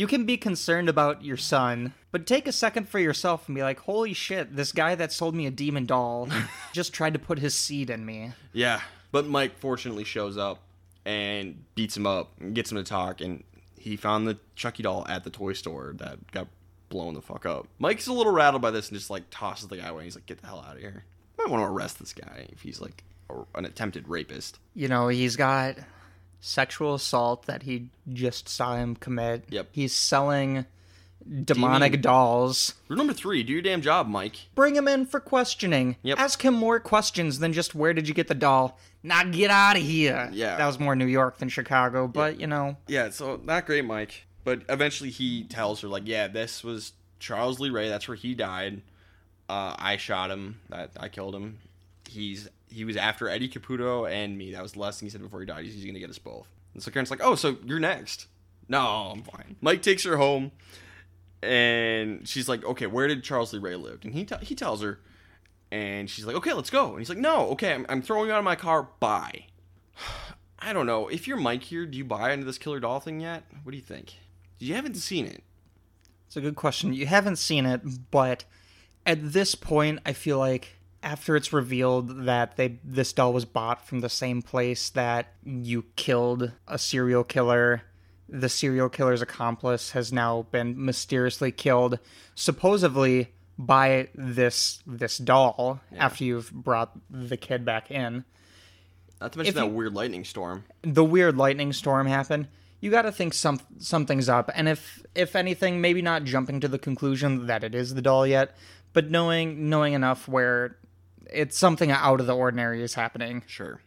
You 0.00 0.06
can 0.06 0.24
be 0.24 0.38
concerned 0.38 0.88
about 0.88 1.26
your 1.26 1.36
son, 1.36 1.92
but 2.10 2.26
take 2.26 2.48
a 2.48 2.52
second 2.52 2.88
for 2.88 2.98
yourself 2.98 3.46
and 3.46 3.54
be 3.54 3.62
like, 3.62 3.80
holy 3.80 4.14
shit, 4.14 4.56
this 4.56 4.72
guy 4.72 4.94
that 4.94 5.12
sold 5.12 5.34
me 5.34 5.44
a 5.44 5.50
demon 5.50 5.84
doll 5.84 6.26
just 6.72 6.94
tried 6.94 7.12
to 7.12 7.18
put 7.18 7.38
his 7.38 7.54
seed 7.54 7.90
in 7.90 8.06
me. 8.06 8.32
Yeah, 8.54 8.80
but 9.12 9.26
Mike 9.26 9.58
fortunately 9.58 10.04
shows 10.04 10.38
up 10.38 10.62
and 11.04 11.62
beats 11.74 11.98
him 11.98 12.06
up 12.06 12.32
and 12.40 12.54
gets 12.54 12.72
him 12.72 12.78
to 12.78 12.82
talk, 12.82 13.20
and 13.20 13.44
he 13.78 13.94
found 13.98 14.26
the 14.26 14.38
Chucky 14.56 14.82
doll 14.82 15.04
at 15.06 15.22
the 15.22 15.28
toy 15.28 15.52
store 15.52 15.92
that 15.98 16.32
got 16.32 16.48
blown 16.88 17.12
the 17.12 17.20
fuck 17.20 17.44
up. 17.44 17.68
Mike's 17.78 18.06
a 18.06 18.14
little 18.14 18.32
rattled 18.32 18.62
by 18.62 18.70
this 18.70 18.88
and 18.88 18.96
just 18.96 19.10
like 19.10 19.24
tosses 19.30 19.68
the 19.68 19.76
guy 19.76 19.88
away. 19.88 20.04
He's 20.04 20.14
like, 20.14 20.24
"Get 20.24 20.40
the 20.40 20.46
hell 20.46 20.64
out 20.66 20.76
of 20.76 20.80
here!" 20.80 21.04
I 21.38 21.42
might 21.42 21.52
want 21.52 21.62
to 21.62 21.70
arrest 21.70 21.98
this 21.98 22.14
guy 22.14 22.46
if 22.50 22.62
he's 22.62 22.80
like 22.80 23.04
an 23.54 23.66
attempted 23.66 24.08
rapist. 24.08 24.60
You 24.74 24.88
know, 24.88 25.08
he's 25.08 25.36
got 25.36 25.76
sexual 26.40 26.94
assault 26.94 27.46
that 27.46 27.62
he 27.64 27.88
just 28.12 28.48
saw 28.48 28.76
him 28.76 28.96
commit. 28.96 29.44
Yep. 29.50 29.68
He's 29.72 29.92
selling 29.92 30.66
demonic 31.44 31.92
Demon- 31.92 32.02
dolls. 32.02 32.74
Rule 32.88 32.98
number 32.98 33.12
three: 33.12 33.42
Do 33.42 33.52
your 33.52 33.62
damn 33.62 33.82
job, 33.82 34.08
Mike. 34.08 34.36
Bring 34.54 34.74
him 34.76 34.88
in 34.88 35.06
for 35.06 35.20
questioning. 35.20 35.96
Yep. 36.02 36.18
Ask 36.18 36.42
him 36.44 36.54
more 36.54 36.80
questions 36.80 37.38
than 37.38 37.52
just 37.52 37.74
where 37.74 37.92
did 37.92 38.08
you 38.08 38.14
get 38.14 38.28
the 38.28 38.34
doll? 38.34 38.78
Now 39.02 39.22
get 39.24 39.50
out 39.50 39.76
of 39.76 39.82
here. 39.82 40.28
Yeah. 40.32 40.56
That 40.56 40.66
was 40.66 40.78
more 40.78 40.94
New 40.96 41.06
York 41.06 41.38
than 41.38 41.48
Chicago, 41.48 42.06
but 42.06 42.40
you 42.40 42.46
know, 42.46 42.76
Yeah, 42.86 43.10
so 43.10 43.40
not 43.44 43.66
great, 43.66 43.84
Mike. 43.84 44.26
But 44.44 44.62
eventually 44.70 45.10
he 45.10 45.44
tells 45.44 45.82
her, 45.82 45.88
like, 45.88 46.04
yeah, 46.06 46.26
this 46.26 46.64
was 46.64 46.92
Charles 47.18 47.60
Lee 47.60 47.68
Ray. 47.70 47.88
That's 47.90 48.08
where 48.08 48.16
he 48.16 48.34
died. 48.34 48.80
Uh, 49.50 49.74
I 49.78 49.96
shot 49.98 50.30
him. 50.30 50.60
That 50.70 50.90
I 50.98 51.08
killed 51.08 51.34
him. 51.34 51.58
He's 52.10 52.48
he 52.68 52.84
was 52.84 52.96
after 52.96 53.28
Eddie 53.28 53.48
Caputo 53.48 54.10
and 54.10 54.36
me. 54.36 54.52
That 54.52 54.62
was 54.62 54.72
the 54.72 54.80
last 54.80 54.98
thing 54.98 55.06
he 55.06 55.10
said 55.10 55.22
before 55.22 55.40
he 55.40 55.46
died. 55.46 55.64
He's, 55.64 55.74
he's 55.74 55.84
gonna 55.84 56.00
get 56.00 56.10
us 56.10 56.18
both. 56.18 56.48
And 56.74 56.82
so 56.82 56.90
Karen's 56.90 57.10
like, 57.10 57.22
oh, 57.22 57.34
so 57.36 57.56
you're 57.64 57.80
next? 57.80 58.26
No, 58.68 59.12
I'm 59.14 59.22
fine. 59.22 59.56
Mike 59.60 59.82
takes 59.82 60.04
her 60.04 60.16
home, 60.16 60.52
and 61.42 62.26
she's 62.28 62.48
like, 62.48 62.64
okay, 62.64 62.86
where 62.86 63.08
did 63.08 63.22
Charles 63.24 63.52
Lee 63.52 63.58
Ray 63.58 63.76
live? 63.76 64.00
And 64.04 64.12
he 64.12 64.24
t- 64.24 64.36
he 64.42 64.54
tells 64.54 64.82
her, 64.82 65.00
and 65.70 66.10
she's 66.10 66.26
like, 66.26 66.36
okay, 66.36 66.52
let's 66.52 66.70
go. 66.70 66.90
And 66.90 66.98
he's 66.98 67.08
like, 67.08 67.18
no, 67.18 67.48
okay, 67.50 67.74
I'm, 67.74 67.86
I'm 67.88 68.02
throwing 68.02 68.26
you 68.26 68.32
out 68.32 68.38
of 68.38 68.44
my 68.44 68.56
car. 68.56 68.88
Bye. 68.98 69.46
I 70.58 70.72
don't 70.72 70.86
know. 70.86 71.08
If 71.08 71.26
you're 71.26 71.38
Mike 71.38 71.62
here, 71.62 71.86
do 71.86 71.96
you 71.96 72.04
buy 72.04 72.32
into 72.32 72.44
this 72.44 72.58
killer 72.58 72.80
doll 72.80 73.00
thing 73.00 73.20
yet? 73.20 73.44
What 73.62 73.70
do 73.70 73.76
you 73.78 73.82
think? 73.82 74.14
You 74.58 74.74
haven't 74.74 74.96
seen 74.96 75.26
it. 75.26 75.42
it's 76.26 76.36
a 76.36 76.40
good 76.40 76.56
question. 76.56 76.92
You 76.92 77.06
haven't 77.06 77.36
seen 77.36 77.64
it, 77.64 77.80
but 78.10 78.44
at 79.06 79.32
this 79.32 79.54
point, 79.54 80.00
I 80.04 80.12
feel 80.12 80.38
like 80.38 80.76
after 81.02 81.34
it's 81.36 81.52
revealed 81.52 82.24
that 82.26 82.56
they 82.56 82.78
this 82.84 83.12
doll 83.12 83.32
was 83.32 83.44
bought 83.44 83.86
from 83.86 84.00
the 84.00 84.08
same 84.08 84.42
place 84.42 84.90
that 84.90 85.32
you 85.44 85.84
killed 85.96 86.52
a 86.68 86.78
serial 86.78 87.24
killer, 87.24 87.82
the 88.28 88.48
serial 88.48 88.88
killer's 88.88 89.22
accomplice 89.22 89.90
has 89.92 90.12
now 90.12 90.46
been 90.50 90.82
mysteriously 90.84 91.50
killed, 91.52 91.98
supposedly 92.34 93.32
by 93.58 94.08
this 94.14 94.82
this 94.86 95.18
doll 95.18 95.80
after 95.96 96.24
you've 96.24 96.50
brought 96.52 96.98
the 97.10 97.36
kid 97.36 97.64
back 97.64 97.90
in. 97.90 98.24
Not 99.20 99.32
to 99.32 99.38
mention 99.38 99.50
If 99.50 99.54
that 99.56 99.66
you- 99.66 99.72
weird 99.74 99.94
lightning 99.94 100.24
storm. 100.24 100.64
the 100.82 101.04
weird 101.04 101.36
lightning 101.36 101.72
storm 101.74 102.06
happened, 102.06 102.48
you 102.80 102.90
got 102.90 103.02
to 103.02 103.12
think 103.12 103.34
some 103.34 103.60
something's 103.78 104.28
up. 104.28 104.50
And 104.54 104.68
if 104.68 105.02
if 105.14 105.36
anything, 105.36 105.80
maybe 105.80 106.00
not 106.02 106.24
jumping 106.24 106.60
to 106.60 106.68
the 106.68 106.78
conclusion 106.78 107.46
that 107.46 107.62
it 107.64 107.74
is 107.74 107.94
the 107.94 108.00
doll 108.02 108.26
yet, 108.26 108.56
but 108.94 109.10
knowing 109.10 109.68
knowing 109.68 109.92
enough 109.92 110.26
where 110.26 110.76
it's 111.32 111.56
something 111.56 111.90
out 111.90 112.20
of 112.20 112.26
the 112.26 112.36
ordinary 112.36 112.82
is 112.82 112.94
happening. 112.94 113.42
Sure. 113.46 113.80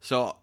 So, 0.00 0.36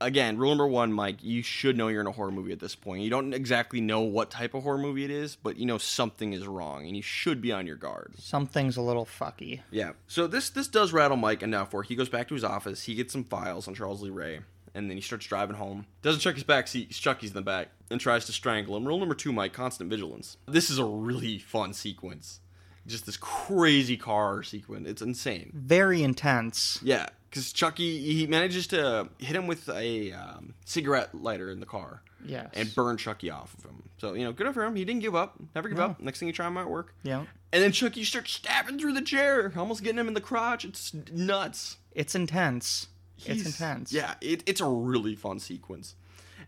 again, 0.00 0.38
rule 0.38 0.50
number 0.50 0.66
one, 0.66 0.92
Mike, 0.92 1.22
you 1.22 1.42
should 1.42 1.76
know 1.76 1.88
you're 1.88 2.00
in 2.00 2.06
a 2.06 2.12
horror 2.12 2.30
movie 2.30 2.52
at 2.52 2.60
this 2.60 2.74
point. 2.74 3.02
You 3.02 3.10
don't 3.10 3.34
exactly 3.34 3.80
know 3.80 4.00
what 4.00 4.30
type 4.30 4.54
of 4.54 4.62
horror 4.62 4.78
movie 4.78 5.04
it 5.04 5.10
is, 5.10 5.36
but 5.36 5.56
you 5.56 5.66
know 5.66 5.78
something 5.78 6.32
is 6.32 6.46
wrong, 6.46 6.86
and 6.86 6.96
you 6.96 7.02
should 7.02 7.40
be 7.40 7.52
on 7.52 7.66
your 7.66 7.76
guard. 7.76 8.14
Something's 8.18 8.76
a 8.76 8.82
little 8.82 9.06
fucky. 9.06 9.60
Yeah. 9.70 9.92
So 10.06 10.26
this 10.26 10.50
this 10.50 10.68
does 10.68 10.92
rattle 10.92 11.16
Mike 11.16 11.42
enough 11.42 11.72
where 11.72 11.82
he 11.82 11.96
goes 11.96 12.08
back 12.08 12.28
to 12.28 12.34
his 12.34 12.44
office, 12.44 12.84
he 12.84 12.94
gets 12.94 13.12
some 13.12 13.24
files 13.24 13.68
on 13.68 13.74
Charles 13.74 14.02
Lee 14.02 14.10
Ray, 14.10 14.40
and 14.74 14.88
then 14.88 14.96
he 14.96 15.02
starts 15.02 15.26
driving 15.26 15.56
home. 15.56 15.86
Doesn't 16.02 16.20
check 16.20 16.34
his 16.34 16.44
back 16.44 16.68
seat, 16.68 16.90
Chucky's 16.90 17.30
in 17.30 17.36
the 17.36 17.42
back, 17.42 17.68
and 17.90 18.00
tries 18.00 18.24
to 18.26 18.32
strangle 18.32 18.76
him. 18.76 18.86
Rule 18.86 18.98
number 18.98 19.14
two, 19.14 19.32
Mike, 19.32 19.52
constant 19.52 19.90
vigilance. 19.90 20.36
This 20.46 20.70
is 20.70 20.78
a 20.78 20.84
really 20.84 21.38
fun 21.38 21.72
sequence. 21.72 22.40
Just 22.86 23.06
this 23.06 23.16
crazy 23.16 23.96
car 23.96 24.42
sequence. 24.42 24.88
It's 24.88 25.02
insane. 25.02 25.52
Very 25.54 26.02
intense. 26.02 26.78
Yeah, 26.82 27.06
because 27.28 27.52
Chucky 27.52 27.98
he 28.14 28.26
manages 28.26 28.66
to 28.68 29.08
hit 29.18 29.36
him 29.36 29.46
with 29.46 29.68
a 29.68 30.12
um, 30.12 30.54
cigarette 30.64 31.14
lighter 31.14 31.50
in 31.50 31.60
the 31.60 31.66
car. 31.66 32.02
Yes. 32.24 32.50
And 32.54 32.74
burn 32.74 32.96
Chucky 32.98 33.30
off 33.30 33.54
of 33.58 33.64
him. 33.64 33.82
So 33.98 34.14
you 34.14 34.24
know, 34.24 34.32
good 34.32 34.52
for 34.54 34.64
him. 34.64 34.76
He 34.76 34.84
didn't 34.84 35.00
give 35.02 35.14
up. 35.14 35.34
Never 35.54 35.68
give 35.68 35.78
No. 35.78 35.84
up. 35.86 36.00
Next 36.00 36.18
thing 36.18 36.28
you 36.28 36.34
try 36.34 36.48
might 36.48 36.68
work. 36.68 36.94
Yeah. 37.02 37.24
And 37.52 37.62
then 37.62 37.72
Chucky 37.72 38.04
starts 38.04 38.32
stabbing 38.32 38.78
through 38.78 38.92
the 38.94 39.02
chair, 39.02 39.52
almost 39.56 39.82
getting 39.82 39.98
him 39.98 40.08
in 40.08 40.14
the 40.14 40.20
crotch. 40.20 40.64
It's 40.64 40.92
nuts. 41.12 41.78
It's 41.92 42.14
intense. 42.14 42.88
it's 43.26 43.44
intense. 43.44 43.92
Yeah, 43.92 44.14
it, 44.20 44.42
it's 44.46 44.60
a 44.60 44.68
really 44.68 45.14
fun 45.16 45.38
sequence. 45.40 45.94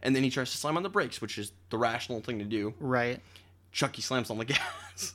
And 0.02 0.14
then 0.16 0.22
he 0.22 0.30
tries 0.30 0.50
to 0.52 0.56
slam 0.56 0.76
on 0.76 0.82
the 0.82 0.88
brakes, 0.88 1.20
which 1.20 1.38
is 1.38 1.52
the 1.70 1.78
rational 1.78 2.20
thing 2.20 2.38
to 2.38 2.44
do. 2.44 2.74
Right. 2.80 3.20
Chucky 3.72 4.02
slams 4.02 4.30
on 4.30 4.38
the 4.38 4.44
gas. 4.46 5.14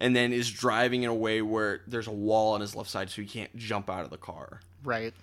And 0.00 0.14
then 0.14 0.32
is 0.32 0.50
driving 0.50 1.02
in 1.02 1.10
a 1.10 1.14
way 1.14 1.42
where 1.42 1.80
there's 1.86 2.06
a 2.06 2.12
wall 2.12 2.54
on 2.54 2.60
his 2.60 2.74
left 2.74 2.90
side 2.90 3.10
so 3.10 3.22
he 3.22 3.28
can't 3.28 3.54
jump 3.56 3.90
out 3.90 4.04
of 4.04 4.10
the 4.10 4.16
car. 4.16 4.60
Right. 4.84 5.14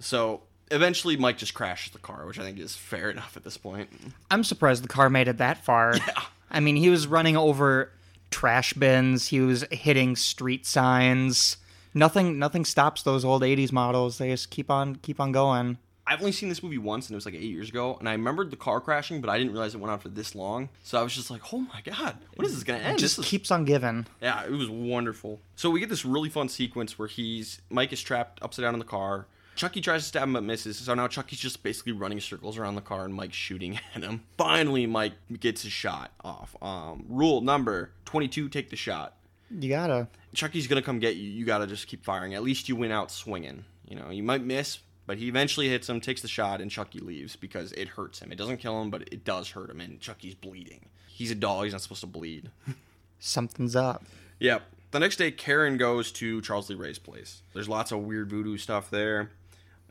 So 0.00 0.42
eventually 0.70 1.16
Mike 1.16 1.38
just 1.38 1.54
crashes 1.54 1.92
the 1.92 1.98
car, 1.98 2.26
which 2.26 2.38
I 2.38 2.42
think 2.42 2.58
is 2.58 2.76
fair 2.76 3.10
enough 3.12 3.36
at 3.36 3.44
this 3.44 3.56
point. 3.56 3.90
I'm 4.30 4.44
surprised 4.44 4.84
the 4.84 4.88
car 4.88 5.10
made 5.10 5.28
it 5.28 5.38
that 5.38 5.64
far. 5.64 5.94
I 6.50 6.60
mean, 6.60 6.76
he 6.76 6.90
was 6.90 7.06
running 7.06 7.36
over 7.36 7.90
trash 8.30 8.72
bins. 8.72 9.28
He 9.28 9.40
was 9.40 9.64
hitting 9.70 10.16
street 10.16 10.66
signs. 10.66 11.56
Nothing, 11.94 12.38
nothing 12.38 12.64
stops 12.64 13.02
those 13.02 13.24
old 13.24 13.42
'80s 13.42 13.72
models. 13.72 14.18
They 14.18 14.28
just 14.28 14.50
keep 14.50 14.70
on, 14.70 14.96
keep 14.96 15.18
on 15.18 15.32
going. 15.32 15.78
I've 16.06 16.20
only 16.20 16.32
seen 16.32 16.48
this 16.48 16.62
movie 16.62 16.78
once, 16.78 17.06
and 17.08 17.14
it 17.14 17.16
was 17.16 17.26
like 17.26 17.34
eight 17.34 17.42
years 17.50 17.68
ago. 17.68 17.96
And 17.98 18.08
I 18.08 18.12
remembered 18.12 18.50
the 18.50 18.56
car 18.56 18.80
crashing, 18.80 19.20
but 19.20 19.28
I 19.28 19.38
didn't 19.38 19.52
realize 19.52 19.74
it 19.74 19.78
went 19.78 19.90
on 19.90 19.98
for 19.98 20.08
this 20.08 20.34
long. 20.34 20.68
So 20.84 21.00
I 21.00 21.02
was 21.02 21.14
just 21.14 21.30
like, 21.30 21.52
"Oh 21.52 21.58
my 21.58 21.80
god, 21.84 22.16
when 22.36 22.46
is 22.46 22.54
this 22.54 22.62
gonna 22.64 22.78
end?" 22.78 22.96
It 22.96 23.00
just 23.00 23.16
This 23.16 23.24
is- 23.26 23.30
keeps 23.30 23.50
on 23.50 23.64
giving. 23.64 24.06
Yeah, 24.22 24.44
it 24.44 24.52
was 24.52 24.68
wonderful. 24.70 25.40
So 25.56 25.68
we 25.70 25.80
get 25.80 25.88
this 25.88 26.04
really 26.04 26.28
fun 26.28 26.48
sequence 26.48 26.98
where 26.98 27.08
he's 27.08 27.60
Mike 27.70 27.92
is 27.92 28.00
trapped 28.02 28.40
upside 28.42 28.62
down 28.62 28.74
in 28.74 28.78
the 28.78 28.84
car. 28.86 29.26
Chucky 29.56 29.80
tries 29.80 30.02
to 30.02 30.08
stab 30.08 30.24
him 30.24 30.34
but 30.34 30.44
misses. 30.44 30.76
So 30.76 30.92
now 30.94 31.08
Chucky's 31.08 31.38
just 31.40 31.62
basically 31.62 31.92
running 31.92 32.20
circles 32.20 32.58
around 32.58 32.74
the 32.74 32.82
car 32.82 33.06
and 33.06 33.14
Mike's 33.14 33.36
shooting 33.36 33.80
at 33.94 34.02
him. 34.02 34.22
Finally, 34.36 34.86
Mike 34.86 35.14
gets 35.40 35.62
his 35.62 35.72
shot 35.72 36.12
off. 36.22 36.54
Um, 36.62 37.04
rule 37.08 37.40
number 37.40 37.90
twenty-two: 38.04 38.48
take 38.50 38.70
the 38.70 38.76
shot. 38.76 39.14
You 39.50 39.68
gotta. 39.70 40.08
Chucky's 40.34 40.66
gonna 40.66 40.82
come 40.82 40.98
get 40.98 41.16
you. 41.16 41.28
You 41.30 41.44
gotta 41.46 41.66
just 41.66 41.86
keep 41.88 42.04
firing. 42.04 42.34
At 42.34 42.42
least 42.42 42.68
you 42.68 42.76
went 42.76 42.92
out 42.92 43.10
swinging. 43.10 43.64
You 43.88 43.96
know, 43.96 44.10
you 44.10 44.22
might 44.22 44.42
miss, 44.42 44.78
but 45.06 45.18
he 45.18 45.28
eventually 45.28 45.68
hits 45.68 45.88
him, 45.88 46.00
takes 46.00 46.22
the 46.22 46.28
shot, 46.28 46.60
and 46.60 46.70
Chucky 46.70 46.98
leaves 46.98 47.36
because 47.36 47.72
it 47.72 47.88
hurts 47.88 48.18
him. 48.18 48.32
It 48.32 48.38
doesn't 48.38 48.58
kill 48.58 48.80
him, 48.82 48.90
but 48.90 49.02
it 49.12 49.24
does 49.24 49.50
hurt 49.50 49.70
him, 49.70 49.80
and 49.80 50.00
Chucky's 50.00 50.34
bleeding. 50.34 50.86
He's 51.06 51.30
a 51.30 51.34
doll. 51.34 51.62
He's 51.62 51.72
not 51.72 51.80
supposed 51.80 52.00
to 52.02 52.06
bleed. 52.06 52.50
Something's 53.18 53.76
up. 53.76 54.04
Yep. 54.40 54.62
The 54.90 55.00
next 55.00 55.16
day, 55.16 55.30
Karen 55.30 55.78
goes 55.78 56.12
to 56.12 56.40
Charles 56.42 56.68
Lee 56.68 56.76
Ray's 56.76 56.98
place. 56.98 57.42
There's 57.54 57.68
lots 57.68 57.92
of 57.92 58.00
weird 58.00 58.30
voodoo 58.30 58.56
stuff 58.56 58.90
there. 58.90 59.30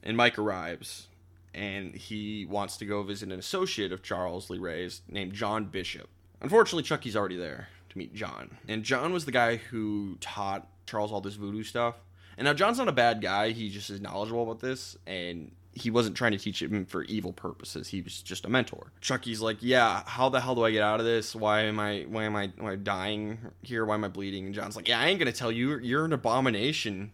And 0.03 0.15
Mike 0.15 0.37
arrives, 0.37 1.07
and 1.53 1.95
he 1.95 2.45
wants 2.45 2.77
to 2.77 2.85
go 2.85 3.01
visit 3.01 3.31
an 3.31 3.39
associate 3.39 3.91
of 3.91 4.03
Charles 4.03 4.49
Lee 4.49 4.59
Ray's 4.59 5.01
named 5.09 5.33
John 5.33 5.65
Bishop. 5.65 6.09
Unfortunately, 6.41 6.83
Chucky's 6.83 7.15
already 7.15 7.37
there 7.37 7.69
to 7.89 7.97
meet 7.97 8.13
John. 8.13 8.57
And 8.67 8.83
John 8.83 9.13
was 9.13 9.25
the 9.25 9.31
guy 9.31 9.55
who 9.55 10.17
taught 10.21 10.67
Charles 10.85 11.11
all 11.11 11.21
this 11.21 11.35
voodoo 11.35 11.63
stuff. 11.63 11.95
And 12.37 12.45
now, 12.45 12.53
John's 12.53 12.77
not 12.77 12.87
a 12.87 12.93
bad 12.93 13.21
guy, 13.21 13.51
he 13.51 13.69
just 13.69 13.89
is 13.89 14.01
knowledgeable 14.01 14.43
about 14.43 14.59
this, 14.59 14.97
and 15.07 15.51
he 15.75 15.91
wasn't 15.91 16.15
trying 16.15 16.31
to 16.31 16.37
teach 16.37 16.61
him 16.61 16.85
for 16.85 17.03
evil 17.03 17.33
purposes. 17.33 17.89
He 17.89 18.01
was 18.01 18.21
just 18.21 18.45
a 18.45 18.49
mentor. 18.49 18.93
Chucky's 19.01 19.41
like, 19.41 19.57
"Yeah, 19.59 20.03
how 20.05 20.29
the 20.29 20.39
hell 20.39 20.55
do 20.55 20.63
I 20.63 20.71
get 20.71 20.81
out 20.81 20.99
of 21.01 21.05
this? 21.05 21.35
Why 21.35 21.63
am 21.63 21.79
I 21.79 22.05
why 22.07 22.23
am 22.23 22.35
I 22.35 22.51
why 22.57 22.67
am 22.67 22.73
I 22.73 22.75
dying 22.77 23.39
here? 23.61 23.85
Why 23.85 23.95
am 23.95 24.05
I 24.05 24.07
bleeding?" 24.07 24.45
And 24.45 24.55
John's 24.55 24.77
like, 24.77 24.87
"Yeah, 24.87 24.99
I 25.01 25.07
ain't 25.07 25.19
gonna 25.19 25.33
tell 25.33 25.51
you. 25.51 25.77
You're 25.79 26.05
an 26.05 26.13
abomination. 26.13 27.11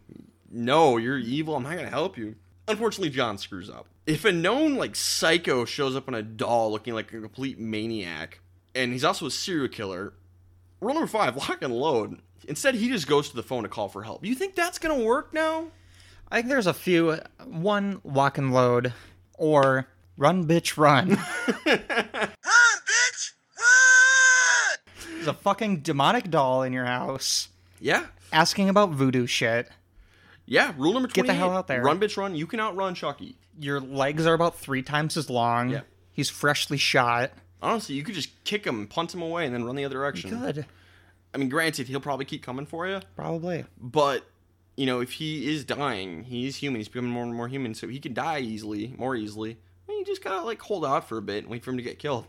No, 0.52 0.98
you're 0.98 1.18
evil. 1.18 1.56
I'm 1.56 1.64
not 1.64 1.76
gonna 1.76 1.90
help 1.90 2.18
you." 2.18 2.36
Unfortunately, 2.68 3.10
John 3.10 3.40
screws 3.40 3.70
up. 3.70 3.88
If 4.06 4.26
a 4.26 4.32
known 4.32 4.76
like 4.76 4.96
psycho 4.96 5.66
shows 5.66 5.96
up 5.96 6.08
on 6.08 6.14
a 6.14 6.22
doll 6.22 6.72
looking 6.72 6.94
like 6.94 7.12
a 7.14 7.20
complete 7.20 7.60
maniac, 7.60 8.42
and 8.76 8.94
he's 8.94 9.04
also 9.04 9.26
a 9.26 9.32
serial 9.32 9.70
killer, 9.70 10.14
rule 10.80 10.94
number 10.94 11.08
five: 11.08 11.36
lock 11.36 11.64
and 11.64 11.74
load. 11.74 12.22
Instead, 12.48 12.76
he 12.76 12.90
just 12.90 13.08
goes 13.08 13.30
to 13.30 13.36
the 13.36 13.44
phone 13.44 13.64
to 13.64 13.70
call 13.70 13.88
for 13.88 14.04
help. 14.04 14.26
You 14.26 14.36
think 14.36 14.56
that's 14.56 14.80
gonna 14.80 15.04
work 15.04 15.34
now? 15.34 15.68
I 16.32 16.38
think 16.38 16.48
there's 16.48 16.68
a 16.68 16.74
few. 16.74 17.18
One, 17.46 18.02
lock 18.04 18.38
and 18.38 18.54
load, 18.54 18.94
or 19.38 19.88
run, 20.18 20.46
bitch, 20.46 20.78
run. 20.78 21.10
Run, 21.66 22.80
bitch! 22.88 23.32
Run! 23.58 25.14
There's 25.16 25.28
a 25.28 25.34
fucking 25.34 25.82
demonic 25.82 26.30
doll 26.30 26.64
in 26.64 26.74
your 26.74 26.86
house 26.86 27.50
Yeah, 27.80 28.06
asking 28.32 28.70
about 28.70 28.92
voodoo 28.92 29.28
shit. 29.28 29.70
Yeah, 30.46 30.74
rule 30.78 30.94
number 30.94 31.08
28. 31.08 31.14
Get 31.14 31.28
the 31.28 31.38
hell 31.38 31.52
out 31.52 31.68
there. 31.68 31.82
Run, 31.84 32.00
bitch, 32.00 32.18
run. 32.18 32.36
You 32.36 32.48
can 32.48 32.60
outrun 32.60 32.96
Chucky. 32.96 33.38
Your 33.60 33.80
legs 33.80 34.26
are 34.26 34.34
about 34.34 34.58
three 34.58 34.82
times 34.82 35.16
as 35.18 35.30
long. 35.30 35.70
Yeah. 35.70 35.82
He's 36.12 36.30
freshly 36.30 36.78
shot. 36.78 37.32
Honestly, 37.62 37.96
you 37.96 38.04
could 38.04 38.16
just 38.16 38.44
kick 38.44 38.66
him, 38.66 38.88
punt 38.88 39.14
him 39.14 39.22
away, 39.22 39.46
and 39.46 39.54
then 39.54 39.64
run 39.64 39.76
the 39.76 39.86
other 39.86 39.96
direction. 39.96 40.32
Good. 40.32 40.66
I 41.34 41.38
mean, 41.38 41.50
granted, 41.50 41.88
he'll 41.88 42.00
probably 42.02 42.26
keep 42.26 42.44
coming 42.44 42.66
for 42.66 42.88
you, 42.88 43.00
Probably. 43.16 43.66
but 43.80 44.26
you 44.76 44.86
know, 44.86 45.00
if 45.02 45.12
he 45.14 45.54
is 45.54 45.64
dying, 45.64 46.24
he's 46.24 46.56
human. 46.58 46.80
He's 46.80 46.88
becoming 46.88 47.12
more 47.12 47.24
and 47.24 47.34
more 47.34 47.48
human, 47.48 47.74
so 47.76 47.88
he 47.88 48.00
can 48.00 48.14
die 48.14 48.40
easily, 48.40 48.94
more 48.98 49.16
easily. 49.16 49.58
And 49.88 49.98
you 49.98 50.06
just 50.06 50.24
gotta 50.24 50.46
like 50.46 50.62
hold 50.62 50.86
out 50.86 51.08
for 51.08 51.18
a 51.18 51.22
bit 51.22 51.44
and 51.44 51.48
wait 51.52 51.64
for 51.64 51.72
him 51.72 51.78
to 51.78 51.84
get 51.84 52.00
killed. 52.00 52.26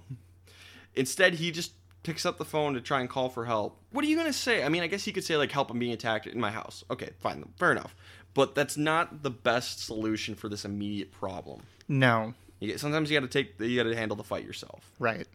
Instead, 0.94 1.34
he 1.34 1.50
just 1.50 1.72
picks 2.02 2.26
up 2.26 2.38
the 2.38 2.44
phone 2.44 2.74
to 2.74 2.80
try 2.80 3.00
and 3.00 3.08
call 3.08 3.28
for 3.28 3.44
help. 3.44 3.80
What 3.92 4.04
are 4.04 4.08
you 4.08 4.16
gonna 4.16 4.32
say? 4.32 4.62
I 4.64 4.68
mean, 4.68 4.82
I 4.82 4.86
guess 4.88 5.04
he 5.04 5.12
could 5.12 5.24
say 5.24 5.36
like, 5.36 5.50
"Help! 5.52 5.70
I'm 5.70 5.78
being 5.78 5.92
attacked 5.92 6.26
in 6.26 6.40
my 6.40 6.50
house." 6.50 6.84
Okay, 6.90 7.10
fine, 7.20 7.44
fair 7.58 7.72
enough. 7.72 7.94
But 8.34 8.54
that's 8.54 8.76
not 8.76 9.22
the 9.22 9.30
best 9.30 9.84
solution 9.84 10.34
for 10.34 10.48
this 10.48 10.64
immediate 10.64 11.12
problem. 11.12 11.62
No. 11.88 12.34
You 12.60 12.68
get, 12.68 12.80
sometimes 12.80 13.10
you 13.10 13.18
got 13.20 13.30
to 13.30 13.42
take, 13.42 13.60
you 13.60 13.76
got 13.76 13.88
to 13.90 13.94
handle 13.96 14.16
the 14.16 14.24
fight 14.24 14.44
yourself. 14.44 14.90
Right. 14.98 15.26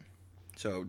So, 0.57 0.85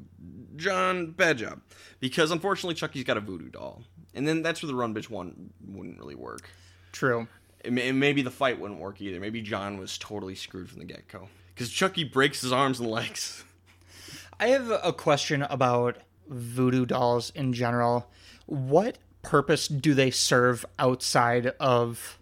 John, 0.57 1.13
bad 1.13 1.39
job. 1.39 1.61
Because 2.01 2.31
unfortunately, 2.31 2.75
Chucky's 2.75 3.05
got 3.05 3.17
a 3.17 3.21
voodoo 3.21 3.51
doll. 3.51 3.83
And 4.15 4.27
then 4.27 4.43
that's 4.43 4.63
where 4.63 4.69
the 4.69 4.75
Run 4.75 4.95
Bitch 4.95 5.11
one 5.11 5.51
wouldn't 5.67 5.99
really 5.99 6.15
work. 6.15 6.49
True. 6.93 7.29
And 7.65 8.01
maybe 8.01 8.23
the 8.23 8.31
fight 8.31 8.59
wouldn't 8.59 8.81
work 8.81 9.01
either. 9.01 9.21
Maybe 9.21 9.43
John 9.43 9.79
was 9.79 9.99
totally 9.99 10.35
screwed 10.35 10.71
from 10.71 10.79
the 10.79 10.85
get 10.85 11.07
go. 11.09 11.29
Because 11.55 11.71
Chucky 11.71 12.05
breaks 12.05 12.41
his 12.41 12.53
arms 12.53 12.81
and 12.81 12.91
legs. 12.91 13.45
I 14.41 14.49
have 14.49 14.71
a 14.71 14.93
question 14.93 15.43
about 15.43 15.99
voodoo 16.29 16.87
dolls 16.87 17.31
in 17.31 17.53
general. 17.53 18.11
What 18.47 18.99
purpose 19.23 19.69
do 19.69 19.93
they 19.93 20.11
serve 20.11 20.65
outside 20.79 21.49
of 21.61 22.19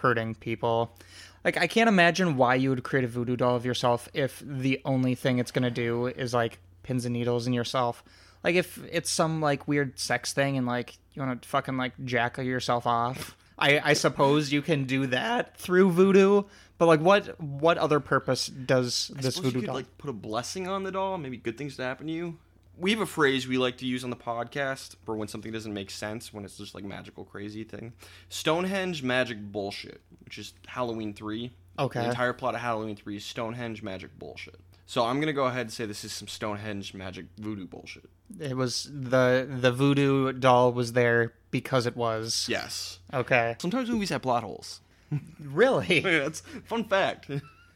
hurting 0.00 0.34
people? 0.36 0.96
Like, 1.44 1.56
I 1.58 1.66
can't 1.66 1.88
imagine 1.88 2.36
why 2.36 2.56
you 2.56 2.70
would 2.70 2.82
create 2.82 3.04
a 3.04 3.08
voodoo 3.08 3.36
doll 3.36 3.54
of 3.54 3.64
yourself 3.64 4.08
if 4.14 4.42
the 4.44 4.80
only 4.84 5.14
thing 5.14 5.38
it's 5.38 5.52
gonna 5.52 5.70
do 5.70 6.06
is 6.06 6.34
like 6.34 6.58
pins 6.88 7.04
and 7.04 7.12
needles 7.12 7.46
in 7.46 7.52
yourself. 7.52 8.02
Like, 8.42 8.54
if 8.54 8.82
it's 8.90 9.10
some 9.10 9.40
like 9.42 9.68
weird 9.68 9.98
sex 9.98 10.32
thing 10.32 10.56
and 10.56 10.66
like 10.66 10.96
you 11.12 11.20
want 11.20 11.42
to 11.42 11.48
fucking 11.48 11.76
like 11.76 11.92
jack 12.04 12.38
yourself 12.38 12.86
off, 12.86 13.36
I, 13.58 13.80
I 13.84 13.92
suppose 13.92 14.52
you 14.52 14.62
can 14.62 14.84
do 14.84 15.06
that 15.08 15.56
through 15.58 15.90
voodoo. 15.90 16.44
But 16.78 16.86
like, 16.86 17.00
what 17.00 17.38
what 17.40 17.76
other 17.76 18.00
purpose 18.00 18.46
does 18.46 19.10
this 19.14 19.34
Suppose 19.34 19.52
voodoo 19.52 19.58
you 19.58 19.60
could 19.62 19.66
doll? 19.66 19.74
like 19.74 19.98
put 19.98 20.08
a 20.08 20.14
blessing 20.14 20.66
on 20.66 20.84
the 20.84 20.92
doll. 20.92 21.18
Maybe 21.18 21.36
good 21.36 21.58
things 21.58 21.76
to 21.76 21.82
happen 21.82 22.06
to 22.06 22.12
you. 22.12 22.38
We 22.78 22.92
have 22.92 23.00
a 23.00 23.06
phrase 23.06 23.48
we 23.48 23.58
like 23.58 23.76
to 23.78 23.86
use 23.86 24.04
on 24.04 24.10
the 24.10 24.16
podcast 24.16 24.94
for 25.04 25.16
when 25.16 25.26
something 25.26 25.50
doesn't 25.50 25.74
make 25.74 25.90
sense, 25.90 26.32
when 26.32 26.44
it's 26.44 26.56
just 26.56 26.74
like 26.76 26.84
magical, 26.84 27.24
crazy 27.24 27.64
thing. 27.64 27.92
Stonehenge 28.28 29.02
magic 29.02 29.38
bullshit, 29.52 30.00
which 30.24 30.38
is 30.38 30.54
Halloween 30.68 31.12
three. 31.12 31.52
Okay. 31.76 32.00
The 32.00 32.08
entire 32.10 32.32
plot 32.32 32.54
of 32.54 32.60
Halloween 32.60 32.94
three 32.94 33.16
is 33.16 33.24
Stonehenge 33.24 33.82
magic 33.82 34.16
bullshit. 34.18 34.60
So 34.90 35.04
I'm 35.04 35.20
gonna 35.20 35.34
go 35.34 35.44
ahead 35.44 35.60
and 35.60 35.70
say 35.72 35.84
this 35.84 36.02
is 36.02 36.12
some 36.12 36.28
Stonehenge 36.28 36.94
magic 36.94 37.26
voodoo 37.36 37.66
bullshit. 37.66 38.08
It 38.40 38.56
was 38.56 38.88
the 38.90 39.46
the 39.48 39.70
voodoo 39.70 40.32
doll 40.32 40.72
was 40.72 40.94
there 40.94 41.34
because 41.50 41.84
it 41.84 41.94
was. 41.94 42.46
Yes. 42.48 42.98
Okay. 43.12 43.54
Sometimes 43.60 43.90
movies 43.90 44.08
have 44.08 44.22
plot 44.22 44.42
holes. 44.42 44.80
Really? 45.44 46.00
That's 46.04 46.40
fun 46.64 46.84
fact. 46.84 47.30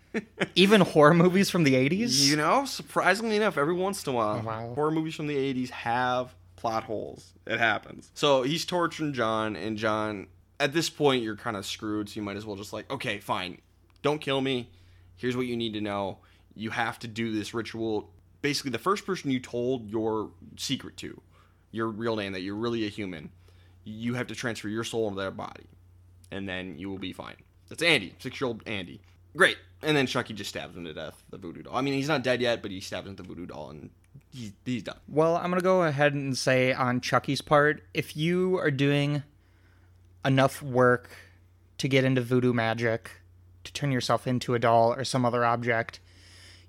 Even 0.55 0.81
horror 0.81 1.13
movies 1.15 1.51
from 1.51 1.65
the 1.65 1.75
80s? 1.75 2.25
You 2.29 2.37
know, 2.37 2.65
surprisingly 2.65 3.37
enough, 3.37 3.57
every 3.59 3.75
once 3.75 4.07
in 4.07 4.13
a 4.13 4.17
while, 4.17 4.41
oh, 4.43 4.47
Wow. 4.47 4.73
horror 4.75 4.91
movies 4.91 5.15
from 5.15 5.27
the 5.27 5.37
80s 5.37 5.69
have 5.71 6.35
plot 6.57 6.85
holes. 6.85 7.33
It 7.47 7.59
happens. 7.59 8.11
So 8.15 8.43
he's 8.43 8.65
torturing 8.67 9.13
John, 9.15 9.57
and 9.57 9.77
John, 9.79 10.27
at 10.61 10.73
this 10.75 10.91
point, 10.91 11.23
you're 11.23 11.37
kind 11.37 11.57
of 11.57 11.65
screwed, 11.65 12.09
so 12.11 12.17
you 12.17 12.23
might 12.23 12.37
as 12.37 12.45
well 12.45 12.57
just, 12.57 12.73
like, 12.75 12.91
okay, 12.91 13.19
fine. 13.21 13.61
Don't 14.03 14.21
kill 14.21 14.41
me. 14.43 14.69
Here's 15.17 15.37
what 15.37 15.47
you 15.47 15.57
need 15.57 15.73
to 15.75 15.81
know. 15.81 16.19
You 16.55 16.71
have 16.71 16.99
to 17.01 17.09
do 17.09 17.33
this 17.33 17.55
ritual. 17.55 18.11
Basically, 18.41 18.71
the 18.71 18.79
first 18.79 19.07
person 19.07 19.31
you 19.31 19.41
told 19.41 19.89
your 19.91 20.31
secret 20.57 20.97
to, 20.99 21.21
your 21.71 21.89
real 21.89 22.17
name, 22.17 22.33
that 22.33 22.41
you're 22.41 22.57
really 22.57 22.87
a 22.87 22.89
human, 22.89 23.31
you 23.85 24.15
have 24.15 24.27
to 24.29 24.35
transfer 24.35 24.69
your 24.69 24.85
soul 24.85 25.09
into 25.09 25.21
their 25.21 25.31
body, 25.31 25.67
and 26.31 26.49
then 26.49 26.79
you 26.79 26.91
will 26.91 26.99
be 26.99 27.13
fine. 27.13 27.37
That's 27.69 27.83
Andy, 27.83 28.15
six 28.19 28.41
year 28.41 28.49
old 28.49 28.63
Andy. 28.67 29.01
Great. 29.37 29.57
And 29.83 29.97
then 29.97 30.07
Chucky 30.07 30.35
just 30.35 30.51
stabs 30.51 30.77
him 30.77 30.85
to 30.85 30.93
death, 30.93 31.23
the 31.31 31.39
voodoo 31.39 31.63
doll. 31.63 31.77
I 31.77 31.81
mean, 31.81 31.95
he's 31.95 32.09
not 32.09 32.23
dead 32.23 32.41
yet, 32.41 32.63
but 32.63 32.71
he 32.71 32.81
stabs 32.81 33.09
him 33.09 33.17
the 33.17 33.23
voodoo 33.23 33.47
doll, 33.47 33.71
and 33.71 33.91
he's, 34.31 34.53
he's 34.65 34.83
done. 34.83 34.99
Well, 35.09 35.37
I'm 35.37 35.51
going 35.51 35.59
to 35.59 35.65
go 35.65 35.83
ahead 35.83 36.15
and 36.15 36.37
say 36.37 36.73
on 36.73 37.01
Chucky's 37.01 37.41
part, 37.41 37.83
if 37.95 38.17
you 38.17 38.59
are 38.59 38.71
doing 38.71 39.23
enough 40.25 40.63
work 40.63 41.11
to 41.79 41.89
get 41.89 42.05
into 42.05 42.21
voodoo 42.21 42.53
magic, 42.53 43.11
to 43.65 43.73
turn 43.73 43.91
yourself 43.91 44.27
into 44.27 44.55
a 44.55 44.59
doll 44.59 44.93
or 44.93 45.05
some 45.05 45.25
other 45.25 45.45
object, 45.45 45.99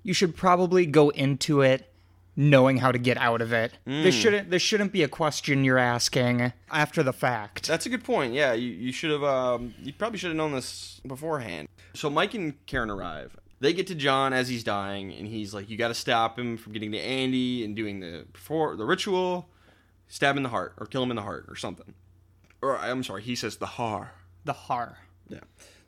you 0.04 0.14
should 0.14 0.36
probably 0.36 0.86
go 0.86 1.08
into 1.08 1.62
it 1.62 1.90
knowing 2.36 2.78
how 2.78 2.92
to 2.92 2.98
get 2.98 3.16
out 3.16 3.40
of 3.40 3.52
it. 3.52 3.72
This 3.84 4.14
shouldn't 4.14 4.50
this 4.50 4.62
shouldn't 4.62 4.92
be 4.92 5.02
a 5.02 5.08
question 5.08 5.64
you're 5.64 5.78
asking 5.78 6.52
after 6.70 7.02
the 7.02 7.12
fact. 7.12 7.66
That's 7.66 7.86
a 7.86 7.88
good 7.88 8.04
point. 8.04 8.34
Yeah, 8.34 8.52
you, 8.52 8.70
you 8.70 8.92
should 8.92 9.10
have. 9.10 9.24
Um, 9.24 9.74
you 9.82 9.92
probably 9.92 10.18
should 10.18 10.28
have 10.28 10.36
known 10.36 10.52
this 10.52 11.00
beforehand. 11.06 11.68
So 11.94 12.10
Mike 12.10 12.34
and 12.34 12.64
Karen 12.66 12.90
arrive. 12.90 13.36
They 13.60 13.72
get 13.72 13.86
to 13.86 13.94
John 13.94 14.32
as 14.32 14.48
he's 14.48 14.62
dying, 14.64 15.12
and 15.12 15.26
he's 15.26 15.54
like, 15.54 15.70
"You 15.70 15.76
got 15.76 15.88
to 15.88 15.94
stop 15.94 16.38
him 16.38 16.56
from 16.56 16.72
getting 16.72 16.92
to 16.92 16.98
Andy 16.98 17.64
and 17.64 17.74
doing 17.74 18.00
the 18.00 18.26
before 18.32 18.76
the 18.76 18.84
ritual, 18.84 19.48
stab 20.06 20.32
him 20.34 20.38
in 20.38 20.42
the 20.42 20.48
heart 20.50 20.74
or 20.76 20.86
kill 20.86 21.02
him 21.02 21.10
in 21.10 21.16
the 21.16 21.22
heart 21.22 21.46
or 21.48 21.56
something." 21.56 21.94
Or 22.60 22.78
I'm 22.78 23.02
sorry, 23.02 23.22
he 23.22 23.36
says 23.36 23.56
the 23.56 23.66
har. 23.66 24.12
the 24.44 24.52
har. 24.52 24.98
Yeah. 25.28 25.40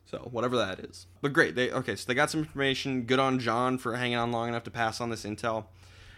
So 0.07 0.29
whatever 0.31 0.57
that 0.57 0.81
is. 0.81 1.07
But 1.21 1.33
great. 1.33 1.57
They 1.57 1.71
okay. 1.71 1.97
So 1.97 2.07
they 2.07 2.14
got 2.14 2.31
some 2.31 2.40
information. 2.40 3.03
Good 3.03 3.19
on 3.19 3.38
John 3.38 3.77
for 3.77 3.97
hanging 3.97 4.16
on 4.16 4.33
long 4.33 4.49
enough 4.49 4.64
to 4.64 4.71
pass 4.71 5.01
on 5.01 5.11
this 5.11 5.25
intel. 5.25 5.66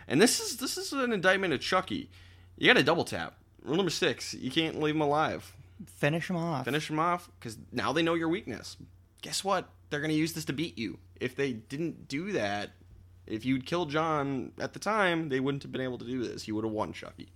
And 0.07 0.20
this 0.20 0.40
is 0.40 0.59
this 0.59 0.77
is 0.79 0.92
an 0.92 1.12
indictment 1.12 1.55
of 1.55 1.61
Chucky. 1.61 2.11
You 2.57 2.66
got 2.66 2.74
to 2.79 2.83
double 2.83 3.05
tap. 3.05 3.38
Rule 3.62 3.77
number 3.77 3.90
six: 3.90 4.35
you 4.35 4.51
can't 4.51 4.81
leave 4.81 4.94
him 4.94 5.01
alive. 5.01 5.55
Finish 5.87 6.29
him 6.29 6.37
off. 6.37 6.64
Finish 6.64 6.90
him 6.90 6.98
off 6.98 7.31
because 7.38 7.57
now 7.72 7.92
they 7.92 8.03
know 8.03 8.14
your 8.14 8.29
weakness. 8.29 8.77
Guess 9.22 9.42
what? 9.42 9.68
They're 9.90 10.01
gonna 10.01 10.12
use 10.12 10.33
this 10.33 10.44
to 10.46 10.53
beat 10.53 10.77
you. 10.79 10.98
If 11.20 11.35
they 11.35 11.53
didn't 11.53 12.09
do 12.09 12.33
that, 12.33 12.70
if 13.27 13.44
you'd 13.44 13.66
killed 13.66 13.90
John 13.90 14.53
at 14.61 14.72
the 14.72 14.79
time, 14.79 15.29
they 15.29 15.40
wouldn't 15.40 15.62
have 15.62 15.72
been 15.72 15.81
able 15.81 15.98
to 15.98 16.05
do 16.05 16.22
this. 16.27 16.46
You 16.46 16.55
would 16.57 16.64
have 16.64 16.72
won 16.72 16.92
Chucky. 16.92 17.33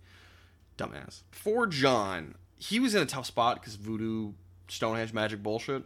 Dumbass. 0.77 1.23
For 1.31 1.67
John, 1.67 2.35
he 2.57 2.81
was 2.81 2.95
in 2.95 3.03
a 3.03 3.07
tough 3.07 3.27
spot 3.27 3.61
because 3.61 3.77
voodoo, 3.77 4.33
Stonehenge 4.69 5.13
magic 5.13 5.43
bullshit. 5.43 5.85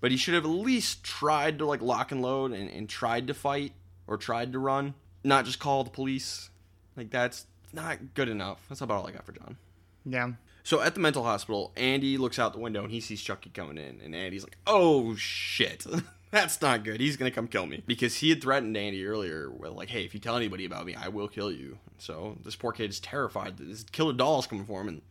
But 0.00 0.10
he 0.10 0.16
should 0.16 0.34
have 0.34 0.44
at 0.44 0.50
least 0.50 1.04
tried 1.04 1.58
to 1.58 1.66
like 1.66 1.82
lock 1.82 2.10
and 2.12 2.22
load 2.22 2.52
and, 2.52 2.70
and 2.70 2.88
tried 2.88 3.26
to 3.26 3.34
fight 3.34 3.72
or 4.06 4.16
tried 4.16 4.52
to 4.52 4.58
run, 4.58 4.94
not 5.22 5.44
just 5.44 5.58
call 5.58 5.84
the 5.84 5.90
police. 5.90 6.50
Like 6.96 7.10
that's 7.10 7.46
not 7.72 8.14
good 8.14 8.28
enough. 8.28 8.64
That's 8.68 8.80
about 8.80 9.02
all 9.02 9.06
I 9.06 9.12
got 9.12 9.24
for 9.24 9.32
John. 9.32 9.56
Yeah. 10.04 10.32
So 10.62 10.80
at 10.80 10.94
the 10.94 11.00
mental 11.00 11.24
hospital, 11.24 11.72
Andy 11.76 12.16
looks 12.18 12.38
out 12.38 12.52
the 12.52 12.58
window 12.58 12.82
and 12.82 12.92
he 12.92 13.00
sees 13.00 13.22
Chucky 13.22 13.50
coming 13.50 13.78
in, 13.78 14.00
and 14.00 14.14
Andy's 14.14 14.42
like, 14.42 14.58
"Oh 14.66 15.14
shit, 15.16 15.86
that's 16.30 16.60
not 16.60 16.84
good. 16.84 17.00
He's 17.00 17.16
gonna 17.16 17.30
come 17.30 17.48
kill 17.48 17.66
me." 17.66 17.82
Because 17.86 18.16
he 18.16 18.30
had 18.30 18.42
threatened 18.42 18.76
Andy 18.76 19.04
earlier 19.06 19.50
with 19.50 19.72
like, 19.72 19.88
"Hey, 19.88 20.04
if 20.04 20.14
you 20.14 20.20
tell 20.20 20.36
anybody 20.36 20.64
about 20.64 20.86
me, 20.86 20.94
I 20.94 21.08
will 21.08 21.28
kill 21.28 21.50
you." 21.50 21.78
So 21.98 22.36
this 22.44 22.56
poor 22.56 22.72
kid 22.72 22.90
is 22.90 23.00
terrified 23.00 23.56
that 23.56 23.64
this 23.64 23.84
killer 23.84 24.12
doll 24.12 24.38
is 24.38 24.46
coming 24.46 24.64
for 24.64 24.80
him, 24.80 24.88
and 24.88 25.02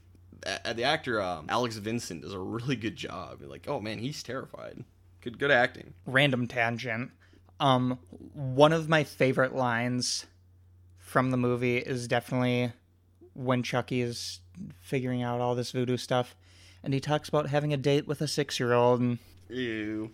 a- 0.43 0.73
the 0.73 0.83
actor 0.83 1.21
um, 1.21 1.45
Alex 1.49 1.77
Vincent 1.77 2.21
does 2.21 2.33
a 2.33 2.39
really 2.39 2.75
good 2.75 2.95
job. 2.95 3.37
You're 3.41 3.49
like, 3.49 3.65
"Oh 3.67 3.79
man, 3.79 3.99
he's 3.99 4.21
terrified." 4.23 4.83
Good, 5.21 5.37
good 5.39 5.51
acting. 5.51 5.93
random 6.05 6.47
tangent. 6.47 7.11
Um, 7.59 7.99
one 8.33 8.71
of 8.71 8.87
my 8.87 9.03
favorite 9.03 9.53
lines 9.53 10.25
from 10.97 11.31
the 11.31 11.37
movie 11.37 11.77
is 11.77 12.07
definitely 12.07 12.71
when 13.33 13.63
Chucky 13.63 14.01
is 14.01 14.39
figuring 14.81 15.21
out 15.23 15.41
all 15.41 15.55
this 15.55 15.71
voodoo 15.71 15.97
stuff, 15.97 16.35
and 16.83 16.93
he 16.93 16.99
talks 17.01 17.27
about 17.27 17.49
having 17.49 17.73
a 17.73 17.77
date 17.77 18.07
with 18.07 18.21
a 18.21 18.27
six-year-old 18.27 19.01
and 19.01 19.19
Ew. 19.49 20.11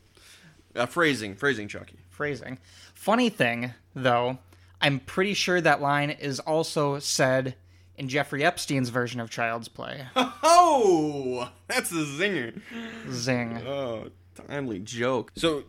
Uh, 0.76 0.86
phrasing, 0.88 1.36
phrasing, 1.36 1.68
Chucky. 1.68 1.98
phrasing. 2.10 2.58
Funny 2.96 3.30
thing, 3.30 3.74
though, 3.94 4.40
I'm 4.82 5.00
pretty 5.00 5.34
sure 5.36 5.62
that 5.62 5.82
line 5.82 6.10
is 6.10 6.40
also 6.40 6.98
said 7.00 7.56
in 7.98 8.08
Jeffrey 8.10 8.44
Epstein's 8.44 8.90
version 8.90 9.20
of 9.20 9.30
Child's 9.30 9.68
Play. 9.68 10.06
Oh, 10.48 11.50
that's 11.68 11.92
a 11.92 11.96
zinger. 12.06 12.62
Zing. 13.10 13.58
Oh, 13.68 14.10
timely 14.48 14.80
joke. 14.80 15.32
So 15.36 15.64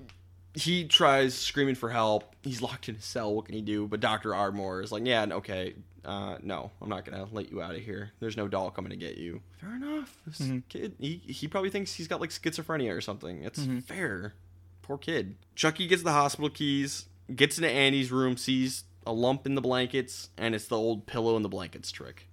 he 0.55 0.85
tries 0.87 1.35
screaming 1.35 1.75
for 1.75 1.91
help. 1.91 2.35
He's 2.43 2.63
locked 2.63 2.89
in 2.89 2.97
a 2.97 3.01
cell. 3.01 3.35
What 3.35 3.47
can 3.47 3.55
he 3.55 3.63
do? 3.63 3.87
But 3.87 4.01
Dr. 4.01 4.35
Ardmore 4.35 4.83
is 4.83 4.93
like, 4.93 5.05
yeah, 5.07 5.27
okay, 5.31 5.75
uh, 6.05 6.37
no, 6.43 6.71
I'm 6.81 6.89
not 6.89 7.05
going 7.05 7.19
to 7.19 7.33
let 7.35 7.51
you 7.51 7.61
out 7.63 7.75
of 7.75 7.81
here. 7.83 8.13
There's 8.21 8.37
no 8.37 8.49
doll 8.49 8.71
coming 8.71 8.91
to 8.91 8.97
get 8.97 9.17
you. 9.19 9.41
Fair 9.61 9.75
enough. 9.77 10.17
This 10.27 10.43
kid, 10.69 10.95
he, 10.99 11.21
he 11.27 11.49
probably 11.49 11.71
thinks 11.71 11.93
he's 11.95 12.09
got 12.09 12.21
like 12.21 12.31
schizophrenia 12.31 12.97
or 12.97 13.01
something. 13.01 13.43
It's 13.45 13.67
fair. 13.87 14.35
Poor 14.83 14.99
kid. 14.99 15.37
Chucky 15.55 15.87
gets 15.89 16.03
the 16.03 16.13
hospital 16.13 16.49
keys, 16.51 17.07
gets 17.35 17.59
into 17.59 17.71
Andy's 17.71 18.13
room, 18.13 18.37
sees 18.37 18.85
a 19.07 19.13
lump 19.13 19.47
in 19.47 19.55
the 19.55 19.61
blankets, 19.61 20.31
and 20.37 20.55
it's 20.55 20.67
the 20.67 20.77
old 20.77 21.07
pillow 21.07 21.37
in 21.37 21.43
the 21.43 21.49
blankets 21.49 21.91
trick 21.91 22.29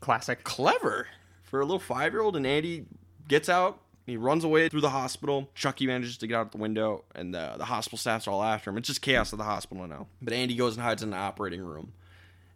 Classic. 0.00 0.42
clever 0.44 1.08
for 1.42 1.60
a 1.60 1.64
little 1.64 1.78
five 1.78 2.12
year 2.12 2.22
old. 2.22 2.36
And 2.36 2.46
Andy 2.46 2.86
gets 3.28 3.48
out, 3.48 3.80
He 4.06 4.16
runs 4.16 4.44
away 4.44 4.68
through 4.68 4.82
the 4.82 4.90
hospital. 4.90 5.48
Chucky 5.54 5.86
manages 5.86 6.18
to 6.18 6.26
get 6.26 6.36
out 6.36 6.52
the 6.52 6.58
window, 6.58 7.04
and 7.14 7.32
the, 7.34 7.54
the 7.56 7.64
hospital 7.64 7.96
staff's 7.96 8.28
all 8.28 8.42
after 8.42 8.70
him. 8.70 8.76
It's 8.76 8.88
just 8.88 9.00
chaos 9.00 9.32
at 9.32 9.38
the 9.38 9.44
hospital 9.44 9.86
now. 9.86 10.08
But 10.20 10.34
Andy 10.34 10.56
goes 10.56 10.74
and 10.76 10.82
hides 10.84 11.02
in 11.02 11.10
the 11.10 11.16
operating 11.16 11.62
room. 11.62 11.92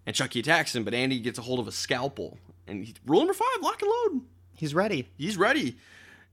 And 0.05 0.15
Chucky 0.17 0.41
attacks 0.41 0.75
him, 0.75 0.85
but 0.85 0.95
Andy 0.95 1.21
gets 1.21 1.39
a 1.39 1.43
hold 1.43 1.61
of 1.61 1.69
a 1.69 1.73
scalpel. 1.73 2.39
And 2.67 2.85
he, 2.85 2.95
rule 3.07 3.21
number 3.21 3.35
five, 3.35 3.63
lock 3.63 3.81
and 3.83 3.91
load. 3.91 4.23
He's 4.55 4.75
ready. 4.75 5.09
He's 5.17 5.37
ready. 5.37 5.77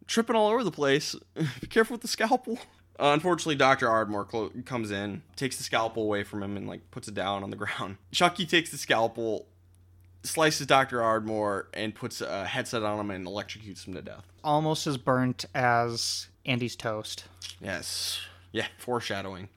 Tripping 0.08 0.36
all 0.36 0.50
over 0.50 0.64
the 0.64 0.72
place. 0.72 1.16
Be 1.62 1.68
careful 1.68 1.94
with 1.94 2.02
the 2.02 2.08
scalpel. 2.08 2.58
Uh, 3.00 3.12
unfortunately, 3.14 3.56
Dr. 3.56 3.90
Ardmore 3.90 4.26
clo- 4.26 4.52
comes 4.66 4.92
in, 4.92 5.22
takes 5.36 5.58
the 5.58 5.64
scalpel 5.64 6.04
away 6.04 6.24
from 6.24 6.42
him, 6.42 6.56
and 6.56 6.68
like 6.68 6.90
puts 6.92 7.08
it 7.08 7.14
down 7.14 7.44
on 7.44 7.50
the 7.50 7.56
ground. 7.58 7.98
Chucky 8.12 8.46
takes 8.46 8.72
the 8.72 8.78
scalpel, 8.78 9.48
slices 10.24 10.66
Dr. 10.68 11.02
Ardmore, 11.02 11.68
and 11.74 11.94
puts 11.94 12.22
a 12.22 12.46
headset 12.46 12.84
on 12.84 13.00
him 13.00 13.12
and 13.12 13.28
electrocutes 13.28 13.86
him 13.86 13.94
to 13.96 14.02
death. 14.02 14.26
Almost 14.44 14.88
as 14.88 14.98
burnt 14.98 15.46
as 15.54 16.28
Andy's 16.46 16.76
toast. 16.76 17.26
Yes. 17.62 18.22
Yeah, 18.52 18.68
foreshadowing. 18.78 19.50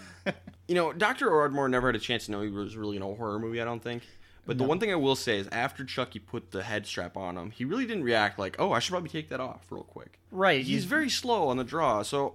you 0.66 0.74
know, 0.74 0.92
Dr. 0.92 1.30
Ardmore 1.30 1.68
never 1.68 1.88
had 1.88 1.96
a 1.96 2.00
chance 2.00 2.26
to 2.26 2.32
know 2.32 2.42
he 2.42 2.48
was 2.50 2.76
really 2.76 2.96
in 2.96 3.02
a 3.02 3.06
horror 3.06 3.38
movie, 3.38 3.60
I 3.60 3.64
don't 3.64 3.82
think. 3.82 4.02
But 4.44 4.58
the 4.58 4.64
one 4.64 4.80
thing 4.80 4.90
I 4.90 4.96
will 4.96 5.14
say 5.14 5.38
is 5.38 5.46
after 5.52 5.84
Chucky 5.84 6.18
put 6.18 6.50
the 6.50 6.64
head 6.64 6.84
strap 6.84 7.16
on 7.16 7.36
him, 7.38 7.52
he 7.52 7.64
really 7.64 7.86
didn't 7.86 8.02
react 8.02 8.40
like, 8.40 8.56
oh, 8.58 8.72
I 8.72 8.80
should 8.80 8.90
probably 8.90 9.08
take 9.08 9.28
that 9.28 9.38
off 9.38 9.66
real 9.70 9.84
quick. 9.84 10.18
Right. 10.32 10.64
He's 10.64 10.84
very 10.84 11.08
slow 11.08 11.48
on 11.48 11.58
the 11.58 11.64
draw. 11.64 12.02
So, 12.02 12.34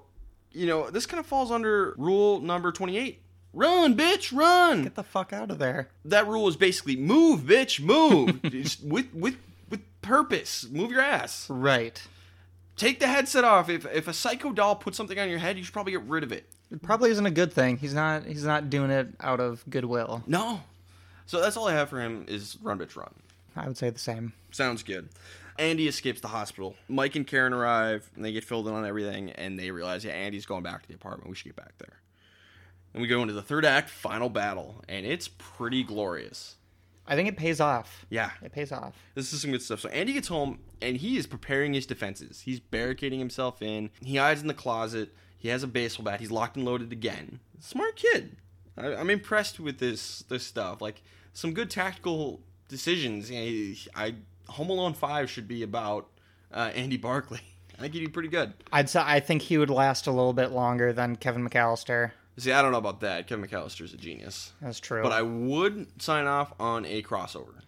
you 0.52 0.66
know, 0.66 0.90
this 0.90 1.06
kind 1.06 1.20
of 1.20 1.26
falls 1.26 1.52
under 1.52 1.94
rule 1.98 2.40
number 2.40 2.72
28. 2.72 3.22
Run, 3.54 3.96
bitch, 3.98 4.36
run. 4.36 4.84
Get 4.84 4.96
the 4.96 5.04
fuck 5.04 5.34
out 5.34 5.50
of 5.50 5.58
there. 5.58 5.90
That 6.06 6.28
rule 6.28 6.48
is 6.48 6.56
basically 6.56 6.96
move, 6.96 7.42
bitch, 7.42 7.80
move. 7.80 8.42
Just 8.52 8.84
with 8.84 9.14
with 9.14 9.38
with 9.70 9.82
purpose. 10.02 10.68
Move 10.70 10.92
your 10.92 11.02
ass. 11.02 11.50
Right. 11.50 12.02
Take 12.76 13.00
the 13.00 13.08
headset 13.08 13.44
off. 13.44 13.70
If 13.70 13.86
if 13.88 14.08
a 14.08 14.14
psycho 14.14 14.52
doll 14.52 14.76
puts 14.76 14.98
something 14.98 15.18
on 15.18 15.30
your 15.30 15.40
head, 15.40 15.58
you 15.58 15.64
should 15.64 15.74
probably 15.74 15.94
get 15.94 16.04
rid 16.04 16.24
of 16.24 16.32
it. 16.32 16.46
It 16.72 16.82
probably 16.84 17.10
isn't 17.12 17.26
a 17.26 17.32
good 17.32 17.52
thing. 17.54 17.78
He's 17.78 17.94
not. 17.94 18.26
He's 18.26 18.46
not 18.46 18.70
doing 18.70 18.92
it 18.92 19.08
out 19.20 19.40
of 19.40 19.64
goodwill. 19.70 20.24
No. 20.28 20.62
So 21.26 21.42
that's 21.42 21.58
all 21.58 21.68
I 21.68 21.74
have 21.74 21.90
for 21.90 22.00
him 22.00 22.26
is 22.28 22.58
run, 22.62 22.78
bitch, 22.80 22.96
run. 22.96 23.14
I 23.56 23.68
would 23.68 23.78
say 23.78 23.90
the 23.90 24.00
same. 24.00 24.34
Sounds 24.52 24.84
good. 24.84 25.10
Andy 25.60 25.88
escapes 25.88 26.22
the 26.22 26.28
hospital. 26.28 26.76
Mike 26.88 27.16
and 27.16 27.26
Karen 27.26 27.54
arrive, 27.54 28.10
and 28.16 28.24
they 28.24 28.32
get 28.32 28.44
filled 28.44 28.68
in 28.68 28.74
on 28.74 28.86
everything, 28.86 29.32
and 29.32 29.58
they 29.60 29.72
realize, 29.72 30.06
yeah, 30.06 30.12
Andy's 30.14 30.46
going 30.46 30.64
back 30.64 30.84
to 30.84 30.88
the 30.88 30.94
apartment. 30.96 31.30
We 31.30 31.36
should 31.36 31.46
get 31.48 31.56
back 31.56 31.78
there. 31.80 32.00
And 32.94 33.02
we 33.02 33.08
go 33.08 33.22
into 33.22 33.34
the 33.34 33.42
third 33.42 33.66
act, 33.66 33.90
final 33.90 34.30
battle, 34.30 34.84
and 34.88 35.06
it's 35.06 35.28
pretty 35.28 35.84
glorious. 35.84 36.56
I 37.10 37.16
think 37.16 37.30
it 37.30 37.38
pays 37.38 37.60
off. 37.62 38.06
Yeah, 38.10 38.32
It 38.44 38.52
pays 38.52 38.72
off. 38.72 38.94
this 39.16 39.32
is 39.32 39.42
some 39.42 39.52
good 39.52 39.62
stuff. 39.62 39.80
So 39.80 39.90
Andy 39.90 40.14
gets 40.14 40.28
home, 40.28 40.60
and 40.82 40.98
he 40.98 41.18
is 41.18 41.26
preparing 41.26 41.74
his 41.74 41.86
defenses. 41.86 42.42
He's 42.42 42.60
barricading 42.60 43.20
himself 43.20 43.62
in. 43.62 43.92
He 44.04 44.18
hides 44.18 44.42
in 44.42 44.48
the 44.48 44.54
closet. 44.54 45.14
He 45.38 45.48
has 45.50 45.64
a 45.64 45.68
baseball 45.68 46.04
bat. 46.06 46.20
He's 46.20 46.32
locked 46.32 46.58
and 46.58 46.66
loaded 46.66 46.92
again. 46.92 47.40
Smart 47.60 47.96
kid. 47.96 48.36
I, 48.78 48.94
I'm 48.96 49.10
impressed 49.10 49.60
with 49.60 49.78
this 49.80 50.20
this 50.30 50.44
stuff. 50.46 50.82
Like 50.82 51.02
some 51.34 51.54
good 51.54 51.70
tactical 51.70 52.42
decisions. 52.68 53.32
You 53.32 53.40
know, 53.40 53.46
he- 53.46 53.88
I 53.96 54.16
Home 54.50 54.70
Alone 54.70 54.94
Five 54.94 55.30
should 55.30 55.48
be 55.48 55.64
about 55.64 56.08
uh, 56.54 56.72
Andy 56.76 56.98
Barclay. 56.98 57.42
I 57.78 57.82
think 57.82 57.94
he'd 57.94 58.00
be 58.02 58.08
pretty 58.08 58.30
good. 58.30 58.54
I'd 58.72 58.90
say 58.90 59.02
I 59.06 59.20
think 59.20 59.44
he 59.44 59.58
would 59.58 59.70
last 59.70 60.08
a 60.08 60.12
little 60.12 60.34
bit 60.34 60.52
longer 60.52 60.92
than 60.94 61.16
Kevin 61.16 61.48
McAllister. 61.48 62.12
See, 62.38 62.52
I 62.52 62.62
don't 62.62 62.72
know 62.72 62.78
about 62.80 63.02
that. 63.02 63.28
Kevin 63.28 63.46
McAllister's 63.48 63.94
a 63.94 63.98
genius, 63.98 64.52
That's 64.62 64.80
true. 64.80 65.02
but 65.04 65.12
I 65.12 65.22
would 65.24 65.88
sign 66.02 66.26
off 66.28 66.54
on 66.60 66.86
a 66.86 67.02
crossover. 67.04 67.62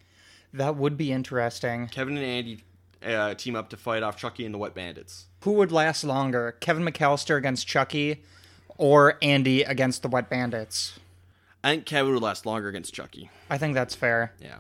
that 0.54 0.76
would 0.76 0.96
be 0.98 1.12
interesting. 1.12 1.88
Kevin 1.88 2.18
and 2.18 2.26
Andy 2.26 2.64
uh, 3.04 3.34
team 3.36 3.56
up 3.56 3.70
to 3.70 3.78
fight 3.78 4.04
off 4.04 4.16
Chucky 4.18 4.46
and 4.46 4.54
the 4.54 4.58
Wet 4.60 4.74
Bandits. 4.76 5.26
Who 5.44 5.54
would 5.54 5.72
last 5.72 6.04
longer, 6.04 6.56
Kevin 6.60 6.84
McAllister 6.86 7.38
against 7.38 7.68
Chucky, 7.68 8.24
or 8.78 9.18
Andy 9.22 9.64
against 9.64 10.02
the 10.04 10.08
Wet 10.08 10.30
Bandits? 10.30 11.00
I 11.64 11.72
think 11.72 11.86
Kevin 11.86 12.14
would 12.14 12.24
last 12.24 12.46
longer 12.46 12.68
against 12.70 12.94
Chucky. 12.94 13.30
I 13.50 13.58
think 13.58 13.74
that's 13.74 13.96
fair. 13.96 14.34
Yeah. 14.42 14.58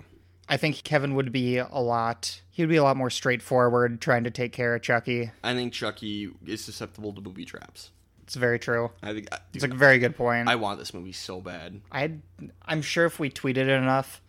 I 0.49 0.57
think 0.57 0.83
Kevin 0.83 1.13
would 1.15 1.31
be 1.31 1.57
a 1.57 1.67
lot. 1.79 2.41
He 2.49 2.63
would 2.63 2.69
be 2.69 2.75
a 2.77 2.83
lot 2.83 2.97
more 2.97 3.09
straightforward 3.11 4.01
trying 4.01 4.23
to 4.23 4.31
take 4.31 4.51
care 4.51 4.75
of 4.75 4.81
Chucky. 4.81 5.31
I 5.43 5.53
think 5.53 5.71
Chucky 5.73 6.31
is 6.45 6.63
susceptible 6.63 7.13
to 7.13 7.21
booby 7.21 7.45
traps. 7.45 7.91
It's 8.23 8.35
very 8.35 8.59
true. 8.59 8.91
I 9.01 9.13
think 9.13 9.27
I, 9.31 9.39
It's 9.53 9.63
a 9.63 9.67
very 9.67 9.99
good 9.99 10.15
point. 10.15 10.47
I 10.49 10.55
want 10.55 10.79
this 10.79 10.93
movie 10.93 11.11
so 11.13 11.39
bad. 11.39 11.81
I'd, 11.91 12.21
I'm 12.65 12.81
sure 12.81 13.05
if 13.05 13.19
we 13.19 13.29
tweeted 13.29 13.57
it 13.57 13.69
enough 13.69 14.21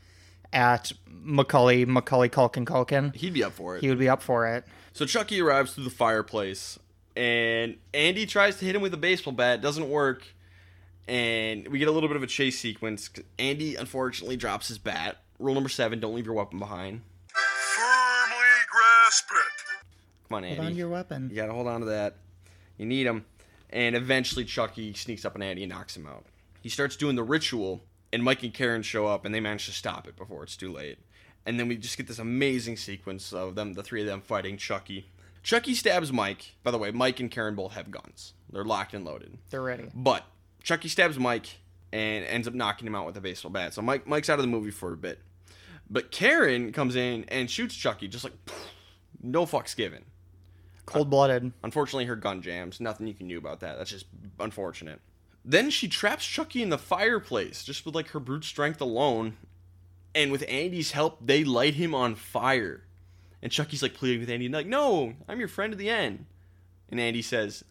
at 0.53 0.93
Macaulay, 1.07 1.85
Macaulay 1.85 2.29
Culkin 2.29 2.64
Culkin, 2.64 3.14
He'd 3.14 3.35
be 3.35 3.45
up 3.45 3.53
for 3.53 3.77
it. 3.77 3.81
he 3.83 3.89
would 3.89 3.99
be 3.99 4.09
up 4.09 4.23
for 4.23 4.47
it. 4.47 4.64
So 4.93 5.07
Chucky 5.07 5.41
arrives 5.41 5.75
through 5.75 5.85
the 5.85 5.91
fireplace, 5.91 6.79
and 7.16 7.77
Andy 7.95 8.27
tries 8.27 8.57
to 8.59 8.64
hit 8.64 8.75
him 8.75 8.83
with 8.83 8.93
a 8.95 8.97
baseball 8.99 9.33
bat. 9.33 9.61
It 9.61 9.62
doesn't 9.62 9.89
work, 9.89 10.27
and 11.07 11.68
we 11.68 11.79
get 11.79 11.89
a 11.89 11.93
little 11.93 12.09
bit 12.09 12.16
of 12.16 12.23
a 12.23 12.27
chase 12.27 12.59
sequence. 12.59 13.11
Andy 13.39 13.77
unfortunately 13.77 14.37
drops 14.37 14.68
his 14.68 14.79
bat. 14.79 15.18
Rule 15.41 15.55
number 15.55 15.68
seven: 15.68 15.99
don't 15.99 16.14
leave 16.14 16.26
your 16.26 16.34
weapon 16.34 16.59
behind. 16.59 17.01
Firmly 17.28 18.36
grasp 18.70 19.30
it. 19.30 19.78
Come 20.28 20.36
on, 20.36 20.45
Andy. 20.45 20.57
Hold 20.57 20.66
on 20.66 20.72
to 20.72 20.78
your 20.78 20.88
weapon. 20.88 21.28
You 21.30 21.36
gotta 21.36 21.53
hold 21.53 21.66
on 21.66 21.80
to 21.80 21.86
that. 21.86 22.16
You 22.76 22.86
need 22.86 23.07
him. 23.07 23.24
And 23.70 23.97
eventually, 23.97 24.45
Chucky 24.45 24.93
sneaks 24.95 25.24
up 25.24 25.34
on 25.34 25.43
Andy 25.43 25.62
and 25.62 25.72
knocks 25.72 25.97
him 25.97 26.07
out. 26.07 26.26
He 26.61 26.68
starts 26.68 26.97
doing 26.97 27.16
the 27.16 27.22
ritual, 27.22 27.82
and 28.12 28.22
Mike 28.22 28.43
and 28.43 28.53
Karen 28.53 28.82
show 28.82 29.07
up, 29.07 29.24
and 29.24 29.34
they 29.34 29.41
manage 29.41 29.66
to 29.66 29.72
stop 29.72 30.07
it 30.07 30.16
before 30.16 30.43
it's 30.43 30.57
too 30.57 30.72
late. 30.72 30.99
And 31.47 31.59
then 31.59 31.68
we 31.68 31.76
just 31.76 31.97
get 31.97 32.07
this 32.07 32.18
amazing 32.18 32.76
sequence 32.76 33.32
of 33.32 33.55
them, 33.55 33.72
the 33.72 33.82
three 33.82 34.03
of 34.03 34.07
them 34.07 34.20
fighting 34.20 34.57
Chucky. 34.57 35.07
Chucky 35.43 35.74
stabs 35.74 36.12
Mike. 36.12 36.57
By 36.62 36.70
the 36.70 36.78
way, 36.78 36.91
Mike 36.91 37.18
and 37.18 37.30
Karen 37.30 37.55
both 37.55 37.72
have 37.72 37.91
guns. 37.91 38.34
They're 38.53 38.64
locked 38.64 38.93
and 38.93 39.05
loaded. 39.05 39.38
They're 39.49 39.62
ready. 39.62 39.88
But 39.95 40.24
Chucky 40.62 40.88
stabs 40.88 41.18
Mike 41.18 41.59
and 41.93 42.24
ends 42.26 42.47
up 42.47 42.55
knocking 42.55 42.86
him 42.86 42.95
out 42.95 43.07
with 43.07 43.16
a 43.16 43.20
baseball 43.20 43.51
bat. 43.51 43.72
So 43.72 43.82
Mike 43.82 44.07
Mike's 44.07 44.28
out 44.28 44.38
of 44.38 44.45
the 44.45 44.51
movie 44.51 44.70
for 44.70 44.93
a 44.93 44.97
bit. 44.97 45.18
But 45.91 46.12
Karen 46.12 46.72
comes 46.72 46.95
in 46.95 47.24
and 47.28 47.51
shoots 47.51 47.74
Chucky 47.74 48.07
just 48.07 48.24
like 48.24 48.34
no 49.22 49.45
fucks 49.45 49.74
given. 49.74 50.05
Cold 50.86 51.11
blooded. 51.11 51.53
Unfortunately, 51.62 52.07
her 52.07 52.16
gun 52.16 52.43
jams. 52.43 52.80
Nothing 52.80 53.07
you 53.07 53.14
can 53.14 53.28
do 53.28 53.38
about 53.38 53.61
that. 53.61 53.76
That's 53.76 53.91
just 53.91 54.07
unfortunate. 54.38 55.01
Then 55.45 55.70
she 55.70 55.88
traps 55.88 56.26
Chucky 56.26 56.62
in 56.62 56.68
the 56.68 56.78
fireplace 56.78 57.64
just 57.64 57.84
with 57.84 57.95
like 57.95 58.09
her 58.09 58.20
brute 58.20 58.45
strength 58.45 58.80
alone. 58.80 59.36
And 60.14 60.32
with 60.32 60.45
Andy's 60.49 60.93
help, 60.93 61.18
they 61.24 61.45
light 61.45 61.74
him 61.74 61.95
on 61.95 62.14
fire. 62.14 62.82
And 63.43 63.53
Chucky's 63.53 63.82
like 63.82 63.95
pleading 63.95 64.20
with 64.20 64.30
Andy, 64.30 64.49
like, 64.49 64.66
"No, 64.66 65.14
I'm 65.28 65.38
your 65.38 65.49
friend 65.49 65.72
to 65.72 65.76
the 65.76 65.88
end." 65.88 66.26
And 66.91 67.01
Andy 67.01 67.22
says, 67.22 67.64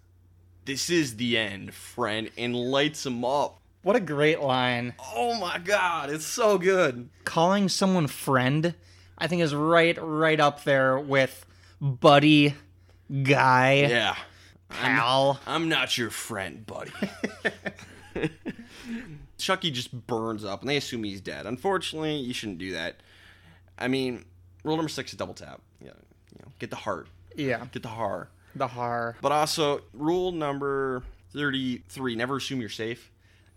"This 0.65 0.89
is 0.89 1.17
the 1.17 1.37
end, 1.37 1.73
friend," 1.73 2.31
and 2.37 2.55
lights 2.55 3.05
him 3.05 3.23
up. 3.23 3.61
What 3.81 3.95
a 3.95 3.99
great 4.01 4.41
line. 4.41 4.93
Oh 5.15 5.39
my 5.39 5.57
god, 5.57 6.09
it's 6.09 6.25
so 6.25 6.57
good. 6.57 7.09
Calling 7.23 7.69
someone 7.69 8.07
friend, 8.07 8.73
I 9.17 9.27
think 9.27 9.41
is 9.41 9.55
right 9.55 9.97
right 10.01 10.39
up 10.39 10.63
there 10.65 10.99
with 10.99 11.45
buddy, 11.79 12.55
guy, 13.23 13.75
Yeah. 13.89 14.15
pal. 14.69 15.39
I'm 15.47 15.69
not 15.69 15.97
your 15.97 16.09
friend, 16.09 16.65
buddy. 16.65 16.91
Chucky 19.37 19.71
just 19.71 20.07
burns 20.07 20.43
up, 20.43 20.61
and 20.61 20.69
they 20.69 20.75
assume 20.77 21.03
he's 21.05 21.21
dead. 21.21 21.45
Unfortunately, 21.45 22.17
you 22.17 22.33
shouldn't 22.33 22.57
do 22.57 22.73
that. 22.73 22.97
I 23.77 23.87
mean, 23.87 24.25
rule 24.65 24.75
number 24.75 24.89
six 24.89 25.11
is 25.13 25.17
double 25.17 25.33
tap. 25.33 25.61
Yeah, 25.81 25.91
you 26.33 26.39
know, 26.43 26.51
get 26.59 26.69
the 26.69 26.75
heart, 26.75 27.07
Yeah. 27.35 27.65
get 27.71 27.81
the 27.83 27.87
har. 27.89 28.29
The 28.55 28.67
har. 28.67 29.15
But 29.21 29.31
also, 29.31 29.81
rule 29.93 30.33
number 30.33 31.03
thirty-three: 31.31 32.15
never 32.15 32.35
assume 32.37 32.59
you're 32.59 32.67
safe. 32.69 33.09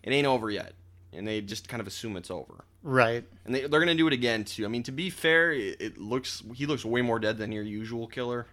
It 0.03 0.13
ain't 0.13 0.27
over 0.27 0.51
yet, 0.51 0.73
and 1.13 1.27
they 1.27 1.41
just 1.41 1.69
kind 1.69 1.81
of 1.81 1.87
assume 1.87 2.17
it's 2.17 2.31
over. 2.31 2.65
Right. 2.83 3.25
And 3.45 3.55
they, 3.55 3.61
they're 3.67 3.81
gonna 3.81 3.95
do 3.95 4.07
it 4.07 4.13
again 4.13 4.45
too. 4.45 4.65
I 4.65 4.69
mean, 4.69 4.83
to 4.85 4.93
be 4.93 5.11
fair, 5.11 5.53
it, 5.53 5.81
it 5.81 5.99
looks 5.99 6.43
he 6.55 6.67
looks 6.67 6.85
way 6.85 7.03
more 7.03 7.19
dead 7.19 7.39
than 7.39 7.53
your 7.53 7.63
usual 7.63 8.07
killer. 8.07 8.47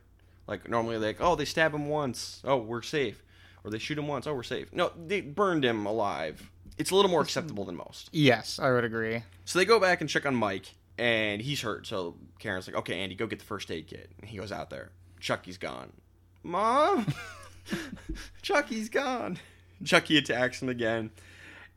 Like 0.47 0.69
normally, 0.69 0.97
like 0.97 1.17
oh 1.19 1.35
they 1.35 1.45
stab 1.45 1.73
him 1.73 1.87
once, 1.87 2.41
oh 2.43 2.57
we're 2.57 2.81
safe, 2.81 3.23
or 3.63 3.71
they 3.71 3.79
shoot 3.79 3.97
him 3.97 4.07
once, 4.07 4.27
oh 4.27 4.33
we're 4.33 4.43
safe. 4.43 4.71
No, 4.73 4.91
they 5.07 5.21
burned 5.21 5.65
him 5.65 5.85
alive. 5.85 6.49
It's 6.77 6.91
a 6.91 6.95
little 6.95 7.11
more 7.11 7.21
acceptable 7.21 7.65
than 7.65 7.75
most. 7.75 8.09
Yes, 8.13 8.57
I 8.57 8.71
would 8.71 8.85
agree. 8.85 9.23
So 9.43 9.59
they 9.59 9.65
go 9.65 9.79
back 9.79 9.99
and 9.99 10.09
check 10.09 10.25
on 10.25 10.33
Mike, 10.33 10.75
and 10.97 11.41
he's 11.41 11.61
hurt. 11.61 11.85
So 11.85 12.15
Karen's 12.39 12.67
like, 12.67 12.75
okay, 12.77 12.99
Andy, 12.99 13.15
go 13.15 13.27
get 13.27 13.39
the 13.39 13.45
first 13.45 13.69
aid 13.69 13.87
kit. 13.87 14.09
And 14.21 14.29
he 14.29 14.37
goes 14.37 14.51
out 14.51 14.69
there. 14.69 14.91
Chucky's 15.19 15.57
gone. 15.57 15.91
Mom, 16.41 17.05
Chucky's 18.41 18.87
gone. 18.87 19.39
Chucky 19.83 20.17
attacks 20.17 20.61
him 20.61 20.69
again. 20.69 21.11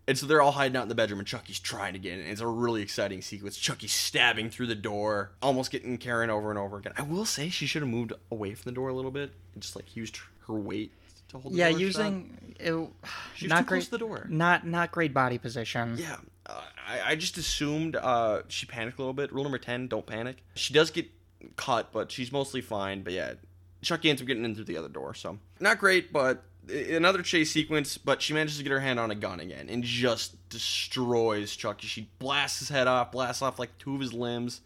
And 0.09 0.19
so 0.19 0.27
they're 0.27 0.43
all 0.43 0.51
hiding 0.53 0.77
out 0.77 0.83
in 0.83 0.89
the 0.89 0.95
bedroom, 0.97 1.21
and 1.21 1.29
Chucky's 1.29 1.61
trying 1.61 1.93
to 1.93 1.99
get 1.99 2.15
in. 2.15 2.21
And 2.21 2.29
it's 2.29 2.41
a 2.41 2.47
really 2.47 2.83
exciting 2.83 3.23
sequence. 3.23 3.57
Chucky's 3.57 3.93
stabbing 3.93 4.51
through 4.51 4.67
the 4.67 4.75
door, 4.75 5.31
almost 5.41 5.71
getting 5.71 5.97
Karen 5.97 6.29
over 6.29 6.51
and 6.51 6.59
over 6.59 6.79
again. 6.79 6.93
I 6.99 7.03
will 7.03 7.25
say 7.25 7.49
she 7.51 7.67
should 7.67 7.83
have 7.83 7.89
moved 7.89 8.13
away 8.31 8.55
from 8.55 8.71
the 8.71 8.75
door 8.75 8.89
a 8.89 8.95
little 8.95 9.13
bit 9.13 9.33
and 9.55 9.63
just 9.63 9.77
like 9.77 9.95
used 9.97 10.19
her 10.49 10.55
weight 10.55 10.93
to 11.29 11.39
hold 11.39 11.55
the 11.55 11.59
Yeah, 11.59 11.69
using 11.69 12.55
it, 12.59 12.73
She 13.37 13.45
was 13.47 13.51
not 13.51 13.67
great. 13.67 13.89
the 13.91 13.99
door. 13.99 14.27
Not 14.29 14.67
not 14.67 14.91
great 14.91 15.15
body 15.15 15.39
position. 15.39 15.97
Yeah, 15.97 16.17
uh, 16.47 16.61
I, 16.87 17.13
I 17.13 17.17
just 17.17 17.37
assumed 17.39 17.95
uh, 17.95 18.43
she 18.49 18.67
panicked 18.67 18.99
a 18.99 19.03
little 19.03 19.15
bit. 19.15 19.33
Rule 19.33 19.45
number 19.45 19.59
ten: 19.59 19.87
don't 19.87 20.05
panic. 20.05 20.39
She 20.55 20.75
does 20.75 20.91
get 20.91 21.09
cut, 21.57 21.93
but 21.93 22.11
she's 22.11 22.33
mostly 22.33 22.61
fine. 22.61 23.03
But 23.03 23.13
yeah, 23.13 23.35
Chucky 23.83 24.11
ends 24.11 24.21
up 24.21 24.27
getting 24.27 24.45
in 24.45 24.55
through 24.57 24.65
the 24.65 24.77
other 24.79 24.89
door. 24.89 25.15
So 25.15 25.39
not 25.61 25.79
great, 25.79 26.13
but 26.13 26.43
another 26.69 27.23
chase 27.23 27.51
sequence. 27.51 27.99
But 27.99 28.23
she 28.23 28.33
manages 28.35 28.59
to 28.59 28.63
get 28.63 28.73
her 28.73 28.81
hand 28.81 28.99
on 29.01 29.11
a 29.11 29.15
gun 29.15 29.41
again 29.41 29.69
and 29.69 29.83
just 29.85 30.37
destroys 30.49 31.55
Chucky. 31.57 31.87
She 31.87 32.09
blasts 32.19 32.59
his 32.61 32.69
head 32.69 32.87
off, 32.87 33.13
blasts 33.13 33.43
off 33.43 33.59
like 33.59 33.77
two 33.79 33.95
of 33.95 34.01
his 34.01 34.13
limbs. 34.13 34.61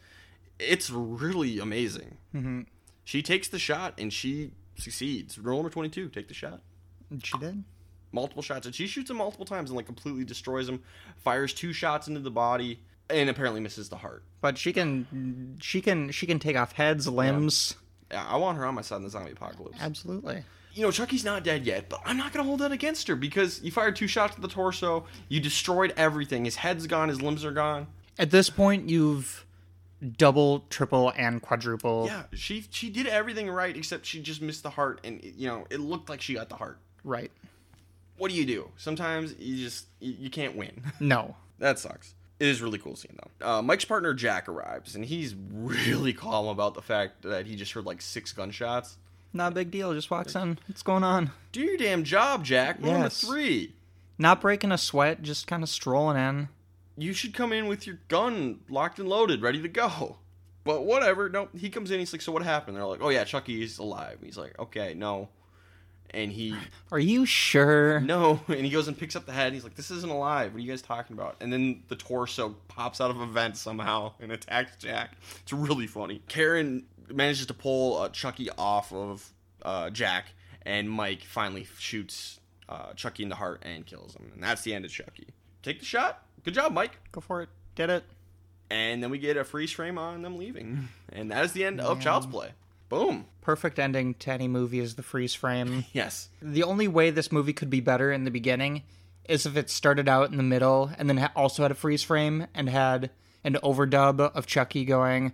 It's 0.59 0.91
really 0.91 1.59
amazing. 1.59 2.17
Mm-hmm. 2.35 2.63
She 3.05 3.23
takes 3.23 3.49
the 3.49 3.59
shot 3.59 3.95
and 3.99 4.13
she 4.13 4.53
succeeds. 4.77 5.39
Rule 5.39 5.57
number 5.59 5.71
twenty-two: 5.71 6.09
take 6.09 6.29
the 6.29 6.35
shot 6.35 6.61
She 7.23 7.37
did. 7.39 7.63
multiple 8.13 8.43
shots 8.43 8.67
and 8.67 8.75
she 8.75 8.87
shoots 8.87 9.11
him 9.11 9.17
multiple 9.19 9.47
times 9.47 9.71
and 9.71 9.77
like 9.77 9.87
completely 9.87 10.25
destroys 10.25 10.69
him 10.69 10.83
fires 11.19 11.53
two 11.53 11.73
shots 11.73 12.09
into 12.09 12.21
the 12.21 12.31
body 12.31 12.81
and 13.11 13.29
apparently 13.31 13.61
misses 13.61 13.89
the 13.89 13.97
heart 13.97 14.23
But 14.41 14.59
she 14.59 14.73
can 14.73 15.57
she 15.61 15.81
can 15.81 16.11
she 16.11 16.27
can 16.27 16.39
take 16.39 16.57
off 16.57 16.73
heads, 16.73 17.07
limbs. 17.07 17.75
Yeah, 18.11 18.25
i 18.27 18.37
want 18.37 18.57
her 18.59 18.65
on 18.67 18.75
my 18.75 18.83
side 18.83 18.97
in 18.97 19.03
the 19.05 19.11
zombie 19.11 19.33
apocalypse 19.33 19.77
Absolutely. 19.81 20.43
You 20.77 20.83
know 20.83 20.91
chucky's 20.93 21.25
not 21.25 21.43
dead 21.43 21.67
yet 21.67 21.89
but 21.89 22.01
i'm 22.05 22.17
not 22.17 22.33
gonna 22.33 22.45
hold 22.45 22.61
that 22.61 22.71
against 22.71 23.09
her 23.09 23.17
because 23.17 23.61
you 23.63 23.71
fired 23.73 23.97
two 23.97 24.07
shots 24.07 24.35
to 24.37 24.41
the 24.41 24.47
torso 24.49 25.05
you 25.29 25.41
destroyed 25.41 25.93
everything 25.97 26.45
his 26.45 26.55
head's 26.57 26.87
gone 26.87 27.09
his 27.09 27.21
limbs 27.21 27.45
are 27.45 27.51
gone 27.53 27.87
At 28.19 28.31
this 28.31 28.49
point 28.51 28.89
you've 28.89 29.45
double, 30.19 30.61
triple, 30.71 31.11
and 31.17 31.41
quadruple. 31.41 32.05
yeah 32.07 32.25
she 32.35 32.65
she 32.71 32.91
did 32.91 33.07
everything 33.07 33.49
right 33.51 33.77
except 33.77 34.05
she 34.07 34.21
just 34.21 34.43
missed 34.43 34.63
the 34.63 34.71
heart 34.71 35.01
and 35.03 35.21
you 35.25 35.49
know 35.49 35.67
it 35.71 35.81
looked 35.81 36.09
like 36.09 36.21
she 36.21 36.35
got 36.35 36.49
the 36.49 36.57
heart 36.57 36.79
Right. 37.03 37.31
what 38.19 38.31
do 38.31 38.37
you 38.37 38.45
do 38.45 38.69
sometimes 38.77 39.35
you 39.39 39.57
just 39.57 39.87
you, 40.01 40.15
you 40.21 40.31
can't 40.31 40.55
win 40.57 40.83
No. 41.01 41.37
That 41.59 41.79
sucks. 41.79 42.13
It 42.39 42.49
is 42.49 42.61
really 42.61 42.77
cool 42.79 42.97
scene 42.97 43.17
though. 43.41 43.49
Uh, 43.49 43.63
Mike's 43.63 43.87
partner 43.87 44.13
Jack 44.13 44.47
arrives, 44.47 44.95
and 44.95 45.03
he's 45.03 45.35
really 45.53 46.13
calm 46.13 46.49
about 46.49 46.75
the 46.75 46.83
fact 46.83 47.23
that 47.23 47.47
he 47.47 47.57
just 47.57 47.73
heard 47.73 47.87
like 47.87 48.03
six 48.03 48.31
gunshots. 48.35 48.99
Not 49.33 49.53
a 49.53 49.55
big 49.55 49.71
deal. 49.71 49.93
Just 49.93 50.11
walks 50.11 50.35
in. 50.35 50.59
What's 50.67 50.83
going 50.83 51.05
on? 51.05 51.31
Do 51.53 51.61
your 51.61 51.77
damn 51.77 52.05
job, 52.05 52.45
Jack. 52.45 52.81
We're 52.81 52.89
Yes. 52.99 53.21
to 53.21 53.27
three. 53.27 53.75
Not 54.19 54.41
breaking 54.41 54.73
a 54.73 54.79
sweat, 54.79 55.23
just 55.23 55.47
kind 55.47 55.63
of 55.63 55.69
strolling 55.69 56.17
in. 56.17 56.49
You 56.97 57.13
should 57.13 57.35
come 57.35 57.53
in 57.53 57.67
with 57.67 57.87
your 57.87 57.99
gun 58.09 58.61
locked 58.71 58.99
and 58.99 59.09
loaded, 59.09 59.43
ready 59.43 59.61
to 59.61 59.69
go. 59.69 60.17
But 60.65 60.85
whatever. 60.87 61.29
No, 61.29 61.49
he 61.57 61.69
comes 61.69 61.91
in. 61.91 61.99
He's 62.01 62.13
like, 62.13 62.23
"So 62.23 62.33
what 62.33 62.43
happened?" 62.43 62.77
They're 62.77 62.87
like, 62.87 63.01
"Oh 63.03 63.11
yeah, 63.11 63.25
Chucky's 63.25 63.79
alive." 63.79 64.19
He's 64.23 64.39
like, 64.39 64.59
"Okay, 64.59 64.95
no," 64.95 65.29
and 66.11 66.33
he 66.33 66.57
Are 66.91 66.99
you 66.99 67.27
sure? 67.27 68.01
no, 68.01 68.41
and 68.49 68.65
he 68.65 68.71
goes 68.71 68.89
and 68.89 68.99
picks 68.99 69.15
up 69.15 69.27
the 69.27 69.33
head. 69.33 69.49
And 69.49 69.55
he's 69.55 69.63
like, 69.65 69.77
"This 69.77 69.91
isn't 69.93 70.11
alive. 70.11 70.53
What 70.53 70.59
are 70.59 70.63
you 70.63 70.71
guys 70.73 70.83
talking 70.83 71.15
about?" 71.15 71.37
And 71.41 71.53
then 71.53 71.83
the 71.89 71.95
torso 71.97 72.57
pops 72.69 73.01
out 73.01 73.11
of 73.11 73.21
a 73.21 73.27
vent 73.27 73.57
somehow 73.59 74.15
and 74.19 74.33
attacks 74.33 74.77
Jack. 74.79 75.13
It's 75.43 75.53
really 75.53 75.87
funny. 75.87 76.23
Karen 76.27 76.85
manages 77.13 77.47
to 77.47 77.55
pull 77.55 77.97
uh, 77.99 78.09
Chucky 78.11 78.49
off 78.57 78.93
of 78.93 79.33
uh, 79.63 79.91
Jack, 79.91 80.27
and 80.63 80.91
Mike 80.91 81.23
finally 81.23 81.67
shoots 81.79 82.41
uh, 82.69 82.93
Chucky 82.95 83.23
in 83.23 83.29
the 83.29 83.35
heart 83.37 83.63
and 83.65 83.87
kills 83.87 84.15
him. 84.15 84.31
And 84.35 84.43
that's 84.43 84.63
the 84.63 84.75
end 84.75 84.85
of 84.85 84.91
Chucky. 84.91 85.29
Take 85.63 85.79
the 85.81 85.85
shot. 85.85 86.23
Good 86.45 86.55
job, 86.55 86.73
Mike. 86.73 86.99
Go 87.13 87.21
for 87.21 87.43
it. 87.43 87.49
Did 87.75 87.91
it. 87.91 88.05
And 88.71 89.03
then 89.03 89.11
we 89.11 89.19
get 89.19 89.37
a 89.37 89.45
freeze 89.45 89.71
frame 89.73 89.97
on 89.99 90.23
them 90.23 90.39
leaving, 90.39 90.89
and 91.13 91.31
that 91.31 91.45
is 91.45 91.53
the 91.53 91.65
end 91.65 91.81
of 91.81 92.01
Child's 92.01 92.27
Play. 92.27 92.51
Boom. 92.89 93.27
Perfect 93.41 93.79
ending 93.81 94.15
to 94.15 94.31
any 94.33 94.47
movie 94.49 94.79
is 94.81 94.95
the 94.95 95.03
freeze 95.03 95.35
frame. 95.35 95.85
Yes. 95.93 96.29
the 96.41 96.63
only 96.63 96.87
way 96.89 97.11
this 97.11 97.33
movie 97.33 97.53
could 97.53 97.71
be 97.71 97.81
better 97.81 98.13
in 98.13 98.25
the 98.25 98.31
beginning 98.31 98.83
is 99.29 99.45
if 99.45 99.57
it 99.57 99.71
started 99.71 100.09
out 100.09 100.31
in 100.31 100.37
the 100.37 100.43
middle 100.45 100.91
and 100.97 101.09
then 101.09 101.17
ha- 101.17 101.33
also 101.35 101.63
had 101.63 101.73
a 101.73 101.77
freeze 101.77 102.05
frame 102.05 102.47
and 102.55 102.69
had 102.69 103.11
an 103.43 103.55
overdub 103.63 104.21
of 104.21 104.47
Chucky 104.47 104.85
going, 104.85 105.33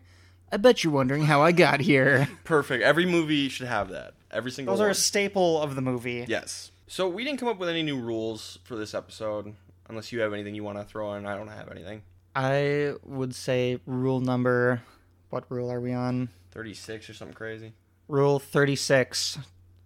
I 0.53 0.59
bet 0.59 0.85
you're 0.85 0.93
wondering 0.93 1.23
how 1.25 1.41
I 1.43 1.51
got 1.53 1.81
here. 1.81 2.29
Perfect. 2.45 2.85
Every 2.85 3.07
movie 3.07 3.49
should 3.49 3.67
have 3.67 3.89
that. 3.89 4.13
Every 4.31 4.51
single 4.51 4.75
Those 4.75 4.81
one. 4.81 4.89
Are 4.89 4.93
a 4.93 4.95
staple 4.95 5.61
of 5.63 5.75
the 5.75 5.81
movie. 5.81 6.27
Yes. 6.29 6.71
So 6.87 7.09
we 7.09 7.25
didn't 7.25 7.41
come 7.41 7.49
up 7.49 7.59
with 7.59 7.71
any 7.71 7.83
new 7.83 7.99
rules 7.99 8.59
for 8.65 8.77
this 8.77 8.93
episode, 8.95 9.55
unless 9.89 10.13
you 10.13 10.21
have 10.21 10.35
anything 10.35 10.55
you 10.55 10.63
want 10.63 10.77
to 10.79 10.85
throw 10.85 11.15
in. 11.15 11.25
I 11.25 11.37
don't 11.37 11.49
have 11.49 11.71
anything. 11.71 12.03
I 12.37 12.93
would 13.03 13.35
say 13.35 13.79
rule 13.87 14.21
number. 14.21 14.83
What 15.31 15.45
rule 15.49 15.71
are 15.73 15.81
we 15.81 15.95
on? 15.95 16.29
Thirty-six 16.51 17.09
or 17.09 17.15
something 17.15 17.35
crazy. 17.35 17.73
Rule 18.09 18.39
36. 18.39 19.39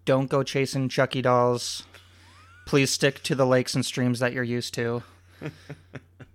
Don't 0.04 0.28
go 0.28 0.42
chasing 0.42 0.88
Chucky 0.88 1.22
dolls. 1.22 1.84
Please 2.66 2.90
stick 2.90 3.22
to 3.22 3.36
the 3.36 3.46
lakes 3.46 3.74
and 3.74 3.86
streams 3.86 4.18
that 4.18 4.32
you're 4.32 4.42
used 4.42 4.74
to. 4.74 5.04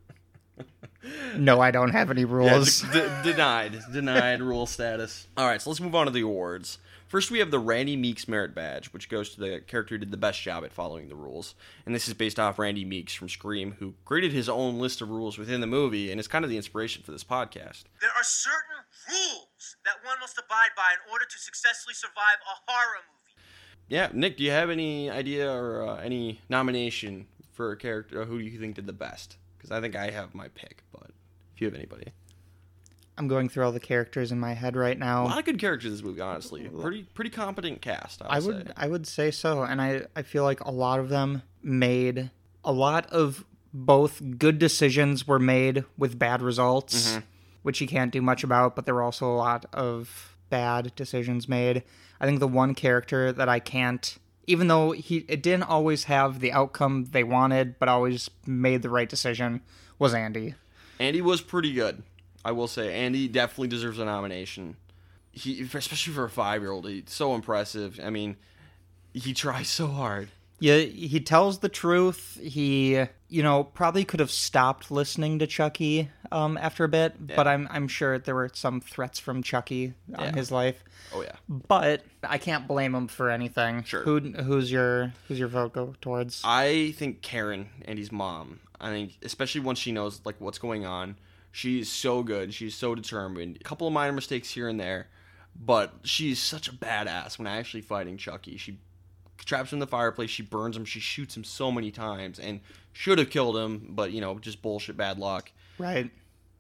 no, 1.38 1.60
I 1.60 1.72
don't 1.72 1.92
have 1.92 2.10
any 2.12 2.22
Yeah, 2.22 2.28
rules. 2.28 2.82
d- 2.82 2.88
d- 2.94 3.32
denied. 3.32 3.80
Denied 3.92 4.42
rule 4.42 4.66
status. 4.66 5.28
All 5.38 5.48
right, 5.48 5.62
so 5.62 5.70
let's 5.70 5.80
move 5.82 5.96
on 5.96 6.06
to 6.06 6.12
the 6.12 6.22
awards. 6.22 6.78
First, 7.08 7.30
we 7.30 7.40
have 7.40 7.52
the 7.52 7.60
Randy 7.60 7.98
Meeks 7.98 8.28
Merit 8.30 8.56
Badge, 8.56 8.94
which 8.94 9.10
goes 9.10 9.32
to 9.32 9.40
the 9.42 9.60
character 9.68 9.96
who 9.96 10.00
did 10.00 10.12
the 10.12 10.18
best 10.18 10.42
job 10.42 10.64
at 10.64 10.72
following 10.72 11.10
the 11.10 11.16
rules. 11.16 11.56
And 11.86 11.94
this 11.94 12.08
is 12.08 12.14
based 12.14 12.40
off 12.40 12.58
Randy 12.58 12.86
Meeks 12.86 13.14
from 13.14 13.28
Scream, 13.28 13.76
who 13.80 13.96
created 14.06 14.32
his 14.32 14.48
own 14.48 14.80
list 14.80 15.02
of 15.02 15.10
rules 15.10 15.38
within 15.38 15.60
the 15.60 15.68
movie 15.68 16.10
and 16.10 16.22
is 16.22 16.30
kind 16.30 16.46
of 16.46 16.50
the 16.50 16.56
inspiration 16.56 17.04
for 17.04 17.12
this 17.12 17.26
podcast. 17.26 17.84
There 18.00 18.12
are 18.16 18.24
certain 18.24 18.86
rules 19.10 19.76
that 19.84 19.96
one 20.06 20.22
must 20.22 20.38
abide 20.38 20.70
by 20.78 20.94
in 20.94 21.12
order 21.12 21.26
to 21.26 21.38
successfully 21.38 21.96
survive 21.96 22.40
a 22.48 22.72
horror 22.72 23.00
movie. 23.12 23.44
Yeah, 23.90 24.08
Nick, 24.14 24.38
do 24.38 24.44
you 24.46 24.52
have 24.52 24.70
any 24.70 25.10
idea 25.10 25.52
or 25.52 25.86
uh, 25.86 25.96
any 25.98 26.40
nomination 26.48 27.28
for 27.52 27.74
a 27.74 27.78
character 27.78 28.24
who 28.24 28.38
you 28.38 28.58
think 28.58 28.76
did 28.76 28.88
the 28.88 28.94
best? 28.94 29.36
Because 29.62 29.72
I 29.72 29.80
think 29.80 29.96
I 29.96 30.10
have 30.10 30.34
my 30.34 30.48
pick, 30.50 30.84
but 30.92 31.12
if 31.54 31.62
you 31.62 31.68
have 31.68 31.76
anybody, 31.76 32.08
I'm 33.18 33.28
going 33.28 33.48
through 33.48 33.66
all 33.66 33.72
the 33.72 33.80
characters 33.80 34.32
in 34.32 34.40
my 34.40 34.54
head 34.54 34.76
right 34.76 34.98
now. 34.98 35.26
a 35.26 35.28
lot 35.28 35.38
of 35.40 35.46
good 35.46 35.60
characters 35.60 35.86
in 35.86 35.92
this 35.92 36.04
movie. 36.04 36.22
Honestly, 36.22 36.68
pretty 36.68 37.04
pretty 37.04 37.30
competent 37.30 37.82
cast. 37.82 38.22
I 38.24 38.38
I 38.38 38.40
would, 38.40 38.56
would 38.56 38.68
say. 38.68 38.74
I 38.76 38.88
would 38.88 39.08
say 39.08 39.32
so, 39.32 39.62
and 39.62 39.80
I 39.80 40.08
I 40.16 40.24
feel 40.24 40.44
like 40.44 40.62
a 40.62 40.72
lot 40.72 41.00
of 41.00 41.10
them 41.10 41.44
made 41.62 42.32
a 42.64 42.72
lot 42.72 43.06
of 43.12 43.46
both 43.74 44.22
good 44.38 44.58
decisions 44.60 45.28
were 45.28 45.40
made 45.40 45.86
with 45.98 46.18
bad 46.18 46.42
results, 46.42 47.12
mm-hmm. 47.12 47.20
which 47.62 47.80
you 47.82 47.88
can't 47.88 48.12
do 48.12 48.22
much 48.22 48.44
about, 48.44 48.76
but 48.76 48.86
there 48.86 48.96
were 48.96 49.04
also 49.04 49.28
a 49.28 49.36
lot 49.36 49.66
of 49.74 50.36
bad 50.50 50.94
decisions 50.96 51.48
made. 51.48 51.84
I 52.20 52.26
think 52.26 52.40
the 52.40 52.48
one 52.48 52.76
character 52.76 53.32
that 53.32 53.48
I 53.50 53.60
can't 53.60 54.18
even 54.52 54.68
though 54.68 54.92
he 54.92 55.26
it 55.28 55.42
didn't 55.42 55.64
always 55.64 56.04
have 56.06 56.42
the 56.42 56.52
outcome 56.52 57.06
they 57.12 57.24
wanted, 57.24 57.80
but 57.80 57.88
always 57.88 58.30
made 58.46 58.82
the 58.82 58.90
right 58.90 59.08
decision 59.08 59.62
was 59.98 60.14
Andy. 60.14 60.56
Andy 61.00 61.22
was 61.22 61.42
pretty 61.42 61.74
good. 61.74 62.04
I 62.44 62.52
will 62.52 62.68
say 62.68 62.94
Andy 62.94 63.28
definitely 63.28 63.70
deserves 63.70 63.98
a 64.00 64.06
nomination. 64.06 64.76
He, 65.32 65.62
especially 65.62 66.14
for 66.14 66.26
a 66.26 66.30
five-year-old, 66.30 66.88
he's 66.88 67.04
so 67.08 67.34
impressive. 67.34 68.00
I 68.04 68.10
mean, 68.10 68.36
he 69.14 69.34
tries 69.34 69.70
so 69.70 69.88
hard. 69.88 70.30
Yeah, 70.62 70.78
he 70.78 71.20
tells 71.20 71.60
the 71.60 71.70
truth. 71.70 72.40
He, 72.42 73.04
you 73.30 73.42
know, 73.42 73.64
probably 73.64 74.06
could 74.06 74.20
have 74.20 74.30
stopped 74.30 74.92
listening 74.92 75.40
to 75.40 75.48
Chucky 75.48 76.10
um, 76.32 76.56
after 76.56 76.84
a 76.84 76.88
bit, 76.88 77.16
yeah. 77.28 77.36
but 77.36 77.48
I'm 77.48 77.68
I'm 77.72 77.88
sure 77.88 78.20
there 78.20 78.36
were 78.36 78.52
some 78.54 78.80
threats 78.80 79.18
from 79.18 79.42
Chucky 79.42 79.94
on 80.16 80.26
Yeah. 80.26 80.36
his 80.36 80.52
life. 80.52 80.84
Oh 81.14 81.24
yeah. 81.24 81.36
But 81.50 82.04
I 82.24 82.38
can't 82.38 82.68
blame 82.68 82.94
him 82.94 83.08
for 83.08 83.32
anything. 83.32 83.84
Sure. 83.84 84.04
Who 84.04 84.20
who's 84.20 84.72
your 84.72 85.14
who's 85.28 85.40
your 85.40 85.48
vote 85.48 85.74
go 85.74 85.96
towards? 86.00 86.42
I 86.46 86.92
think 86.92 87.24
Karen, 87.24 87.70
Andy's 87.86 88.12
mom. 88.12 88.60
I 88.80 88.90
think, 88.92 89.18
especially 89.24 89.62
once 89.62 89.80
she 89.80 89.92
knows 89.92 90.22
like 90.26 90.36
what's 90.40 90.60
going 90.60 90.86
on, 90.86 91.16
she's 91.52 91.92
so 91.92 92.22
good. 92.22 92.54
She's 92.54 92.76
so 92.76 92.94
determined. 92.94 93.58
A 93.60 93.64
couple 93.64 93.88
of 93.88 93.94
minor 93.94 94.14
mistakes 94.14 94.52
here 94.52 94.70
and 94.70 94.80
there, 94.80 95.08
but 95.56 95.92
she's 96.04 96.40
such 96.40 96.68
a 96.68 96.72
badass 96.72 97.40
when 97.40 97.48
actually 97.48 97.82
fighting 97.82 98.18
Chucky. 98.18 98.58
She 98.58 98.78
traps 99.46 99.72
him 99.72 99.78
in 99.78 99.80
the 99.82 99.88
fireplace. 99.88 100.30
She 100.30 100.44
burns 100.44 100.76
him. 100.76 100.86
She 100.86 101.00
shoots 101.00 101.36
him 101.36 101.44
so 101.44 101.72
many 101.72 101.92
times 101.92 102.40
and 102.40 102.62
should 102.94 103.18
have 103.20 103.30
killed 103.30 103.58
him, 103.58 103.88
but 103.90 104.12
you 104.12 104.22
know, 104.22 104.40
just 104.40 104.62
bullshit, 104.62 104.98
bad 104.98 105.18
luck. 105.20 105.52
right. 105.78 106.10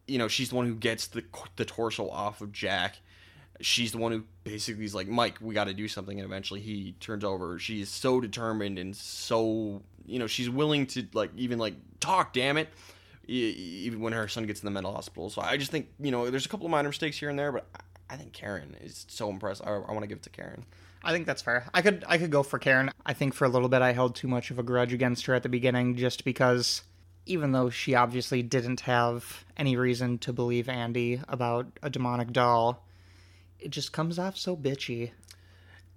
You 0.07 0.17
know, 0.17 0.27
she's 0.27 0.49
the 0.49 0.55
one 0.55 0.65
who 0.65 0.75
gets 0.75 1.07
the 1.07 1.23
the 1.55 1.63
torso 1.63 2.09
off 2.09 2.41
of 2.41 2.51
Jack. 2.51 2.97
She's 3.61 3.91
the 3.91 3.97
one 3.99 4.11
who 4.11 4.23
basically 4.43 4.83
is 4.83 4.95
like, 4.95 5.07
Mike, 5.07 5.37
we 5.39 5.53
got 5.53 5.65
to 5.65 5.73
do 5.73 5.87
something. 5.87 6.19
And 6.19 6.25
eventually 6.25 6.59
he 6.59 6.93
turns 6.99 7.23
over. 7.23 7.59
She's 7.59 7.89
so 7.89 8.19
determined 8.19 8.79
and 8.79 8.95
so, 8.95 9.83
you 10.05 10.17
know, 10.19 10.25
she's 10.27 10.49
willing 10.49 10.87
to, 10.87 11.05
like, 11.13 11.29
even, 11.37 11.59
like, 11.59 11.75
talk, 11.99 12.33
damn 12.33 12.57
it, 12.57 12.69
even 13.27 13.99
when 14.01 14.13
her 14.13 14.27
son 14.27 14.45
gets 14.47 14.61
in 14.61 14.65
the 14.65 14.71
mental 14.71 14.91
hospital. 14.93 15.29
So 15.29 15.41
I 15.41 15.57
just 15.57 15.71
think, 15.71 15.87
you 15.99 16.09
know, 16.11 16.29
there's 16.29 16.45
a 16.45 16.49
couple 16.49 16.65
of 16.65 16.71
minor 16.71 16.89
mistakes 16.89 17.17
here 17.19 17.29
and 17.29 17.37
there, 17.37 17.51
but 17.51 17.67
I 18.09 18.17
think 18.17 18.33
Karen 18.33 18.75
is 18.81 19.05
so 19.07 19.29
impressive. 19.29 19.67
I, 19.67 19.71
I 19.71 19.91
want 19.91 20.01
to 20.01 20.07
give 20.07 20.17
it 20.17 20.23
to 20.23 20.29
Karen. 20.31 20.65
I 21.03 21.11
think 21.11 21.25
that's 21.25 21.41
fair. 21.41 21.65
I 21.73 21.81
could 21.81 22.03
I 22.07 22.17
could 22.17 22.31
go 22.31 22.43
for 22.43 22.59
Karen. 22.59 22.91
I 23.05 23.13
think 23.13 23.33
for 23.33 23.45
a 23.45 23.49
little 23.49 23.69
bit 23.69 23.81
I 23.81 23.93
held 23.93 24.15
too 24.15 24.27
much 24.27 24.51
of 24.51 24.59
a 24.59 24.63
grudge 24.63 24.93
against 24.93 25.25
her 25.25 25.33
at 25.33 25.43
the 25.43 25.49
beginning 25.49 25.95
just 25.95 26.23
because 26.23 26.83
even 27.25 27.51
though 27.51 27.69
she 27.69 27.95
obviously 27.95 28.41
didn't 28.41 28.81
have 28.81 29.45
any 29.57 29.75
reason 29.75 30.17
to 30.19 30.33
believe 30.33 30.67
Andy 30.69 31.21
about 31.27 31.67
a 31.81 31.89
demonic 31.89 32.31
doll, 32.31 32.85
it 33.59 33.69
just 33.69 33.91
comes 33.93 34.17
off 34.19 34.37
so 34.37 34.55
bitchy. 34.55 35.11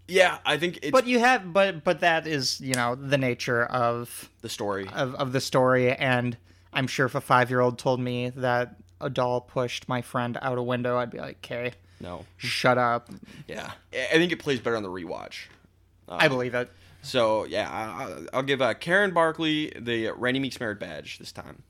Yeah, 0.07 0.39
I 0.45 0.59
think 0.59 0.79
it's 0.83 0.91
But 0.91 1.07
you 1.07 1.19
have 1.19 1.53
but 1.53 1.85
but 1.85 2.01
that 2.01 2.27
is, 2.27 2.61
you 2.61 2.75
know, 2.75 2.95
the 2.95 3.19
nature 3.19 3.65
of 3.65 4.31
the 4.43 4.49
story. 4.49 4.89
of, 4.95 5.15
of 5.15 5.33
the 5.33 5.41
story 5.41 5.93
and 5.93 6.37
I'm 6.73 6.87
sure 6.87 7.07
if 7.07 7.15
a 7.15 7.21
five 7.21 7.51
year 7.51 7.61
old 7.61 7.79
told 7.79 8.01
me 8.01 8.31
that 8.31 8.77
a 9.01 9.09
doll 9.11 9.41
pushed 9.41 9.89
my 9.89 10.03
friend 10.03 10.39
out 10.41 10.59
a 10.59 10.63
window, 10.63 10.99
I'd 10.99 11.11
be 11.11 11.19
like, 11.19 11.37
"Okay, 11.45 11.73
No. 12.05 12.25
shut 12.37 12.79
up." 12.79 13.09
Yeah. 13.49 13.73
I 13.93 14.07
I 14.13 14.13
think 14.13 14.31
it 14.33 14.39
plays 14.39 14.61
better 14.61 14.77
on 14.77 14.83
the 14.83 14.89
rewatch. 14.89 15.47
I 16.09 16.29
believe 16.29 16.55
it. 16.55 16.71
So 17.03 17.45
yeah, 17.45 17.69
I, 17.71 18.05
I- 18.05 18.27
I'll 18.33 18.43
give 18.43 18.63
uh, 18.63 18.75
Karen 18.75 19.13
Barclay 19.13 19.71
the 19.79 20.11
Randy 20.11 20.41
Meeks 20.41 20.61
Merit 20.61 20.79
badge 20.81 21.19
this 21.19 21.33
time. 21.33 21.63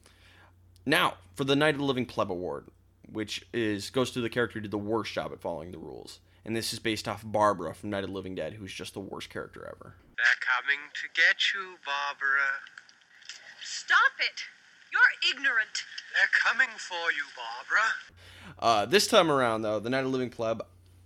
Now 0.87 1.15
for 1.35 1.45
the 1.45 1.57
Night 1.57 1.75
of 1.75 1.79
the 1.81 1.85
Living 1.87 2.07
Pleb 2.07 2.31
Award, 2.31 2.67
which 3.11 3.45
is 3.53 3.91
goes 3.91 4.11
to 4.13 4.21
the 4.21 4.29
character 4.29 4.55
who 4.59 4.63
did 4.63 4.71
the 4.71 4.79
worst 4.79 5.13
job 5.13 5.33
at 5.33 5.41
following 5.41 5.73
the 5.73 5.79
rules, 5.79 6.21
and 6.45 6.55
this 6.57 6.73
is 6.73 6.79
based 6.79 7.09
off 7.09 7.23
Barbara 7.25 7.75
from 7.75 7.91
Night 7.91 8.05
of 8.05 8.11
the 8.11 8.15
Living 8.15 8.35
Dead, 8.35 8.55
who's 8.55 8.73
just 8.73 8.95
the 8.95 9.01
worst 9.01 9.31
character 9.31 9.63
ever. 9.65 9.95
They're 10.17 10.43
coming 10.45 10.79
to 10.95 11.09
get 11.15 11.37
you, 11.55 11.77
Barbara. 11.85 12.63
Stop 13.63 14.13
it! 14.21 14.43
You're 14.95 15.33
ignorant. 15.33 15.85
They're 16.15 16.53
coming 16.53 16.69
for 16.79 17.11
you, 17.11 17.25
Barbara. 17.37 18.55
Uh, 18.61 18.87
this 18.87 19.09
time 19.09 19.29
around, 19.29 19.63
though, 19.63 19.81
the 19.81 19.91
Night 19.91 20.05
of 20.05 20.11
Living 20.13 20.31
Pleb. 20.31 20.63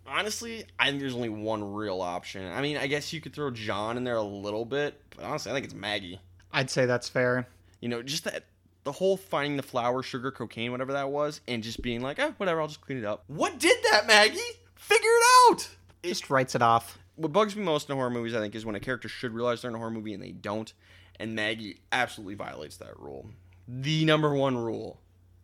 Honestly, 0.07 0.65
I 0.79 0.89
think 0.89 1.01
there's 1.01 1.15
only 1.15 1.31
one 1.31 1.73
real 1.75 2.03
option. 2.03 2.51
I 2.53 2.61
mean, 2.61 2.77
I 2.77 2.87
guess 2.87 3.13
you 3.13 3.21
could 3.23 3.35
throw 3.35 3.51
John 3.51 3.97
in 3.97 4.05
there 4.05 4.17
a 4.17 4.23
little 4.23 4.65
bit, 4.67 5.01
but 5.17 5.25
honestly, 5.25 5.51
I 5.51 5.55
think 5.55 5.65
it's 5.65 5.75
Maggie. 5.75 6.21
I'd 6.53 6.69
say 6.71 6.85
that's 6.87 7.09
fair. 7.09 7.47
You 7.81 7.89
know, 7.89 8.03
just 8.03 8.25
that 8.25 8.45
the 8.85 8.93
whole 8.93 9.17
finding 9.17 9.57
the 9.57 9.63
flour, 9.63 10.03
sugar, 10.03 10.31
cocaine, 10.31 10.71
whatever 10.71 10.93
that 10.93 11.11
was, 11.11 11.41
and 11.49 11.63
just 11.63 11.81
being 11.81 12.01
like, 12.03 12.19
oh, 12.19 12.35
whatever, 12.39 12.61
I'll 12.61 12.69
just 12.69 12.81
clean 12.83 12.99
it 12.99 13.05
up. 13.05 13.25
What 13.27 13.59
did 13.59 13.77
that, 13.91 14.07
Maggie? 14.07 14.39
Figure 14.75 15.03
it 15.05 15.25
out. 15.51 15.69
It, 16.03 16.09
Just 16.09 16.29
writes 16.31 16.55
it 16.55 16.63
off. 16.63 16.99
what 17.17 17.33
bugs 17.33 17.57
me 17.57 17.63
most 17.63 17.89
in 17.91 17.97
horror 17.97 18.11
movies, 18.11 18.35
I 18.35 18.41
think, 18.41 18.55
is 18.55 18.65
when 18.67 18.75
a 18.77 18.81
character 18.81 19.09
should 19.09 19.33
realize 19.35 19.63
they're 19.63 19.71
in 19.71 19.75
a 19.75 19.79
horror 19.79 19.91
movie 19.91 20.15
and 20.15 20.23
they 20.23 20.33
don't, 20.33 20.73
and 21.19 21.35
Maggie 21.35 21.79
absolutely 21.93 22.35
violates 22.35 22.77
that 22.79 22.99
rule. 22.99 23.27
The 23.69 24.05
number 24.07 24.35
one 24.35 24.57
rule, 24.57 25.01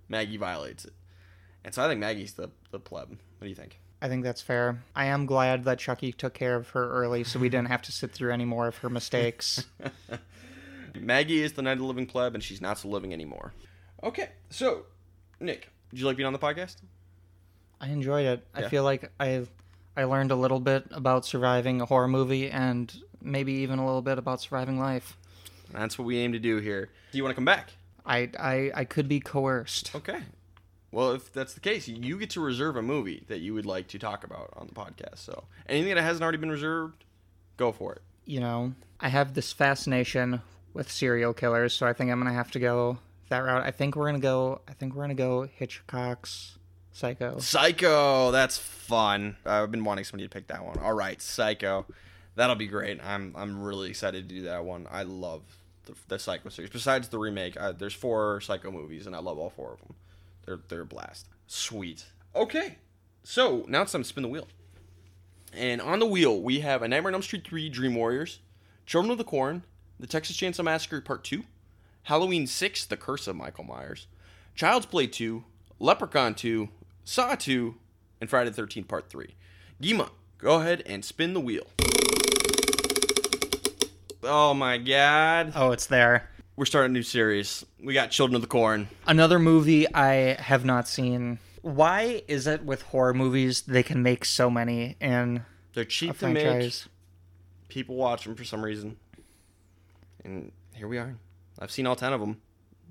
Maggie 0.09 0.39
violates 0.39 0.87
it, 0.87 0.95
and 1.63 1.75
so 1.75 1.85
I 1.85 1.89
think 1.89 2.01
Maggie's 2.01 2.33
the 2.33 2.51
the 2.71 2.81
pleb. 2.81 3.11
What 3.11 3.43
do 3.43 3.49
you 3.49 3.55
think? 3.55 3.79
I 4.01 4.09
think 4.09 4.25
that's 4.25 4.41
fair. 4.41 4.83
I 4.95 5.07
am 5.07 5.27
glad 5.27 5.65
that 5.65 5.79
Chucky 5.79 6.13
took 6.13 6.35
care 6.35 6.57
of 6.57 6.71
her 6.71 6.91
early, 6.91 7.25
so 7.25 7.39
we 7.39 7.49
didn't 7.49 7.69
have 7.69 7.83
to 7.83 7.93
sit 7.93 8.13
through 8.13 8.33
any 8.33 8.45
more 8.45 8.67
of 8.67 8.79
her 8.79 8.91
mistakes. 8.91 9.65
Maggie 10.95 11.43
is 11.43 11.55
the 11.55 11.63
Night 11.63 11.73
of 11.73 11.79
the 11.79 11.85
Living 11.85 12.07
Pleb, 12.07 12.35
and 12.35 12.43
she's 12.43 12.61
not 12.61 12.79
so 12.79 12.89
living 12.89 13.13
anymore. 13.13 13.53
Okay, 14.03 14.31
so 14.51 14.87
Nick, 15.41 15.71
did 15.91 16.01
you 16.01 16.07
like 16.07 16.17
being 16.17 16.27
on 16.27 16.33
the 16.33 16.39
podcast? 16.39 16.77
I 17.81 17.89
enjoyed 17.89 18.27
it. 18.27 18.47
Yeah. 18.59 18.67
I 18.67 18.69
feel 18.69 18.85
like 18.85 19.11
I 19.21 19.47
I 19.97 20.05
learned 20.05 20.31
a 20.31 20.37
little 20.37 20.61
bit 20.61 20.87
about 20.91 21.25
surviving 21.25 21.81
a 21.81 21.87
horror 21.87 22.09
movie 22.09 22.51
and 22.51 22.95
maybe 23.23 23.53
even 23.55 23.79
a 23.79 23.87
little 23.87 24.03
bit 24.03 24.19
about 24.19 24.41
surviving 24.41 24.79
life. 24.79 25.17
That's 25.73 25.99
what 25.99 26.05
we 26.05 26.19
aim 26.19 26.33
to 26.33 26.39
do 26.39 26.59
here. 26.59 26.91
Do 27.13 27.19
you 27.19 27.25
want 27.25 27.33
to 27.33 27.37
come 27.37 27.45
back? 27.45 27.73
I 28.05 28.31
I, 28.39 28.71
I 28.75 28.85
could 28.85 29.09
be 29.09 29.21
coerced. 29.21 29.95
Okay. 29.95 30.21
Well, 30.93 31.11
if 31.13 31.33
that's 31.33 31.55
the 31.55 31.61
case, 31.61 31.89
you 31.89 32.19
get 32.19 32.31
to 32.31 32.41
reserve 32.41 32.77
a 32.77 32.83
movie 32.83 33.25
that 33.27 33.41
you 33.41 33.53
would 33.55 33.67
like 33.67 33.89
to 33.89 33.99
talk 33.99 34.23
about 34.23 34.51
on 34.57 34.69
the 34.69 34.75
podcast. 34.75 35.19
So 35.19 35.45
anything 35.69 35.93
that 35.95 36.03
hasn't 36.03 36.23
already 36.23 36.39
been 36.39 36.53
reserved, 36.53 37.05
go 37.57 37.73
for 37.73 37.95
it. 37.95 38.03
You 38.27 38.39
know, 38.39 38.75
I 39.01 39.09
have 39.09 39.35
this 39.35 39.53
fascination 39.53 40.41
with 40.73 40.91
serial 40.91 41.35
killers, 41.35 41.73
so 41.73 41.87
I 41.87 41.93
think 41.93 42.11
I'm 42.11 42.21
gonna 42.21 42.33
have 42.33 42.53
to 42.53 42.61
go 42.61 42.99
that 43.29 43.39
route. 43.39 43.65
I 43.65 43.71
think 43.71 43.97
we're 43.97 44.07
gonna 44.07 44.21
go. 44.21 44.61
I 44.69 44.73
think 44.73 44.95
we're 44.95 45.03
gonna 45.03 45.15
go 45.15 45.49
Hitchcock's 45.53 46.59
Psycho. 46.93 47.39
Psycho, 47.41 48.31
that's 48.31 48.57
fun. 48.57 49.37
I've 49.45 49.73
been 49.73 49.83
wanting 49.83 50.05
somebody 50.05 50.29
to 50.29 50.33
pick 50.33 50.47
that 50.47 50.65
one. 50.65 50.79
All 50.79 50.95
right, 50.95 51.21
Psycho, 51.21 51.87
that'll 52.37 52.55
be 52.55 52.69
great. 52.69 53.05
I'm 53.05 53.35
I'm 53.37 53.61
really 53.61 53.91
excited 53.91 54.29
to 54.29 54.35
do 54.35 54.43
that 54.43 54.65
one. 54.65 54.87
I 54.89 55.03
love 55.03 55.43
the, 56.09 56.19
Psycho 56.19 56.49
series. 56.49 56.71
Besides 56.71 57.09
the 57.09 57.19
remake, 57.19 57.61
uh, 57.61 57.73
there's 57.73 57.95
four 57.95 58.41
Psycho 58.41 58.71
movies, 58.71 59.07
and 59.07 59.15
I 59.15 59.21
love 59.21 59.39
all 59.39 59.51
four 59.51 59.73
of 59.73 59.81
them. 59.81 59.95
They're 60.45 60.61
they're 60.69 60.81
a 60.83 60.87
blast. 60.87 61.29
Sweet. 61.47 62.07
Okay, 62.35 62.79
so 63.23 63.65
now 63.69 63.83
it's 63.83 63.93
time 63.93 64.03
to 64.03 64.09
spin 64.09 64.23
the 64.23 64.29
wheel. 64.29 64.49
And 65.53 65.81
on 65.81 66.01
the 66.01 66.07
wheel, 66.07 66.41
we 66.41 66.61
have 66.61 66.83
A 66.83 66.89
Nightmare 66.89 67.11
on 67.11 67.15
Elm 67.15 67.23
Street 67.23 67.47
3 67.47 67.69
Dream 67.69 67.95
Warriors, 67.95 68.41
Children 68.87 69.13
of 69.13 69.19
the 69.19 69.25
Corn, 69.25 69.63
The 70.01 70.07
Texas 70.07 70.37
Chainsaw 70.37 70.65
Massacre 70.65 71.01
Part 71.01 71.23
2, 71.23 71.45
Halloween 72.05 72.47
6 72.47 72.87
The 72.87 72.97
Curse 72.97 73.29
of 73.29 73.37
Michael 73.37 73.65
Myers, 73.65 74.09
Child's 74.57 74.87
Play 74.87 75.07
2, 75.07 75.45
Leprechaun 75.79 76.35
2, 76.35 76.69
Saw 77.05 77.37
2, 77.37 77.77
and 78.21 78.29
Friday 78.29 78.51
the 78.51 78.61
13th 78.61 78.89
Part 78.89 79.09
3. 79.09 79.35
Gima, 79.81 80.11
go 80.39 80.61
ahead 80.61 80.83
and 80.87 81.05
spin 81.05 81.35
the 81.35 81.41
wheel. 81.41 81.67
Oh 84.27 84.55
my 84.55 84.79
god. 84.79 85.53
Oh, 85.55 85.73
it's 85.73 85.87
there. 85.87 86.31
We're 86.57 86.65
starting 86.65 86.93
a 86.93 86.95
new 86.95 87.03
series. 87.03 87.65
We 87.83 87.95
got 87.95 88.11
Children 88.11 88.37
of 88.37 88.41
the 88.43 88.49
Corn. 88.49 88.89
Another 89.07 89.39
movie 89.39 89.93
I 89.93 90.41
have 90.41 90.65
not 90.65 90.89
seen. 90.89 91.39
Why 91.63 92.23
is 92.29 92.47
it 92.47 92.65
with 92.65 92.83
horror 92.83 93.15
movies 93.15 93.63
they 93.63 93.83
can 93.83 94.03
make 94.03 94.25
so 94.25 94.49
many 94.51 94.97
and 95.01 95.43
They're 95.75 95.85
cheap 95.85 96.19
to 96.19 96.29
make. 96.29 96.73
People 97.69 97.97
watch 97.97 98.25
them 98.25 98.35
for 98.35 98.45
some 98.45 98.65
reason. 98.65 98.97
And 100.25 100.53
here 100.73 100.89
we 100.89 100.99
are. 100.99 101.17
I've 101.59 101.71
seen 101.71 101.87
all 101.87 101.97
10 101.97 102.13
of 102.13 102.21
them. 102.21 102.41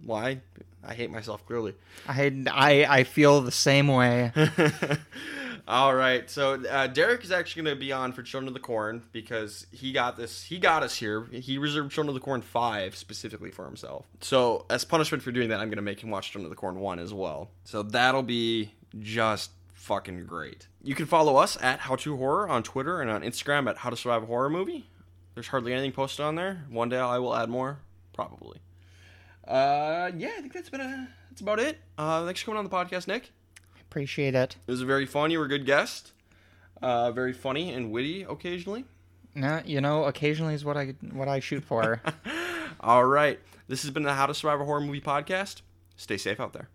Why? 0.03 0.41
I 0.85 0.93
hate 0.93 1.09
myself 1.09 1.45
clearly. 1.47 1.73
I, 2.07 2.43
I 2.51 2.85
I 2.99 3.03
feel 3.05 3.41
the 3.41 3.51
same 3.51 3.87
way. 3.87 4.31
All 5.65 5.95
right, 5.95 6.29
so 6.29 6.61
uh, 6.65 6.87
Derek 6.87 7.23
is 7.23 7.31
actually 7.31 7.63
going 7.63 7.75
to 7.77 7.79
be 7.79 7.93
on 7.93 8.11
for 8.11 8.21
Children 8.21 8.49
of 8.49 8.53
the 8.53 8.59
Corn 8.59 9.01
because 9.13 9.65
he 9.71 9.93
got 9.93 10.17
this. 10.17 10.43
He 10.43 10.59
got 10.59 10.83
us 10.83 10.93
here. 10.95 11.25
He 11.31 11.57
reserved 11.57 11.91
Children 11.91 12.09
of 12.09 12.15
the 12.15 12.25
Corn 12.25 12.41
five 12.41 12.97
specifically 12.97 13.49
for 13.49 13.63
himself. 13.65 14.05
So 14.19 14.65
as 14.69 14.83
punishment 14.83 15.23
for 15.23 15.31
doing 15.31 15.47
that, 15.49 15.61
I'm 15.61 15.69
going 15.69 15.77
to 15.77 15.81
make 15.81 16.03
him 16.03 16.09
watch 16.09 16.31
Children 16.31 16.47
of 16.47 16.49
the 16.49 16.59
Corn 16.59 16.81
one 16.81 16.99
as 16.99 17.13
well. 17.13 17.49
So 17.63 17.81
that'll 17.81 18.23
be 18.23 18.73
just 18.99 19.51
fucking 19.73 20.25
great. 20.25 20.67
You 20.83 20.95
can 20.95 21.05
follow 21.05 21.37
us 21.37 21.57
at 21.61 21.79
How 21.79 21.95
to 21.95 22.17
Horror 22.17 22.49
on 22.49 22.61
Twitter 22.63 22.99
and 23.01 23.09
on 23.09 23.21
Instagram 23.21 23.69
at 23.69 23.77
How 23.77 23.89
to 23.89 23.95
Survive 23.95 24.23
a 24.23 24.25
Horror 24.25 24.49
Movie. 24.49 24.85
There's 25.33 25.47
hardly 25.47 25.71
anything 25.71 25.93
posted 25.93 26.25
on 26.25 26.35
there. 26.35 26.65
One 26.69 26.89
day 26.89 26.99
I 26.99 27.19
will 27.19 27.35
add 27.35 27.49
more, 27.49 27.79
probably. 28.13 28.59
Uh, 29.47 30.11
yeah, 30.17 30.31
I 30.37 30.41
think 30.41 30.51
that's 30.51 30.69
been 30.69 30.81
a. 30.81 31.07
That's 31.29 31.41
about 31.41 31.59
it. 31.59 31.79
Uh, 31.97 32.25
thanks 32.25 32.41
for 32.41 32.47
coming 32.47 32.59
on 32.59 32.65
the 32.65 32.69
podcast, 32.69 33.07
Nick. 33.07 33.31
Appreciate 33.93 34.33
it. 34.33 34.55
It 34.65 34.71
was 34.71 34.81
very 34.81 35.05
fun. 35.05 35.29
You 35.29 35.37
were 35.37 35.45
a 35.45 35.47
good 35.47 35.67
guest. 35.67 36.13
Uh, 36.81 37.11
very 37.11 37.31
funny 37.31 37.71
and 37.71 37.91
witty 37.91 38.23
occasionally. 38.23 38.85
Nah, 39.35 39.61
you 39.65 39.81
know, 39.81 40.05
occasionally 40.05 40.55
is 40.55 40.65
what 40.65 40.75
I 40.75 40.95
what 41.11 41.27
I 41.27 41.39
shoot 41.39 41.63
for. 41.63 42.01
All 42.79 43.05
right. 43.05 43.39
This 43.67 43.83
has 43.83 43.91
been 43.91 44.01
the 44.01 44.15
How 44.15 44.25
to 44.25 44.33
Survive 44.33 44.59
a 44.61 44.65
Horror 44.65 44.81
Movie 44.81 44.99
podcast. 44.99 45.61
Stay 45.95 46.17
safe 46.17 46.39
out 46.39 46.53
there. 46.53 46.69